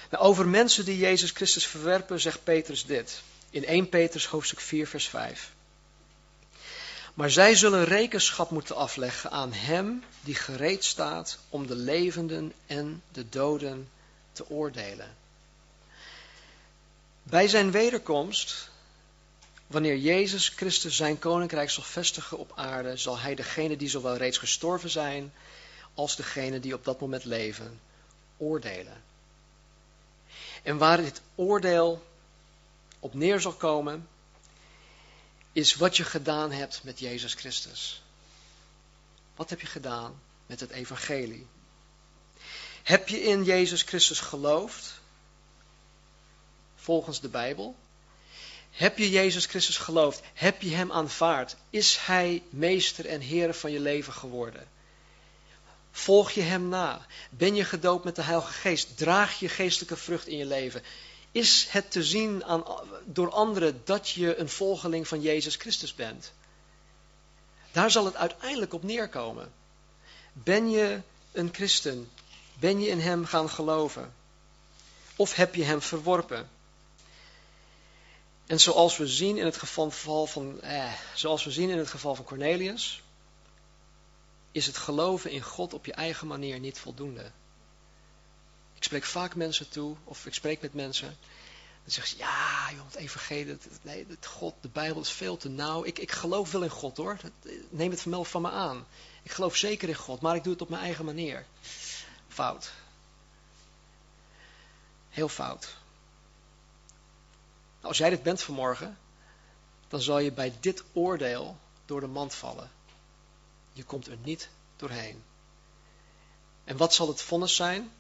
Nou, 0.10 0.24
over 0.24 0.48
mensen 0.48 0.86
die 0.86 0.98
Jezus 0.98 1.32
Christus 1.32 1.68
verwerpen, 1.68 2.20
zegt 2.20 2.44
Petrus 2.44 2.86
dit. 2.86 3.22
In 3.50 3.66
1 3.66 3.90
Petrus 3.90 4.26
hoofdstuk 4.26 4.60
4, 4.60 4.88
vers 4.88 5.08
5. 5.08 5.52
Maar 7.14 7.32
zij 7.32 7.56
zullen 7.56 7.84
rekenschap 7.86 8.50
moeten 8.50 8.76
afleggen 8.76 9.32
aan 9.32 9.54
Hem 9.54 10.04
die 10.22 10.36
gereed 10.36 10.84
staat 10.84 11.38
om 11.50 11.68
de 11.68 11.76
levenden 11.76 12.54
en 12.66 13.04
de 13.12 13.30
doden 13.30 13.90
te 14.32 14.50
oordelen. 14.50 15.16
Bij 17.24 17.48
zijn 17.48 17.72
wederkomst, 17.72 18.72
wanneer 19.74 19.98
Jezus 19.98 20.50
Christus 20.50 20.96
zijn 20.96 21.20
koninkrijk 21.20 21.70
zal 21.70 21.84
vestigen 21.84 22.38
op 22.38 22.52
aarde, 22.56 22.98
zal 22.98 23.20
Hij 23.20 23.36
degene 23.36 23.76
die 23.76 23.90
zowel 23.90 24.16
reeds 24.16 24.38
gestorven 24.38 24.90
zijn, 24.90 25.34
als 25.94 26.16
degene 26.16 26.60
die 26.60 26.74
op 26.74 26.84
dat 26.84 27.00
moment 27.00 27.24
leven, 27.24 27.80
oordelen. 28.38 29.04
En 30.64 30.78
waar 30.78 30.98
dit 30.98 31.22
oordeel 31.36 32.06
op 33.00 33.14
neer 33.14 33.40
zal 33.40 33.54
komen, 33.54 34.08
is 35.52 35.76
wat 35.76 35.98
je 35.98 36.04
gedaan 36.04 36.52
hebt 36.52 36.84
met 36.84 37.00
Jezus 37.00 37.34
Christus. 37.34 38.02
Wat 39.36 39.50
heb 39.50 39.62
je 39.62 39.68
gedaan 39.68 40.22
met 40.46 40.60
het 40.60 40.70
evangelie? 40.70 41.48
Heb 42.84 43.08
je 43.08 43.22
in 43.22 43.44
Jezus 43.44 43.82
Christus 43.82 44.20
geloofd? 44.20 45.02
Volgens 46.76 47.22
de 47.22 47.30
Bijbel. 47.30 47.76
Heb 48.74 48.98
je 48.98 49.10
Jezus 49.10 49.46
Christus 49.46 49.78
geloofd? 49.78 50.22
Heb 50.34 50.62
je 50.62 50.76
Hem 50.76 50.92
aanvaard? 50.92 51.56
Is 51.70 51.98
Hij 51.98 52.44
meester 52.50 53.06
en 53.06 53.22
Heer 53.22 53.54
van 53.54 53.72
je 53.72 53.80
leven 53.80 54.14
geworden? 54.14 54.68
Volg 55.92 56.32
je 56.32 56.42
Hem 56.42 56.70
na? 56.70 57.06
Ben 57.30 57.56
je 57.56 57.64
gedoopt 57.64 58.04
met 58.04 58.16
de 58.16 58.22
Heilige 58.22 58.54
Geest? 58.54 58.98
Draag 58.98 59.40
je 59.40 59.50
geestelijke 59.50 59.98
vrucht 59.98 60.28
in 60.28 60.38
je 60.38 60.46
leven? 60.46 60.84
Is 61.32 61.68
het 61.70 61.92
te 61.92 62.04
zien 62.04 62.46
aan, 62.46 62.64
door 63.06 63.32
anderen 63.32 63.82
dat 63.84 64.10
je 64.10 64.38
een 64.38 64.50
volgeling 64.50 65.08
van 65.08 65.22
Jezus 65.22 65.56
Christus 65.56 65.96
bent? 65.96 66.32
Daar 67.72 67.92
zal 67.92 68.06
het 68.06 68.16
uiteindelijk 68.16 68.74
op 68.74 68.84
neerkomen. 68.84 69.52
Ben 70.34 70.70
je 70.70 71.02
een 71.32 71.50
christen? 71.52 72.10
Ben 72.60 72.82
je 72.82 72.88
in 72.88 73.00
Hem 73.00 73.26
gaan 73.26 73.50
geloven? 73.50 74.14
Of 75.16 75.36
heb 75.36 75.56
je 75.56 75.64
Hem 75.64 75.82
verworpen? 75.82 76.50
En 78.48 78.60
zoals 78.60 78.98
we 78.98 79.08
zien 79.08 79.38
in 79.38 79.46
het 79.46 79.58
geval 79.58 80.26
van, 80.26 80.62
eh, 80.62 80.94
zoals 81.14 81.44
we 81.44 81.52
zien 81.52 81.70
in 81.70 81.78
het 81.78 81.90
geval 81.90 82.16
van 82.16 82.26
Cornelius, 82.26 83.02
is 84.52 84.66
het 84.66 84.78
geloven 84.78 85.32
in 85.32 85.42
God 85.42 85.74
op 85.74 85.86
je 85.86 85.94
eigen 85.94 86.28
manier 86.28 86.60
niet 86.60 86.80
voldoende. 86.80 87.32
Ik 88.76 88.84
spreek 88.84 89.04
vaak 89.04 89.36
mensen 89.36 89.70
toe, 89.70 89.96
of 90.04 90.26
ik 90.26 90.34
spreek 90.34 90.62
met 90.62 90.74
mensen. 90.74 91.18
Dan 91.84 91.92
zeggen 91.92 92.18
ze, 92.18 92.24
ja, 92.24 92.72
joh, 92.72 92.86
het 92.86 92.96
evangelie, 92.96 93.58
nee, 93.82 94.06
het 94.10 94.26
God, 94.26 94.54
de 94.62 94.68
Bijbel 94.68 95.02
is 95.02 95.10
veel 95.10 95.38
te 95.38 95.50
nauw. 95.50 95.84
Ik, 95.84 96.00
ik 96.00 96.12
geloof 96.12 96.52
wel 96.52 96.64
in 96.64 96.70
God 96.70 96.98
hoor, 96.98 97.18
neem 97.70 97.92
het 97.92 98.06
van 98.22 98.42
me 98.42 98.50
aan. 98.50 98.86
Ik 99.24 99.32
geloof 99.32 99.56
zeker 99.56 99.90
in 99.90 99.96
God, 99.96 100.22
maar 100.22 100.36
ik 100.36 100.44
doe 100.44 100.54
het 100.54 100.62
op 100.62 100.70
mijn 100.70 100.84
eigen 100.84 101.06
manier. 101.06 101.46
Fout. 102.28 102.72
Heel 105.10 105.30
fout. 105.30 105.76
Nou, 107.84 107.96
als 107.96 107.98
jij 107.98 108.10
dit 108.10 108.24
bent 108.24 108.42
vanmorgen, 108.42 108.98
dan 109.88 110.02
zal 110.02 110.20
je 110.20 110.32
bij 110.32 110.54
dit 110.60 110.84
oordeel 110.94 111.58
door 111.86 112.00
de 112.00 112.08
mand 112.08 112.34
vallen. 112.34 112.72
Je 113.74 113.84
komt 113.84 114.08
er 114.08 114.18
niet 114.24 114.50
doorheen. 114.76 115.24
En 116.64 116.78
wat 116.78 116.94
zal 116.94 117.08
het 117.08 117.22
vonnis 117.22 117.56
zijn? 117.56 117.92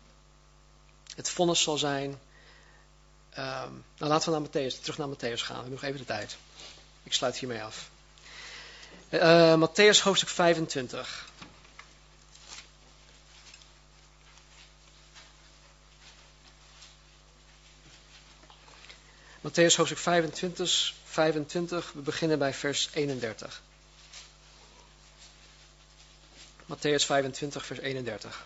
Het 1.16 1.30
vonnis 1.30 1.62
zal 1.62 1.78
zijn. 1.78 2.10
Um, 2.10 3.86
nou, 3.98 4.12
laten 4.12 4.32
we 4.32 4.40
naar 4.40 4.48
Matthäus, 4.48 4.82
terug 4.82 4.98
naar 4.98 5.10
Matthäus 5.10 5.42
gaan. 5.42 5.56
We 5.56 5.62
hebben 5.62 5.72
nog 5.72 5.84
even 5.84 6.00
de 6.00 6.06
tijd. 6.06 6.38
Ik 7.04 7.14
sluit 7.14 7.38
hiermee 7.38 7.64
af. 7.64 7.90
Uh, 9.10 9.68
Matthäus 9.68 10.02
hoofdstuk 10.04 10.30
25. 10.30 11.30
Matthäus 19.44 19.76
hoofdstuk 19.76 19.98
25, 19.98 20.94
25, 21.04 21.92
we 21.94 22.02
beginnen 22.02 22.40
bij 22.40 22.54
vers 22.54 22.90
31. 22.94 23.62
Matthäus 26.66 27.06
25, 27.06 27.66
vers 27.66 27.80
31. 27.80 28.46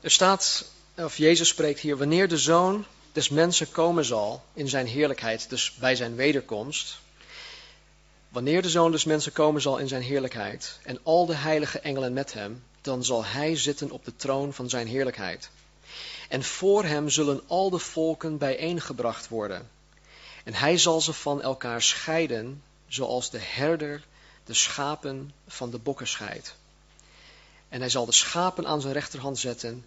Er 0.00 0.10
staat, 0.10 0.64
of 0.94 1.16
Jezus 1.16 1.48
spreekt 1.48 1.80
hier, 1.80 1.96
wanneer 1.96 2.28
de 2.28 2.38
zoon 2.38 2.86
des 3.12 3.28
mensen 3.28 3.70
komen 3.70 4.04
zal 4.04 4.44
in 4.54 4.68
zijn 4.68 4.86
heerlijkheid, 4.86 5.48
dus 5.50 5.74
bij 5.74 5.96
zijn 5.96 6.14
wederkomst. 6.14 6.98
Wanneer 8.28 8.62
de 8.62 8.70
zoon 8.70 8.90
des 8.90 9.04
mensen 9.04 9.32
komen 9.32 9.60
zal 9.60 9.78
in 9.78 9.88
zijn 9.88 10.02
heerlijkheid 10.02 10.78
en 10.82 10.98
al 11.02 11.26
de 11.26 11.34
heilige 11.34 11.80
engelen 11.80 12.12
met 12.12 12.32
hem, 12.32 12.64
dan 12.80 13.04
zal 13.04 13.24
hij 13.24 13.56
zitten 13.56 13.90
op 13.90 14.04
de 14.04 14.16
troon 14.16 14.54
van 14.54 14.68
zijn 14.68 14.86
heerlijkheid. 14.86 15.50
En 16.28 16.42
voor 16.42 16.84
hem 16.84 17.08
zullen 17.08 17.40
al 17.46 17.70
de 17.70 17.78
volken 17.78 18.38
bijeengebracht 18.38 19.28
worden. 19.28 19.70
En 20.44 20.54
hij 20.54 20.78
zal 20.78 21.00
ze 21.00 21.12
van 21.12 21.42
elkaar 21.42 21.82
scheiden, 21.82 22.62
zoals 22.86 23.30
de 23.30 23.38
herder 23.40 24.04
de 24.44 24.54
schapen 24.54 25.32
van 25.46 25.70
de 25.70 25.78
bokken 25.78 26.08
scheidt. 26.08 26.54
En 27.68 27.80
hij 27.80 27.88
zal 27.88 28.06
de 28.06 28.12
schapen 28.12 28.66
aan 28.66 28.80
zijn 28.80 28.92
rechterhand 28.92 29.38
zetten, 29.38 29.86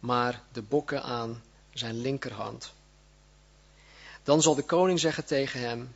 maar 0.00 0.42
de 0.52 0.62
bokken 0.62 1.02
aan 1.02 1.42
zijn 1.72 2.00
linkerhand. 2.00 2.72
Dan 4.22 4.42
zal 4.42 4.54
de 4.54 4.62
koning 4.62 5.00
zeggen 5.00 5.24
tegen 5.24 5.60
hem, 5.60 5.94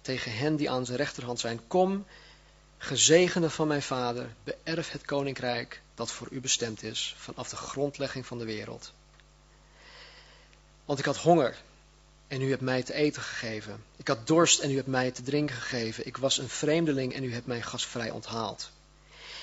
tegen 0.00 0.36
hen 0.36 0.56
die 0.56 0.70
aan 0.70 0.86
zijn 0.86 0.98
rechterhand 0.98 1.40
zijn, 1.40 1.60
kom, 1.66 2.06
gezegende 2.78 3.50
van 3.50 3.68
mijn 3.68 3.82
vader, 3.82 4.34
beërf 4.44 4.90
het 4.90 5.04
koninkrijk 5.04 5.82
dat 5.94 6.12
voor 6.12 6.28
u 6.30 6.40
bestemd 6.40 6.82
is 6.82 7.14
vanaf 7.18 7.48
de 7.48 7.56
grondlegging 7.56 8.26
van 8.26 8.38
de 8.38 8.44
wereld. 8.44 8.92
Want 10.88 11.00
ik 11.00 11.04
had 11.04 11.16
honger 11.16 11.56
en 12.28 12.42
u 12.42 12.50
hebt 12.50 12.62
mij 12.62 12.82
te 12.82 12.94
eten 12.94 13.22
gegeven. 13.22 13.84
Ik 13.96 14.08
had 14.08 14.26
dorst 14.26 14.58
en 14.58 14.70
u 14.70 14.76
hebt 14.76 14.86
mij 14.86 15.10
te 15.10 15.22
drinken 15.22 15.56
gegeven. 15.56 16.06
Ik 16.06 16.16
was 16.16 16.38
een 16.38 16.48
vreemdeling 16.48 17.14
en 17.14 17.24
u 17.24 17.32
hebt 17.32 17.46
mij 17.46 17.62
gastvrij 17.62 18.10
onthaald. 18.10 18.70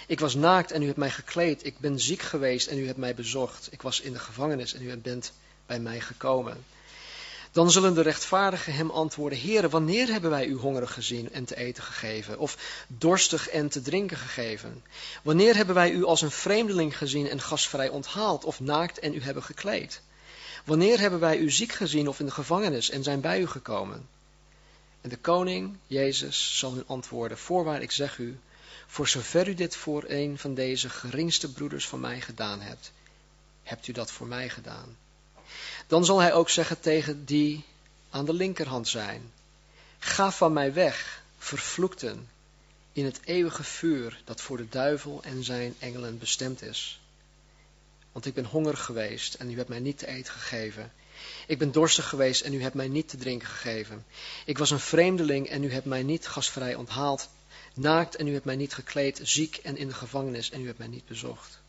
Ik 0.07 0.19
was 0.19 0.35
naakt 0.35 0.71
en 0.71 0.81
u 0.81 0.85
hebt 0.85 0.97
mij 0.97 1.09
gekleed. 1.09 1.65
Ik 1.65 1.79
ben 1.79 1.99
ziek 1.99 2.21
geweest 2.21 2.67
en 2.67 2.77
u 2.77 2.85
hebt 2.85 2.97
mij 2.97 3.15
bezocht. 3.15 3.67
Ik 3.71 3.81
was 3.81 4.01
in 4.01 4.13
de 4.13 4.19
gevangenis 4.19 4.73
en 4.73 4.81
u 4.81 4.97
bent 4.97 5.31
bij 5.65 5.79
mij 5.79 5.99
gekomen. 5.99 6.65
Dan 7.51 7.71
zullen 7.71 7.93
de 7.93 8.01
rechtvaardigen 8.01 8.73
hem 8.73 8.89
antwoorden: 8.89 9.41
Heere, 9.41 9.69
wanneer 9.69 10.07
hebben 10.07 10.29
wij 10.29 10.45
u 10.45 10.55
hongerig 10.55 10.93
gezien 10.93 11.33
en 11.33 11.45
te 11.45 11.55
eten 11.55 11.83
gegeven? 11.83 12.39
Of 12.39 12.57
dorstig 12.87 13.49
en 13.49 13.69
te 13.69 13.81
drinken 13.81 14.17
gegeven? 14.17 14.83
Wanneer 15.23 15.55
hebben 15.55 15.75
wij 15.75 15.91
u 15.91 16.03
als 16.03 16.21
een 16.21 16.31
vreemdeling 16.31 16.97
gezien 16.97 17.29
en 17.29 17.41
gastvrij 17.41 17.89
onthaald? 17.89 18.43
Of 18.45 18.59
naakt 18.59 18.99
en 18.99 19.13
u 19.13 19.21
hebben 19.21 19.43
gekleed? 19.43 20.01
Wanneer 20.65 20.99
hebben 20.99 21.19
wij 21.19 21.37
u 21.37 21.51
ziek 21.51 21.71
gezien 21.71 22.07
of 22.07 22.19
in 22.19 22.25
de 22.25 22.31
gevangenis 22.31 22.89
en 22.89 23.03
zijn 23.03 23.21
bij 23.21 23.41
u 23.41 23.47
gekomen? 23.47 24.07
En 25.01 25.09
de 25.09 25.17
koning, 25.17 25.77
Jezus, 25.87 26.57
zal 26.57 26.73
hun 26.73 26.87
antwoorden, 26.87 27.37
voorwaar 27.37 27.81
ik 27.81 27.91
zeg 27.91 28.17
u, 28.17 28.39
voor 28.87 29.07
zover 29.07 29.47
u 29.47 29.53
dit 29.53 29.75
voor 29.75 30.03
een 30.07 30.37
van 30.37 30.53
deze 30.53 30.89
geringste 30.89 31.51
broeders 31.51 31.87
van 31.87 31.99
mij 31.99 32.21
gedaan 32.21 32.61
hebt, 32.61 32.91
hebt 33.63 33.87
u 33.87 33.91
dat 33.91 34.11
voor 34.11 34.27
mij 34.27 34.49
gedaan. 34.49 34.97
Dan 35.87 36.05
zal 36.05 36.19
hij 36.19 36.33
ook 36.33 36.49
zeggen 36.49 36.79
tegen 36.79 37.25
die 37.25 37.63
aan 38.09 38.25
de 38.25 38.33
linkerhand 38.33 38.87
zijn, 38.87 39.31
ga 39.99 40.31
van 40.31 40.53
mij 40.53 40.73
weg, 40.73 41.23
vervloekten, 41.37 42.29
in 42.93 43.05
het 43.05 43.19
eeuwige 43.23 43.63
vuur 43.63 44.21
dat 44.23 44.41
voor 44.41 44.57
de 44.57 44.69
duivel 44.69 45.23
en 45.23 45.43
zijn 45.43 45.75
engelen 45.79 46.17
bestemd 46.17 46.61
is. 46.61 46.99
Want 48.15 48.27
ik 48.27 48.33
ben 48.33 48.45
hongerig 48.45 48.83
geweest 48.85 49.33
en 49.33 49.51
u 49.51 49.57
hebt 49.57 49.69
mij 49.69 49.79
niet 49.79 49.97
te 49.97 50.07
eten 50.07 50.33
gegeven. 50.33 50.91
Ik 51.47 51.57
ben 51.57 51.71
dorstig 51.71 52.09
geweest 52.09 52.41
en 52.41 52.53
u 52.53 52.61
hebt 52.61 52.75
mij 52.75 52.87
niet 52.87 53.09
te 53.09 53.17
drinken 53.17 53.47
gegeven. 53.47 54.05
Ik 54.45 54.57
was 54.57 54.71
een 54.71 54.79
vreemdeling 54.79 55.49
en 55.49 55.63
u 55.63 55.71
hebt 55.71 55.85
mij 55.85 56.03
niet 56.03 56.27
gastvrij 56.27 56.75
onthaald. 56.75 57.29
Naakt 57.73 58.15
en 58.15 58.27
u 58.27 58.33
hebt 58.33 58.45
mij 58.45 58.55
niet 58.55 58.73
gekleed, 58.73 59.19
ziek 59.23 59.55
en 59.55 59.77
in 59.77 59.87
de 59.87 59.93
gevangenis 59.93 60.51
en 60.51 60.61
u 60.61 60.65
hebt 60.65 60.77
mij 60.77 60.87
niet 60.87 61.05
bezocht. 61.05 61.59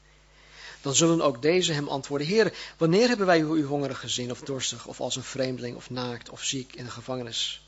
Dan 0.80 0.94
zullen 0.94 1.20
ook 1.20 1.42
deze 1.42 1.72
hem 1.72 1.88
antwoorden, 1.88 2.26
Heer, 2.26 2.52
wanneer 2.76 3.08
hebben 3.08 3.26
wij 3.26 3.40
u 3.40 3.64
hongerig 3.64 4.00
gezien 4.00 4.30
of 4.30 4.40
dorstig 4.40 4.86
of 4.86 5.00
als 5.00 5.16
een 5.16 5.22
vreemdeling 5.22 5.76
of 5.76 5.90
naakt 5.90 6.28
of 6.28 6.42
ziek 6.42 6.74
in 6.74 6.84
de 6.84 6.90
gevangenis 6.90 7.66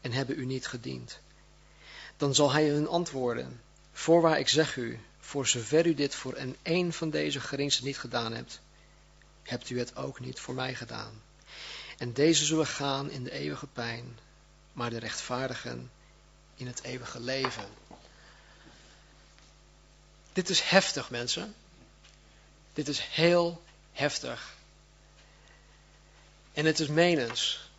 en 0.00 0.12
hebben 0.12 0.38
u 0.38 0.44
niet 0.44 0.66
gediend? 0.66 1.20
Dan 2.16 2.34
zal 2.34 2.52
hij 2.52 2.68
hun 2.68 2.88
antwoorden, 2.88 3.60
voorwaar 3.92 4.38
ik 4.38 4.48
zeg 4.48 4.76
u, 4.76 4.98
voor 5.24 5.46
zover 5.46 5.86
u 5.86 5.94
dit 5.94 6.14
voor 6.14 6.36
een 6.36 6.56
een 6.62 6.92
van 6.92 7.10
deze 7.10 7.40
geringste 7.40 7.84
niet 7.84 7.98
gedaan 7.98 8.32
hebt, 8.32 8.60
hebt 9.42 9.70
u 9.70 9.78
het 9.78 9.96
ook 9.96 10.20
niet 10.20 10.40
voor 10.40 10.54
mij 10.54 10.74
gedaan. 10.74 11.22
En 11.98 12.12
deze 12.12 12.44
zullen 12.44 12.66
gaan 12.66 13.10
in 13.10 13.24
de 13.24 13.30
eeuwige 13.30 13.66
pijn, 13.66 14.18
maar 14.72 14.90
de 14.90 14.98
rechtvaardigen 14.98 15.90
in 16.56 16.66
het 16.66 16.82
eeuwige 16.82 17.20
leven. 17.20 17.68
Dit 20.32 20.48
is 20.48 20.60
heftig, 20.60 21.10
mensen. 21.10 21.54
Dit 22.72 22.88
is 22.88 23.00
heel 23.00 23.62
heftig. 23.92 24.54
En 26.52 26.64
het 26.64 26.80
is 26.80 26.88
menens. 26.88 27.70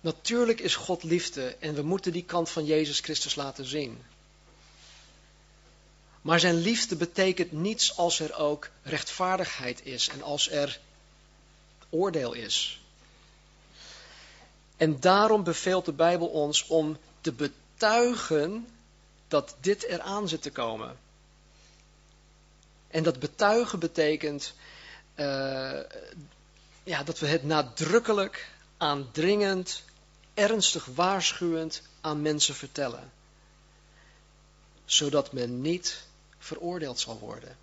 Natuurlijk 0.00 0.60
is 0.60 0.76
God 0.76 1.02
liefde 1.02 1.56
en 1.56 1.74
we 1.74 1.82
moeten 1.82 2.12
die 2.12 2.24
kant 2.24 2.50
van 2.50 2.64
Jezus 2.64 3.00
Christus 3.00 3.34
laten 3.34 3.64
zien. 3.64 4.02
Maar 6.22 6.40
zijn 6.40 6.56
liefde 6.56 6.96
betekent 6.96 7.52
niets 7.52 7.96
als 7.96 8.20
er 8.20 8.34
ook 8.34 8.70
rechtvaardigheid 8.82 9.86
is 9.86 10.08
en 10.08 10.22
als 10.22 10.50
er 10.50 10.80
oordeel 11.90 12.32
is. 12.32 12.80
En 14.76 15.00
daarom 15.00 15.44
beveelt 15.44 15.84
de 15.84 15.92
Bijbel 15.92 16.26
ons 16.26 16.66
om 16.66 16.98
te 17.20 17.32
betuigen 17.32 18.68
dat 19.28 19.56
dit 19.60 19.82
eraan 19.82 20.28
zit 20.28 20.42
te 20.42 20.50
komen. 20.50 20.96
En 22.88 23.02
dat 23.02 23.18
betuigen 23.18 23.78
betekent 23.78 24.54
uh, 25.16 25.80
ja, 26.82 27.02
dat 27.04 27.18
we 27.18 27.26
het 27.26 27.44
nadrukkelijk, 27.44 28.48
aandringend, 28.76 29.82
ernstig 30.34 30.84
waarschuwend 30.84 31.82
aan 32.00 32.22
mensen 32.22 32.54
vertellen. 32.54 33.12
Zodat 34.84 35.32
men 35.32 35.60
niet 35.60 36.06
veroordeeld 36.42 37.00
zal 37.00 37.18
worden. 37.18 37.56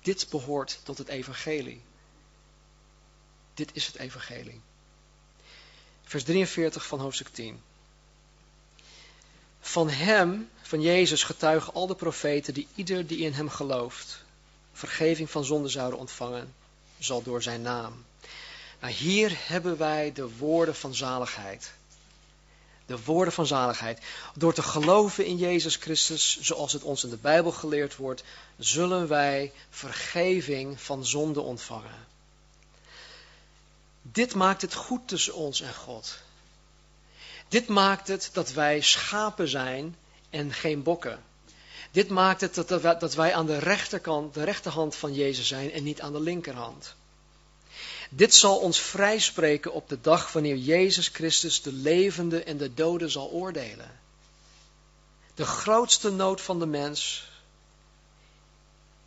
Dit 0.00 0.26
behoort 0.30 0.80
tot 0.82 0.98
het 0.98 1.08
evangelie. 1.08 1.82
Dit 3.54 3.70
is 3.72 3.86
het 3.86 3.96
evangelie. 3.96 4.60
Vers 6.04 6.24
43 6.24 6.86
van 6.86 7.00
hoofdstuk 7.00 7.28
10. 7.28 7.62
Van 9.60 9.88
hem, 9.88 10.50
van 10.62 10.80
Jezus, 10.80 11.22
getuigen 11.22 11.74
al 11.74 11.86
de 11.86 11.94
profeten 11.94 12.54
die 12.54 12.68
ieder 12.74 13.06
die 13.06 13.18
in 13.18 13.32
hem 13.32 13.48
gelooft, 13.48 14.24
vergeving 14.72 15.30
van 15.30 15.44
zonde 15.44 15.68
zouden 15.68 15.98
ontvangen, 15.98 16.54
zal 16.98 17.22
door 17.22 17.42
zijn 17.42 17.62
naam. 17.62 18.04
Nou, 18.80 18.92
hier 18.92 19.32
hebben 19.34 19.76
wij 19.76 20.12
de 20.12 20.36
woorden 20.36 20.74
van 20.74 20.94
zaligheid 20.94 21.72
de 22.88 23.04
woorden 23.04 23.34
van 23.34 23.46
zaligheid. 23.46 24.00
Door 24.34 24.54
te 24.54 24.62
geloven 24.62 25.26
in 25.26 25.36
Jezus 25.36 25.76
Christus, 25.76 26.38
zoals 26.40 26.72
het 26.72 26.82
ons 26.82 27.04
in 27.04 27.10
de 27.10 27.16
Bijbel 27.16 27.52
geleerd 27.52 27.96
wordt, 27.96 28.24
zullen 28.58 29.08
wij 29.08 29.52
vergeving 29.70 30.80
van 30.80 31.06
zonde 31.06 31.40
ontvangen. 31.40 32.06
Dit 34.02 34.34
maakt 34.34 34.62
het 34.62 34.74
goed 34.74 35.08
tussen 35.08 35.34
ons 35.34 35.60
en 35.60 35.74
God. 35.74 36.18
Dit 37.48 37.68
maakt 37.68 38.08
het 38.08 38.30
dat 38.32 38.52
wij 38.52 38.80
schapen 38.80 39.48
zijn 39.48 39.96
en 40.30 40.52
geen 40.52 40.82
bokken. 40.82 41.22
Dit 41.90 42.08
maakt 42.08 42.40
het 42.40 42.54
dat 43.00 43.14
wij 43.14 43.34
aan 43.34 43.46
de 43.46 43.58
rechterkant, 43.58 44.34
de 44.34 44.44
rechterhand 44.44 44.94
van 44.94 45.14
Jezus 45.14 45.48
zijn 45.48 45.72
en 45.72 45.82
niet 45.82 46.00
aan 46.00 46.12
de 46.12 46.20
linkerhand. 46.20 46.94
Dit 48.08 48.34
zal 48.34 48.58
ons 48.58 48.80
vrijspreken 48.80 49.72
op 49.72 49.88
de 49.88 50.00
dag 50.00 50.32
wanneer 50.32 50.56
Jezus 50.56 51.08
Christus 51.08 51.62
de 51.62 51.72
levende 51.72 52.42
en 52.42 52.56
de 52.56 52.74
doden 52.74 53.10
zal 53.10 53.30
oordelen. 53.30 54.00
De 55.34 55.44
grootste 55.44 56.10
nood 56.10 56.40
van 56.40 56.58
de 56.58 56.66
mens 56.66 57.28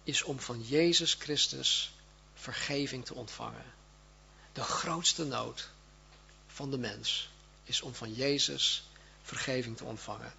is 0.03 0.23
om 0.23 0.39
van 0.39 0.61
Jezus 0.61 1.13
Christus 1.13 1.91
vergeving 2.33 3.05
te 3.05 3.13
ontvangen. 3.13 3.73
De 4.53 4.61
grootste 4.61 5.25
nood 5.25 5.69
van 6.47 6.71
de 6.71 6.77
mens 6.77 7.29
is 7.63 7.81
om 7.81 7.93
van 7.93 8.13
Jezus 8.13 8.83
vergeving 9.21 9.77
te 9.77 9.83
ontvangen. 9.83 10.33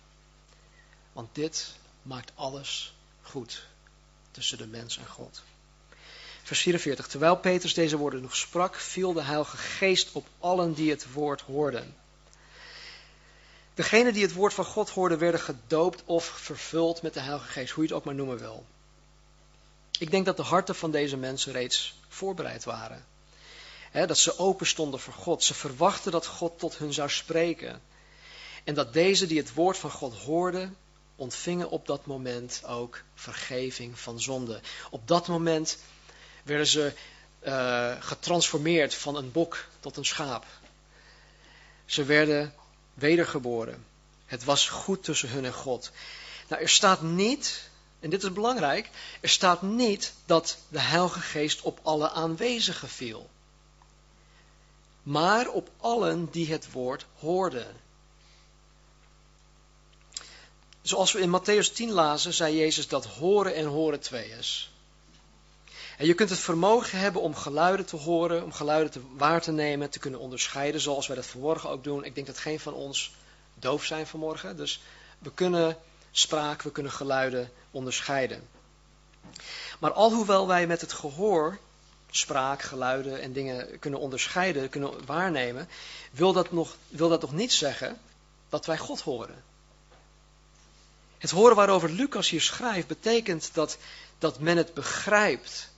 Want 1.12 1.34
dit 1.34 1.74
maakt 2.02 2.32
alles 2.34 2.94
goed 3.22 3.66
tussen 4.30 4.58
de 4.58 4.66
mens 4.66 4.98
en 4.98 5.06
God. 5.06 5.42
Vers 6.52 6.64
44. 6.64 7.06
Terwijl 7.06 7.36
Petrus 7.36 7.74
deze 7.74 7.96
woorden 7.96 8.22
nog 8.22 8.36
sprak, 8.36 8.74
viel 8.74 9.12
de 9.12 9.22
Heilige 9.22 9.56
Geest 9.56 10.08
op 10.12 10.26
allen 10.38 10.72
die 10.72 10.90
het 10.90 11.12
woord 11.12 11.40
hoorden. 11.40 11.96
Degenen 13.74 14.12
die 14.12 14.22
het 14.22 14.32
woord 14.32 14.54
van 14.54 14.64
God 14.64 14.90
hoorden, 14.90 15.18
werden 15.18 15.40
gedoopt 15.40 16.02
of 16.04 16.24
vervuld 16.24 17.02
met 17.02 17.14
de 17.14 17.20
Heilige 17.20 17.48
Geest, 17.48 17.72
hoe 17.72 17.82
je 17.82 17.88
het 17.88 17.98
ook 17.98 18.04
maar 18.04 18.14
noemen 18.14 18.38
wil. 18.38 18.64
Ik 19.98 20.10
denk 20.10 20.26
dat 20.26 20.36
de 20.36 20.42
harten 20.42 20.74
van 20.74 20.90
deze 20.90 21.16
mensen 21.16 21.52
reeds 21.52 21.94
voorbereid 22.08 22.64
waren. 22.64 23.04
dat 23.92 24.18
ze 24.18 24.38
open 24.38 24.66
stonden 24.66 25.00
voor 25.00 25.14
God. 25.14 25.44
Ze 25.44 25.54
verwachten 25.54 26.12
dat 26.12 26.26
God 26.26 26.58
tot 26.58 26.76
hun 26.76 26.92
zou 26.92 27.10
spreken. 27.10 27.82
En 28.64 28.74
dat 28.74 28.92
deze 28.92 29.26
die 29.26 29.38
het 29.38 29.54
woord 29.54 29.78
van 29.78 29.90
God 29.90 30.14
hoorden, 30.14 30.76
ontvingen 31.16 31.70
op 31.70 31.86
dat 31.86 32.06
moment 32.06 32.62
ook 32.64 33.02
vergeving 33.14 33.98
van 33.98 34.20
zonde. 34.20 34.60
Op 34.90 35.08
dat 35.08 35.28
moment 35.28 35.78
werden 36.42 36.66
ze 36.66 36.92
uh, 37.46 37.92
getransformeerd 38.00 38.94
van 38.94 39.16
een 39.16 39.32
bok 39.32 39.64
tot 39.80 39.96
een 39.96 40.04
schaap. 40.04 40.46
Ze 41.84 42.04
werden 42.04 42.54
wedergeboren. 42.94 43.84
Het 44.26 44.44
was 44.44 44.68
goed 44.68 45.04
tussen 45.04 45.28
hun 45.28 45.44
en 45.44 45.52
God. 45.52 45.90
Nou, 46.48 46.62
er 46.62 46.68
staat 46.68 47.02
niet, 47.02 47.70
en 48.00 48.10
dit 48.10 48.22
is 48.22 48.32
belangrijk, 48.32 48.90
er 49.20 49.28
staat 49.28 49.62
niet 49.62 50.12
dat 50.26 50.56
de 50.68 50.80
Heilige 50.80 51.20
Geest 51.20 51.60
op 51.62 51.78
alle 51.82 52.10
aanwezigen 52.10 52.88
viel. 52.88 53.30
Maar 55.02 55.48
op 55.48 55.70
allen 55.76 56.30
die 56.30 56.52
het 56.52 56.72
woord 56.72 57.06
hoorden. 57.18 57.80
Zoals 60.82 61.12
we 61.12 61.20
in 61.20 61.40
Matthäus 61.40 61.72
10 61.74 61.90
lazen, 61.90 62.32
zei 62.32 62.56
Jezus 62.56 62.88
dat 62.88 63.06
horen 63.06 63.54
en 63.54 63.64
horen 63.64 64.00
twee 64.00 64.30
is. 64.30 64.71
En 65.96 66.06
je 66.06 66.14
kunt 66.14 66.30
het 66.30 66.38
vermogen 66.38 66.98
hebben 66.98 67.22
om 67.22 67.34
geluiden 67.34 67.86
te 67.86 67.96
horen, 67.96 68.44
om 68.44 68.52
geluiden 68.52 68.92
te, 68.92 69.00
waar 69.16 69.40
te 69.40 69.52
nemen, 69.52 69.90
te 69.90 69.98
kunnen 69.98 70.20
onderscheiden, 70.20 70.80
zoals 70.80 71.06
wij 71.06 71.16
dat 71.16 71.26
vanmorgen 71.26 71.70
ook 71.70 71.84
doen. 71.84 72.04
Ik 72.04 72.14
denk 72.14 72.26
dat 72.26 72.38
geen 72.38 72.60
van 72.60 72.74
ons 72.74 73.14
doof 73.54 73.84
zijn 73.84 74.06
vanmorgen, 74.06 74.56
dus 74.56 74.82
we 75.18 75.32
kunnen 75.34 75.76
spraak, 76.10 76.62
we 76.62 76.70
kunnen 76.70 76.92
geluiden 76.92 77.50
onderscheiden. 77.70 78.48
Maar 79.78 79.92
alhoewel 79.92 80.46
wij 80.46 80.66
met 80.66 80.80
het 80.80 80.92
gehoor 80.92 81.58
spraak, 82.10 82.62
geluiden 82.62 83.20
en 83.20 83.32
dingen 83.32 83.78
kunnen 83.78 84.00
onderscheiden, 84.00 84.68
kunnen 84.68 85.06
waarnemen, 85.06 85.68
wil 86.10 86.32
dat 86.32 86.52
nog, 86.52 86.76
wil 86.88 87.08
dat 87.08 87.20
nog 87.20 87.32
niet 87.32 87.52
zeggen 87.52 88.00
dat 88.48 88.66
wij 88.66 88.78
God 88.78 89.00
horen. 89.00 89.44
Het 91.18 91.30
horen 91.30 91.56
waarover 91.56 91.90
Lucas 91.90 92.30
hier 92.30 92.40
schrijft, 92.40 92.86
betekent 92.86 93.50
dat, 93.52 93.78
dat 94.18 94.38
men 94.38 94.56
het 94.56 94.74
begrijpt 94.74 95.70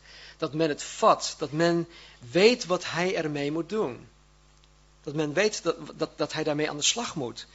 dat 0.45 0.53
men 0.53 0.69
het 0.69 0.83
vat, 0.83 1.35
dat 1.39 1.53
men 1.53 1.89
weet 2.31 2.67
wat 2.67 2.85
hij 2.85 3.17
ermee 3.17 3.53
moet 3.53 3.69
doen. 3.69 4.09
Dat 5.03 5.15
men 5.15 5.33
weet 5.33 5.63
dat, 5.63 5.77
dat, 5.99 6.19
dat 6.19 6.33
hij 6.33 6.45
daarmee 6.45 6.71
aan 6.71 6.77
de 6.77 6.83
slag 6.83 7.15
moet. 7.15 7.47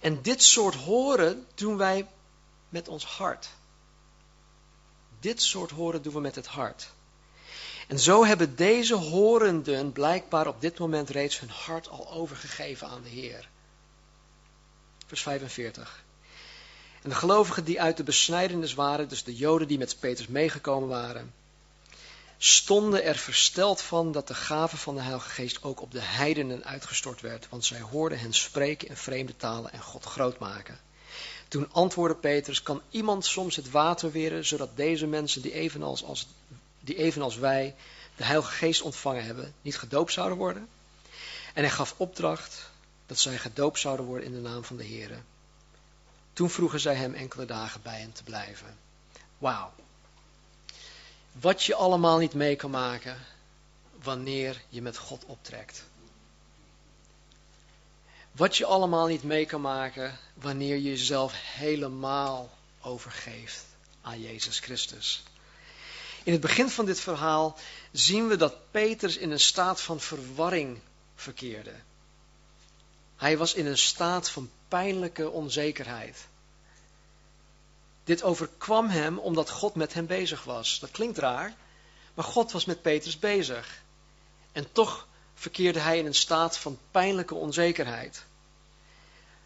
En 0.00 0.22
dit 0.22 0.42
soort 0.42 0.74
horen 0.74 1.46
doen 1.54 1.76
wij 1.76 2.06
met 2.68 2.88
ons 2.88 3.04
hart. 3.04 3.48
Dit 5.20 5.42
soort 5.42 5.70
horen 5.70 6.02
doen 6.02 6.12
we 6.12 6.20
met 6.20 6.34
het 6.34 6.46
hart. 6.46 6.88
En 7.88 7.98
zo 7.98 8.24
hebben 8.24 8.56
deze 8.56 8.94
horenden 8.94 9.92
blijkbaar 9.92 10.46
op 10.46 10.60
dit 10.60 10.78
moment 10.78 11.10
reeds 11.10 11.40
hun 11.40 11.50
hart 11.50 11.88
al 11.88 12.10
overgegeven 12.12 12.88
aan 12.88 13.02
de 13.02 13.08
Heer. 13.08 13.48
Vers 15.06 15.22
45. 15.22 16.04
En 17.02 17.08
de 17.08 17.14
gelovigen 17.14 17.64
die 17.64 17.80
uit 17.80 17.96
de 17.96 18.02
besnijdenis 18.02 18.74
waren, 18.74 19.08
dus 19.08 19.24
de 19.24 19.36
Joden 19.36 19.68
die 19.68 19.78
met 19.78 19.96
Petrus 20.00 20.26
meegekomen 20.26 20.88
waren, 20.88 21.34
stonden 22.38 23.04
er 23.04 23.16
versteld 23.16 23.80
van 23.82 24.12
dat 24.12 24.28
de 24.28 24.34
gave 24.34 24.76
van 24.76 24.94
de 24.94 25.00
Heilige 25.00 25.28
Geest 25.28 25.62
ook 25.62 25.80
op 25.80 25.92
de 25.92 26.00
heidenen 26.00 26.64
uitgestort 26.64 27.20
werd, 27.20 27.48
want 27.48 27.64
zij 27.64 27.80
hoorden 27.80 28.18
hen 28.18 28.32
spreken 28.32 28.88
in 28.88 28.96
vreemde 28.96 29.36
talen 29.36 29.72
en 29.72 29.82
God 29.82 30.04
groot 30.04 30.38
maken. 30.38 30.78
Toen 31.48 31.72
antwoordde 31.72 32.18
Petrus, 32.18 32.62
kan 32.62 32.82
iemand 32.90 33.24
soms 33.24 33.56
het 33.56 33.70
water 33.70 34.10
weren, 34.10 34.44
zodat 34.44 34.76
deze 34.76 35.06
mensen 35.06 35.42
die 35.42 35.52
evenals, 35.52 36.04
als, 36.04 36.26
die 36.80 36.96
evenals 36.96 37.36
wij 37.36 37.74
de 38.16 38.24
Heilige 38.24 38.52
Geest 38.52 38.82
ontvangen 38.82 39.24
hebben, 39.24 39.54
niet 39.62 39.78
gedoopt 39.78 40.12
zouden 40.12 40.38
worden? 40.38 40.68
En 41.54 41.62
hij 41.62 41.70
gaf 41.70 41.94
opdracht 41.96 42.70
dat 43.06 43.18
zij 43.18 43.38
gedoopt 43.38 43.78
zouden 43.78 44.06
worden 44.06 44.26
in 44.26 44.32
de 44.32 44.48
naam 44.48 44.64
van 44.64 44.76
de 44.76 44.84
Heer. 44.84 45.22
Toen 46.32 46.50
vroegen 46.50 46.80
zij 46.80 46.94
hem 46.94 47.14
enkele 47.14 47.44
dagen 47.44 47.82
bij 47.82 48.00
hem 48.00 48.12
te 48.12 48.22
blijven. 48.22 48.78
Wauw. 49.38 49.72
Wat 51.40 51.64
je 51.64 51.74
allemaal 51.74 52.18
niet 52.18 52.34
mee 52.34 52.56
kan 52.56 52.70
maken 52.70 53.24
wanneer 54.02 54.62
je 54.68 54.82
met 54.82 54.96
God 54.96 55.24
optrekt. 55.24 55.84
Wat 58.32 58.56
je 58.56 58.66
allemaal 58.66 59.06
niet 59.06 59.22
mee 59.22 59.46
kan 59.46 59.60
maken 59.60 60.18
wanneer 60.34 60.74
je 60.74 60.82
jezelf 60.82 61.32
helemaal 61.36 62.50
overgeeft 62.80 63.64
aan 64.02 64.20
Jezus 64.20 64.58
Christus. 64.58 65.22
In 66.22 66.32
het 66.32 66.40
begin 66.40 66.68
van 66.68 66.84
dit 66.84 67.00
verhaal 67.00 67.58
zien 67.92 68.28
we 68.28 68.36
dat 68.36 68.70
Petrus 68.70 69.16
in 69.16 69.30
een 69.30 69.40
staat 69.40 69.80
van 69.80 70.00
verwarring 70.00 70.78
verkeerde. 71.14 71.74
Hij 73.16 73.38
was 73.38 73.54
in 73.54 73.66
een 73.66 73.78
staat 73.78 74.30
van 74.30 74.50
pijnlijke 74.68 75.30
onzekerheid. 75.30 76.26
Dit 78.06 78.22
overkwam 78.22 78.88
hem 78.88 79.18
omdat 79.18 79.50
God 79.50 79.74
met 79.74 79.94
hem 79.94 80.06
bezig 80.06 80.44
was. 80.44 80.78
Dat 80.78 80.90
klinkt 80.90 81.18
raar, 81.18 81.54
maar 82.14 82.24
God 82.24 82.52
was 82.52 82.64
met 82.64 82.82
Petrus 82.82 83.18
bezig. 83.18 83.82
En 84.52 84.72
toch 84.72 85.06
verkeerde 85.34 85.78
hij 85.78 85.98
in 85.98 86.06
een 86.06 86.14
staat 86.14 86.58
van 86.58 86.78
pijnlijke 86.90 87.34
onzekerheid. 87.34 88.24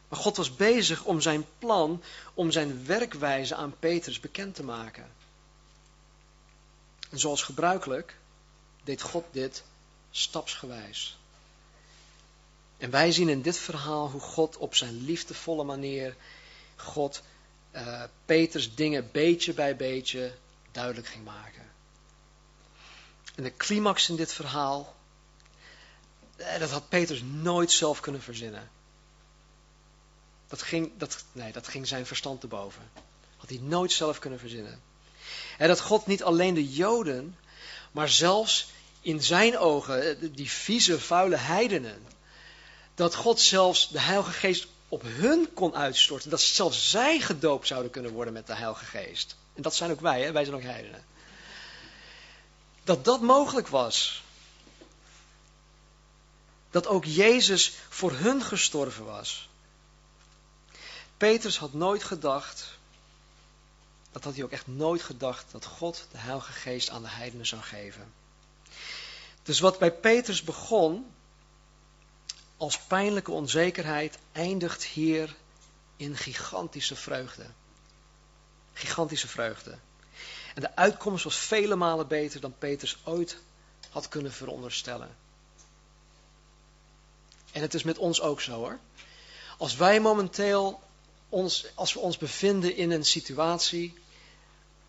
Maar 0.08 0.18
God 0.18 0.36
was 0.36 0.56
bezig 0.56 1.04
om 1.04 1.20
zijn 1.20 1.46
plan, 1.58 2.02
om 2.34 2.50
zijn 2.50 2.86
werkwijze 2.86 3.54
aan 3.54 3.78
Petrus 3.78 4.20
bekend 4.20 4.54
te 4.54 4.64
maken. 4.64 5.12
En 7.10 7.18
zoals 7.18 7.42
gebruikelijk 7.42 8.16
deed 8.84 9.02
God 9.02 9.24
dit 9.30 9.62
stapsgewijs. 10.10 11.18
En 12.78 12.90
wij 12.90 13.12
zien 13.12 13.28
in 13.28 13.42
dit 13.42 13.56
verhaal 13.58 14.10
hoe 14.10 14.20
God 14.20 14.56
op 14.56 14.74
zijn 14.74 15.04
liefdevolle 15.04 15.64
manier, 15.64 16.16
God 16.76 17.22
uh, 17.72 18.02
Peters 18.24 18.74
dingen 18.74 19.10
beetje 19.12 19.52
bij 19.52 19.76
beetje 19.76 20.32
duidelijk 20.72 21.06
ging 21.06 21.24
maken. 21.24 21.70
En 23.34 23.42
de 23.42 23.56
climax 23.56 24.08
in 24.08 24.16
dit 24.16 24.32
verhaal, 24.32 24.96
eh, 26.36 26.58
dat 26.58 26.70
had 26.70 26.88
Peters 26.88 27.22
nooit 27.22 27.70
zelf 27.70 28.00
kunnen 28.00 28.22
verzinnen. 28.22 28.70
Dat 30.48 30.62
ging, 30.62 30.90
dat, 30.96 31.24
nee, 31.32 31.52
dat 31.52 31.68
ging 31.68 31.86
zijn 31.86 32.06
verstand 32.06 32.40
te 32.40 32.46
boven. 32.46 32.90
Had 33.36 33.48
hij 33.48 33.58
nooit 33.58 33.92
zelf 33.92 34.18
kunnen 34.18 34.38
verzinnen. 34.38 34.82
En 35.58 35.68
dat 35.68 35.80
God 35.80 36.06
niet 36.06 36.22
alleen 36.22 36.54
de 36.54 36.72
Joden, 36.72 37.36
maar 37.92 38.08
zelfs 38.08 38.68
in 39.00 39.22
zijn 39.22 39.58
ogen, 39.58 40.20
eh, 40.20 40.28
die 40.32 40.50
vieze, 40.50 41.00
vuile 41.00 41.36
heidenen, 41.36 42.06
dat 42.94 43.14
God 43.14 43.40
zelfs 43.40 43.88
de 43.88 44.00
Heilige 44.00 44.30
Geest 44.30 44.66
op 44.90 45.02
hun 45.02 45.52
kon 45.54 45.74
uitstorten. 45.74 46.30
Dat 46.30 46.40
zelfs 46.40 46.90
zij 46.90 47.20
gedoopt 47.20 47.66
zouden 47.66 47.90
kunnen 47.90 48.12
worden 48.12 48.32
met 48.32 48.46
de 48.46 48.54
Heilige 48.54 48.84
Geest. 48.84 49.36
En 49.54 49.62
dat 49.62 49.74
zijn 49.74 49.90
ook 49.90 50.00
wij, 50.00 50.22
hè? 50.22 50.32
wij 50.32 50.44
zijn 50.44 50.56
ook 50.56 50.62
heidenen. 50.62 51.04
Dat 52.84 53.04
dat 53.04 53.20
mogelijk 53.20 53.68
was. 53.68 54.22
Dat 56.70 56.86
ook 56.86 57.04
Jezus 57.04 57.72
voor 57.88 58.12
hun 58.12 58.42
gestorven 58.42 59.04
was. 59.04 59.48
Petrus 61.16 61.58
had 61.58 61.72
nooit 61.72 62.04
gedacht, 62.04 62.78
dat 64.12 64.24
had 64.24 64.34
hij 64.34 64.44
ook 64.44 64.50
echt 64.50 64.66
nooit 64.66 65.02
gedacht, 65.02 65.44
dat 65.50 65.64
God 65.64 66.06
de 66.12 66.18
Heilige 66.18 66.52
Geest 66.52 66.90
aan 66.90 67.02
de 67.02 67.08
heidenen 67.08 67.46
zou 67.46 67.62
geven. 67.62 68.12
Dus 69.42 69.60
wat 69.60 69.78
bij 69.78 69.92
Petrus 69.92 70.42
begon, 70.42 71.12
als 72.60 72.78
pijnlijke 72.78 73.30
onzekerheid 73.30 74.18
eindigt 74.32 74.84
hier 74.84 75.36
in 75.96 76.16
gigantische 76.16 76.96
vreugde. 76.96 77.46
Gigantische 78.72 79.28
vreugde. 79.28 79.78
En 80.54 80.60
de 80.60 80.76
uitkomst 80.76 81.24
was 81.24 81.36
vele 81.36 81.76
malen 81.76 82.08
beter 82.08 82.40
dan 82.40 82.54
Petrus 82.58 82.96
ooit 83.04 83.38
had 83.90 84.08
kunnen 84.08 84.32
veronderstellen. 84.32 85.16
En 87.52 87.62
het 87.62 87.74
is 87.74 87.82
met 87.82 87.98
ons 87.98 88.20
ook 88.20 88.40
zo 88.40 88.52
hoor. 88.52 88.78
Als 89.58 89.76
wij 89.76 90.00
momenteel 90.00 90.80
ons, 91.28 91.66
als 91.74 91.92
we 91.92 92.00
ons 92.00 92.18
bevinden 92.18 92.76
in 92.76 92.90
een 92.90 93.04
situatie 93.04 93.94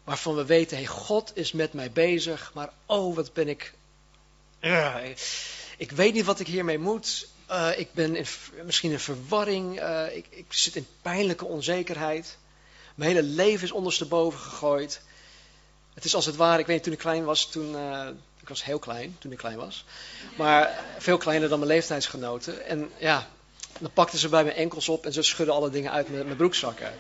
waarvan 0.04 0.36
we 0.36 0.46
weten, 0.46 0.78
hey, 0.78 0.86
God 0.86 1.32
is 1.36 1.52
met 1.52 1.74
mij 1.74 1.92
bezig, 1.92 2.52
maar 2.54 2.74
oh, 2.86 3.16
wat 3.16 3.34
ben 3.34 3.48
ik, 3.48 3.74
ik 5.78 5.92
weet 5.92 6.14
niet 6.14 6.26
wat 6.26 6.40
ik 6.40 6.48
hiermee 6.48 6.80
moet. 6.80 7.30
Uh, 7.52 7.80
ik 7.80 7.94
ben 7.94 8.26
misschien 8.64 8.92
in 8.92 9.00
verwarring. 9.00 9.82
Uh, 9.82 10.16
ik, 10.16 10.46
zit 10.50 10.76
in 10.76 10.88
pijnlijke 11.02 11.46
onzekerheid. 11.46 12.38
Mijn 12.96 13.16
hele 13.16 13.28
leven 13.28 13.64
is 13.64 13.72
ondersteboven 13.72 14.40
gegooid. 14.40 15.02
Het 15.94 16.06
is 16.06 16.16
als 16.16 16.26
het 16.26 16.36
ware, 16.36 16.60
ik 16.60 16.66
weet 16.66 16.76
niet, 16.76 16.84
toen 16.84 16.94
ik 16.94 17.00
klein 17.00 17.24
was, 17.24 17.50
toen, 17.50 17.76
uh, 17.76 18.08
ik 18.42 18.50
was 18.50 18.64
heel 18.64 18.80
klein 18.80 19.16
toen 19.20 19.32
ik 19.32 19.38
klein 19.38 19.58
was. 19.58 19.86
Maar 20.38 20.84
veel 20.98 21.18
kleiner 21.18 21.50
dan 21.50 21.60
mijn 21.60 21.72
leeftijdsgenoten. 21.72 22.66
En 22.66 22.92
ja, 22.98 23.28
dan 23.80 23.92
pakten 23.94 24.20
ze 24.20 24.30
bij 24.30 24.44
mijn 24.44 24.56
enkels 24.56 24.90
op 24.90 25.06
en 25.06 25.14
ze 25.14 25.22
schudden 25.22 25.56
alle 25.56 25.70
dingen 25.70 25.92
uit 25.92 26.10
mijn, 26.10 26.26
mijn 26.26 26.38
broekzakken. 26.38 26.94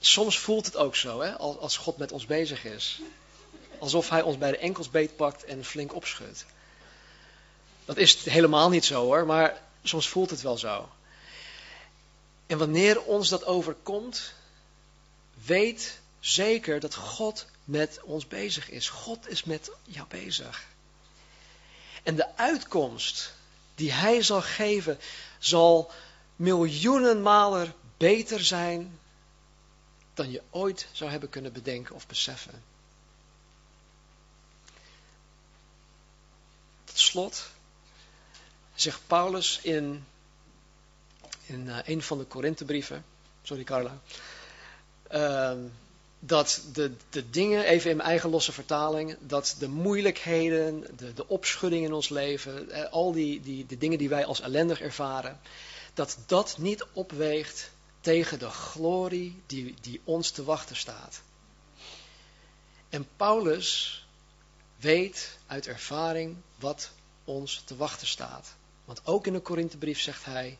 Soms 0.00 0.38
voelt 0.38 0.66
het 0.66 0.76
ook 0.76 0.96
zo, 0.96 1.20
hè, 1.20 1.36
als 1.38 1.76
God 1.76 1.96
met 1.96 2.12
ons 2.12 2.26
bezig 2.26 2.64
is 2.64 3.00
alsof 3.82 4.08
hij 4.08 4.22
ons 4.22 4.38
bij 4.38 4.50
de 4.50 4.56
enkels 4.58 4.90
beetpakt 4.90 5.44
en 5.44 5.64
flink 5.64 5.94
opschudt. 5.94 6.46
Dat 7.84 7.96
is 7.96 8.24
helemaal 8.24 8.68
niet 8.68 8.84
zo 8.84 9.04
hoor, 9.04 9.26
maar 9.26 9.62
soms 9.82 10.08
voelt 10.08 10.30
het 10.30 10.40
wel 10.42 10.58
zo. 10.58 10.88
En 12.46 12.58
wanneer 12.58 13.02
ons 13.02 13.28
dat 13.28 13.44
overkomt, 13.44 14.32
weet 15.44 16.00
zeker 16.20 16.80
dat 16.80 16.94
God 16.94 17.46
met 17.64 18.00
ons 18.02 18.28
bezig 18.28 18.70
is. 18.70 18.88
God 18.88 19.28
is 19.28 19.44
met 19.44 19.70
jou 19.84 20.06
bezig. 20.08 20.64
En 22.02 22.16
de 22.16 22.36
uitkomst 22.36 23.34
die 23.74 23.92
hij 23.92 24.22
zal 24.22 24.42
geven, 24.42 24.98
zal 25.38 25.90
miljoenen 26.36 27.22
malen 27.22 27.74
beter 27.96 28.44
zijn 28.44 28.98
dan 30.14 30.30
je 30.30 30.42
ooit 30.50 30.86
zou 30.92 31.10
hebben 31.10 31.28
kunnen 31.28 31.52
bedenken 31.52 31.94
of 31.94 32.06
beseffen. 32.06 32.71
Tot 36.92 37.00
slot 37.00 37.44
zegt 38.74 39.00
Paulus 39.06 39.60
in, 39.62 40.04
in 41.46 41.66
uh, 41.66 41.78
een 41.84 42.02
van 42.02 42.18
de 42.18 42.24
Korinthebrieven, 42.24 43.04
sorry 43.42 43.64
Carla, 43.64 44.00
uh, 45.10 45.52
dat 46.18 46.62
de, 46.72 46.92
de 47.10 47.30
dingen, 47.30 47.64
even 47.64 47.90
in 47.90 47.96
mijn 47.96 48.08
eigen 48.08 48.30
losse 48.30 48.52
vertaling, 48.52 49.16
dat 49.20 49.56
de 49.58 49.68
moeilijkheden, 49.68 50.86
de, 50.96 51.14
de 51.14 51.28
opschudding 51.28 51.84
in 51.84 51.92
ons 51.92 52.08
leven, 52.08 52.70
eh, 52.70 52.92
al 52.92 53.12
die, 53.12 53.40
die 53.40 53.66
de 53.66 53.78
dingen 53.78 53.98
die 53.98 54.08
wij 54.08 54.24
als 54.24 54.40
ellendig 54.40 54.80
ervaren, 54.80 55.40
dat 55.94 56.18
dat 56.26 56.58
niet 56.58 56.86
opweegt 56.92 57.70
tegen 58.00 58.38
de 58.38 58.50
glorie 58.50 59.42
die, 59.46 59.74
die 59.80 60.00
ons 60.04 60.30
te 60.30 60.44
wachten 60.44 60.76
staat. 60.76 61.22
En 62.88 63.08
Paulus 63.16 64.01
weet 64.82 65.38
uit 65.46 65.66
ervaring 65.66 66.36
wat 66.58 66.90
ons 67.24 67.62
te 67.64 67.76
wachten 67.76 68.06
staat. 68.06 68.54
Want 68.84 69.06
ook 69.06 69.26
in 69.26 69.32
de 69.32 69.40
Korinthebrief 69.40 70.00
zegt 70.00 70.24
hij 70.24 70.58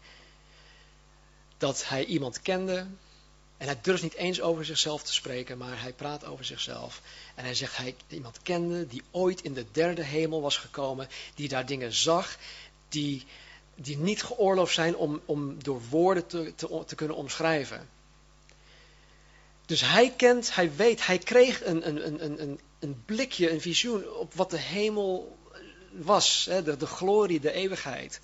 dat 1.58 1.88
hij 1.88 2.04
iemand 2.04 2.42
kende. 2.42 2.86
En 3.56 3.66
hij 3.66 3.78
durft 3.82 4.02
niet 4.02 4.14
eens 4.14 4.40
over 4.40 4.64
zichzelf 4.64 5.02
te 5.02 5.12
spreken, 5.12 5.58
maar 5.58 5.80
hij 5.80 5.92
praat 5.92 6.24
over 6.24 6.44
zichzelf. 6.44 7.02
En 7.34 7.44
hij 7.44 7.54
zegt 7.54 7.76
hij 7.76 7.94
iemand 8.08 8.42
kende 8.42 8.86
die 8.86 9.02
ooit 9.10 9.42
in 9.42 9.54
de 9.54 9.66
derde 9.72 10.02
hemel 10.02 10.40
was 10.40 10.56
gekomen, 10.56 11.08
die 11.34 11.48
daar 11.48 11.66
dingen 11.66 11.92
zag 11.92 12.38
die, 12.88 13.24
die 13.74 13.98
niet 13.98 14.22
geoorloofd 14.22 14.74
zijn 14.74 14.96
om, 14.96 15.20
om 15.24 15.62
door 15.62 15.80
woorden 15.88 16.26
te, 16.26 16.52
te, 16.54 16.82
te 16.86 16.94
kunnen 16.94 17.16
omschrijven. 17.16 17.88
Dus 19.72 19.80
hij 19.80 20.12
kent, 20.16 20.54
hij 20.54 20.74
weet, 20.74 21.06
hij 21.06 21.18
kreeg 21.18 21.64
een, 21.64 21.88
een, 21.88 22.24
een, 22.24 22.42
een, 22.42 22.60
een 22.78 23.02
blikje, 23.04 23.50
een 23.50 23.60
visioen 23.60 24.12
op 24.14 24.34
wat 24.34 24.50
de 24.50 24.58
hemel 24.58 25.38
was, 25.90 26.46
hè, 26.50 26.62
de, 26.62 26.76
de 26.76 26.86
glorie, 26.86 27.40
de 27.40 27.52
eeuwigheid. 27.52 28.20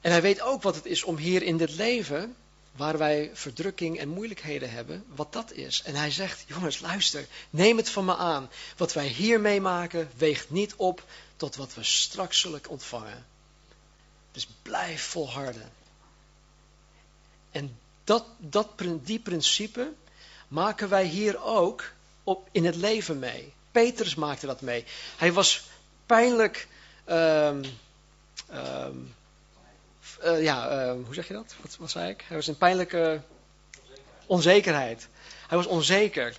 En 0.00 0.10
hij 0.10 0.22
weet 0.22 0.40
ook 0.40 0.62
wat 0.62 0.74
het 0.74 0.86
is 0.86 1.02
om 1.02 1.16
hier 1.16 1.42
in 1.42 1.56
dit 1.56 1.74
leven, 1.74 2.36
waar 2.72 2.98
wij 2.98 3.30
verdrukking 3.34 3.98
en 3.98 4.08
moeilijkheden 4.08 4.70
hebben, 4.70 5.04
wat 5.14 5.32
dat 5.32 5.52
is. 5.52 5.82
En 5.82 5.94
hij 5.94 6.10
zegt, 6.10 6.44
jongens, 6.46 6.80
luister, 6.80 7.26
neem 7.50 7.76
het 7.76 7.88
van 7.88 8.04
me 8.04 8.16
aan. 8.16 8.50
Wat 8.76 8.92
wij 8.92 9.06
hier 9.06 9.40
meemaken, 9.40 10.10
weegt 10.16 10.50
niet 10.50 10.74
op 10.76 11.04
tot 11.36 11.56
wat 11.56 11.74
we 11.74 11.82
straks 11.82 12.40
zullen 12.40 12.60
ontvangen. 12.68 13.26
Dus 14.32 14.48
blijf 14.62 15.02
volharden. 15.02 15.72
En 17.50 17.78
dat, 18.06 18.24
dat, 18.38 18.68
die 19.02 19.18
principe 19.18 19.92
maken 20.48 20.88
wij 20.88 21.04
hier 21.04 21.42
ook 21.42 21.92
op, 22.24 22.48
in 22.52 22.64
het 22.64 22.76
leven 22.76 23.18
mee. 23.18 23.52
Petrus 23.70 24.14
maakte 24.14 24.46
dat 24.46 24.60
mee. 24.60 24.84
Hij 25.16 25.32
was 25.32 25.64
pijnlijk. 26.06 26.68
Um, 27.06 27.64
um, 28.52 29.14
uh, 30.24 30.42
ja, 30.42 30.86
uh, 30.86 30.92
hoe 31.04 31.14
zeg 31.14 31.28
je 31.28 31.34
dat? 31.34 31.54
Wat, 31.78 31.90
zei 31.90 32.10
ik? 32.10 32.24
Hij 32.26 32.36
was 32.36 32.48
in 32.48 32.56
pijnlijke 32.56 33.20
onzekerheid. 34.26 35.08
Hij 35.46 35.56
was 35.56 35.66
onzeker. 35.66 36.36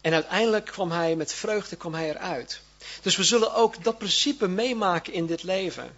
En 0.00 0.12
uiteindelijk 0.12 0.66
kwam 0.66 0.90
hij 0.90 1.16
met 1.16 1.32
vreugde 1.32 1.76
kwam 1.76 1.94
hij 1.94 2.10
eruit. 2.10 2.60
Dus 3.02 3.16
we 3.16 3.24
zullen 3.24 3.54
ook 3.54 3.84
dat 3.84 3.98
principe 3.98 4.48
meemaken 4.48 5.12
in 5.12 5.26
dit 5.26 5.42
leven. 5.42 5.96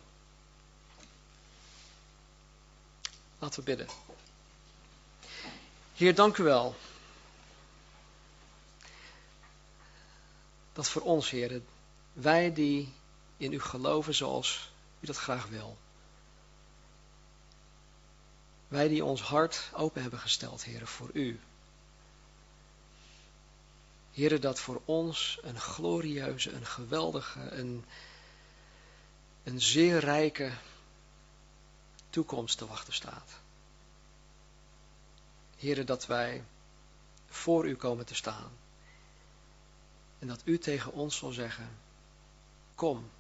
Laten 3.38 3.59
we 3.59 3.64
bidden. 3.64 4.05
Heer, 5.97 6.14
dank 6.14 6.36
u 6.36 6.42
wel. 6.42 6.76
Dat 10.72 10.88
voor 10.88 11.03
ons, 11.03 11.30
Heer, 11.30 11.61
wij 12.12 12.53
die 12.53 12.92
in 13.36 13.53
u 13.53 13.61
geloven 13.61 14.14
zoals 14.14 14.70
u 15.01 15.07
dat 15.07 15.16
graag 15.16 15.47
wil. 15.47 15.76
Wij 18.68 18.88
die 18.88 19.05
ons 19.05 19.22
hart 19.22 19.70
open 19.72 20.03
hebben 20.03 20.20
gesteld, 20.20 20.64
Heer, 20.64 20.86
voor 20.86 21.11
u. 21.12 21.40
Heer, 24.12 24.40
dat 24.40 24.61
voor 24.61 24.80
ons 24.84 25.38
een 25.42 25.61
glorieuze, 25.61 26.53
een 26.53 26.66
geweldige, 26.66 27.40
een, 27.40 27.84
een 29.42 29.61
zeer 29.61 29.99
rijke 29.99 30.53
toekomst 32.11 32.59
te 32.59 32.66
wachten 32.66 32.92
staat. 32.92 33.44
Heren, 35.57 35.86
dat 35.86 36.07
wij 36.07 36.44
voor 37.26 37.68
u 37.68 37.76
komen 37.76 38.07
te 38.07 38.14
staan. 38.14 38.50
En 40.18 40.26
dat 40.26 40.42
u 40.44 40.59
tegen 40.59 40.92
ons 40.92 41.16
zal 41.16 41.30
zeggen, 41.30 41.78
kom, 42.74 43.11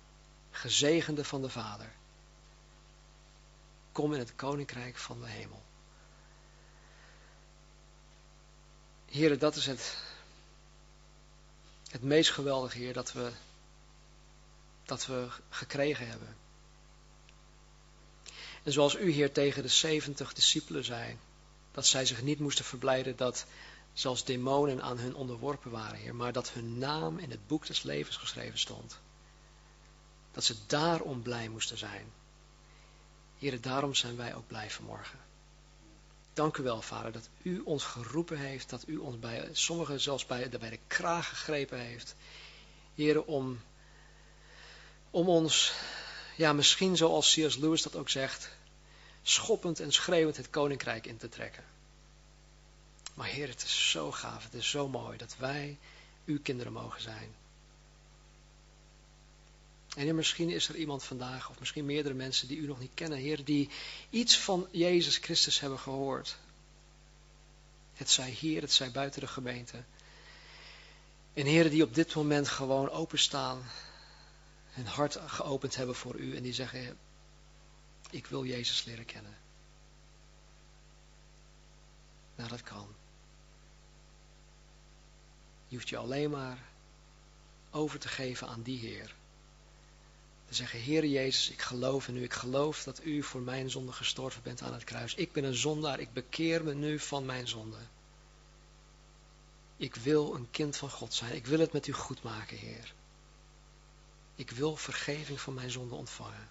gezegende 0.50 1.24
van 1.24 1.42
de 1.42 1.48
Vader. 1.48 1.92
Kom 3.92 4.12
in 4.12 4.18
het 4.18 4.36
koninkrijk 4.36 4.96
van 4.96 5.20
de 5.20 5.28
hemel. 5.28 5.62
Heren, 9.06 9.38
dat 9.38 9.56
is 9.56 9.66
het, 9.66 9.96
het 11.90 12.02
meest 12.02 12.30
geweldige, 12.30 12.78
Heer, 12.78 12.92
dat 12.92 13.12
we, 13.12 13.32
dat 14.84 15.06
we 15.06 15.28
gekregen 15.48 16.08
hebben. 16.08 16.36
En 18.62 18.72
zoals 18.72 18.94
u, 18.96 19.10
Heer, 19.10 19.32
tegen 19.32 19.62
de 19.62 19.68
zeventig 19.68 20.32
discipelen 20.32 20.84
zei, 20.84 21.16
dat 21.76 21.86
zij 21.86 22.06
zich 22.06 22.22
niet 22.22 22.38
moesten 22.38 22.64
verblijden 22.64 23.16
dat 23.16 23.46
zelfs 23.92 24.24
demonen 24.24 24.82
aan 24.82 24.98
hun 24.98 25.14
onderworpen 25.14 25.70
waren, 25.70 25.98
Heer, 25.98 26.14
maar 26.14 26.32
dat 26.32 26.50
hun 26.50 26.78
naam 26.78 27.18
in 27.18 27.30
het 27.30 27.46
boek 27.46 27.66
des 27.66 27.82
levens 27.82 28.16
geschreven 28.16 28.58
stond. 28.58 28.98
Dat 30.32 30.44
ze 30.44 30.56
daarom 30.66 31.22
blij 31.22 31.48
moesten 31.48 31.78
zijn. 31.78 32.12
Heer, 33.38 33.60
daarom 33.60 33.94
zijn 33.94 34.16
wij 34.16 34.34
ook 34.34 34.46
blij 34.46 34.70
vanmorgen. 34.70 35.18
Dank 36.32 36.56
u 36.56 36.62
wel, 36.62 36.82
Vader, 36.82 37.12
dat 37.12 37.28
u 37.42 37.60
ons 37.60 37.84
geroepen 37.84 38.38
heeft, 38.38 38.70
dat 38.70 38.82
u 38.86 38.96
ons 38.96 39.18
bij 39.18 39.48
sommigen 39.52 40.00
zelfs 40.00 40.26
bij, 40.26 40.48
de 40.48 40.78
kraag 40.86 41.28
gegrepen 41.28 41.78
heeft. 41.78 42.14
Heer, 42.94 43.24
om, 43.24 43.60
om 45.10 45.28
ons, 45.28 45.72
ja, 46.36 46.52
misschien 46.52 46.96
zoals 46.96 47.34
C.S. 47.34 47.56
Lewis 47.56 47.82
dat 47.82 47.96
ook 47.96 48.08
zegt, 48.08 48.55
schoppend 49.28 49.80
en 49.80 49.92
schreeuwend 49.92 50.36
het 50.36 50.50
koninkrijk 50.50 51.06
in 51.06 51.16
te 51.16 51.28
trekken. 51.28 51.64
Maar 53.14 53.26
Heer, 53.26 53.48
het 53.48 53.62
is 53.62 53.90
zo 53.90 54.12
gaaf, 54.12 54.44
het 54.44 54.54
is 54.54 54.70
zo 54.70 54.88
mooi 54.88 55.18
dat 55.18 55.36
wij 55.38 55.78
uw 56.24 56.40
kinderen 56.42 56.72
mogen 56.72 57.00
zijn. 57.00 57.34
En 59.96 60.14
misschien 60.14 60.50
is 60.50 60.68
er 60.68 60.76
iemand 60.76 61.04
vandaag, 61.04 61.50
of 61.50 61.58
misschien 61.58 61.84
meerdere 61.84 62.14
mensen 62.14 62.48
die 62.48 62.58
u 62.58 62.66
nog 62.66 62.78
niet 62.78 62.94
kennen, 62.94 63.18
Heer, 63.18 63.44
die 63.44 63.70
iets 64.10 64.38
van 64.38 64.68
Jezus 64.70 65.16
Christus 65.16 65.60
hebben 65.60 65.78
gehoord. 65.78 66.36
Het 67.94 68.10
zij 68.10 68.30
hier, 68.30 68.60
het 68.60 68.72
zij 68.72 68.90
buiten 68.90 69.20
de 69.20 69.26
gemeente. 69.26 69.84
En 71.34 71.46
heren 71.46 71.70
die 71.70 71.82
op 71.82 71.94
dit 71.94 72.14
moment 72.14 72.48
gewoon 72.48 72.90
openstaan, 72.90 73.62
hun 74.70 74.86
hart 74.86 75.18
geopend 75.26 75.76
hebben 75.76 75.94
voor 75.94 76.16
u 76.16 76.36
en 76.36 76.42
die 76.42 76.52
zeggen, 76.52 76.98
ik 78.16 78.26
wil 78.26 78.44
Jezus 78.44 78.84
leren 78.84 79.04
kennen. 79.04 79.36
Nou, 82.36 82.48
dat 82.48 82.62
kan. 82.62 82.88
Je 85.68 85.76
hoeft 85.76 85.88
je 85.88 85.96
alleen 85.96 86.30
maar 86.30 86.58
over 87.70 87.98
te 87.98 88.08
geven 88.08 88.48
aan 88.48 88.62
die 88.62 88.78
Heer. 88.78 89.14
Te 90.46 90.54
zeggen, 90.54 90.80
Heer 90.80 91.06
Jezus, 91.06 91.50
ik 91.50 91.62
geloof 91.62 92.08
in 92.08 92.16
u. 92.16 92.22
Ik 92.22 92.32
geloof 92.32 92.82
dat 92.82 93.04
u 93.04 93.22
voor 93.22 93.40
mijn 93.40 93.70
zonde 93.70 93.92
gestorven 93.92 94.42
bent 94.42 94.62
aan 94.62 94.72
het 94.72 94.84
kruis. 94.84 95.14
Ik 95.14 95.32
ben 95.32 95.44
een 95.44 95.54
zondaar. 95.54 96.00
Ik 96.00 96.12
bekeer 96.12 96.64
me 96.64 96.74
nu 96.74 96.98
van 96.98 97.24
mijn 97.24 97.48
zonde. 97.48 97.78
Ik 99.76 99.94
wil 99.94 100.34
een 100.34 100.50
kind 100.50 100.76
van 100.76 100.90
God 100.90 101.14
zijn. 101.14 101.34
Ik 101.34 101.46
wil 101.46 101.58
het 101.58 101.72
met 101.72 101.86
u 101.86 101.92
goed 101.92 102.22
maken, 102.22 102.56
Heer. 102.56 102.94
Ik 104.34 104.50
wil 104.50 104.76
vergeving 104.76 105.40
van 105.40 105.54
mijn 105.54 105.70
zonde 105.70 105.94
ontvangen. 105.94 106.48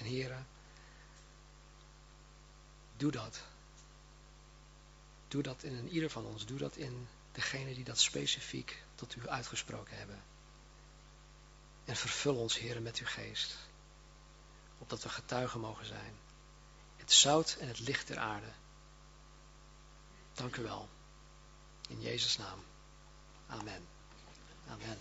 En 0.00 0.06
heren, 0.06 0.46
doe 2.96 3.10
dat. 3.10 3.42
Doe 5.28 5.42
dat 5.42 5.62
in 5.62 5.88
ieder 5.88 6.10
van 6.10 6.24
ons. 6.24 6.46
Doe 6.46 6.58
dat 6.58 6.76
in 6.76 7.08
degene 7.32 7.74
die 7.74 7.84
dat 7.84 8.00
specifiek 8.00 8.82
tot 8.94 9.16
u 9.16 9.28
uitgesproken 9.28 9.96
hebben. 9.96 10.22
En 11.84 11.96
vervul 11.96 12.36
ons, 12.36 12.58
heren, 12.58 12.82
met 12.82 12.98
uw 12.98 13.06
geest. 13.06 13.56
Opdat 14.78 15.02
we 15.02 15.08
getuigen 15.08 15.60
mogen 15.60 15.86
zijn. 15.86 16.14
Het 16.96 17.12
zout 17.12 17.56
en 17.60 17.68
het 17.68 17.78
licht 17.78 18.06
der 18.06 18.18
aarde. 18.18 18.52
Dank 20.32 20.56
u 20.56 20.62
wel. 20.62 20.88
In 21.88 22.00
Jezus' 22.00 22.36
naam. 22.36 22.64
Amen. 23.46 23.86
Amen. 24.68 24.98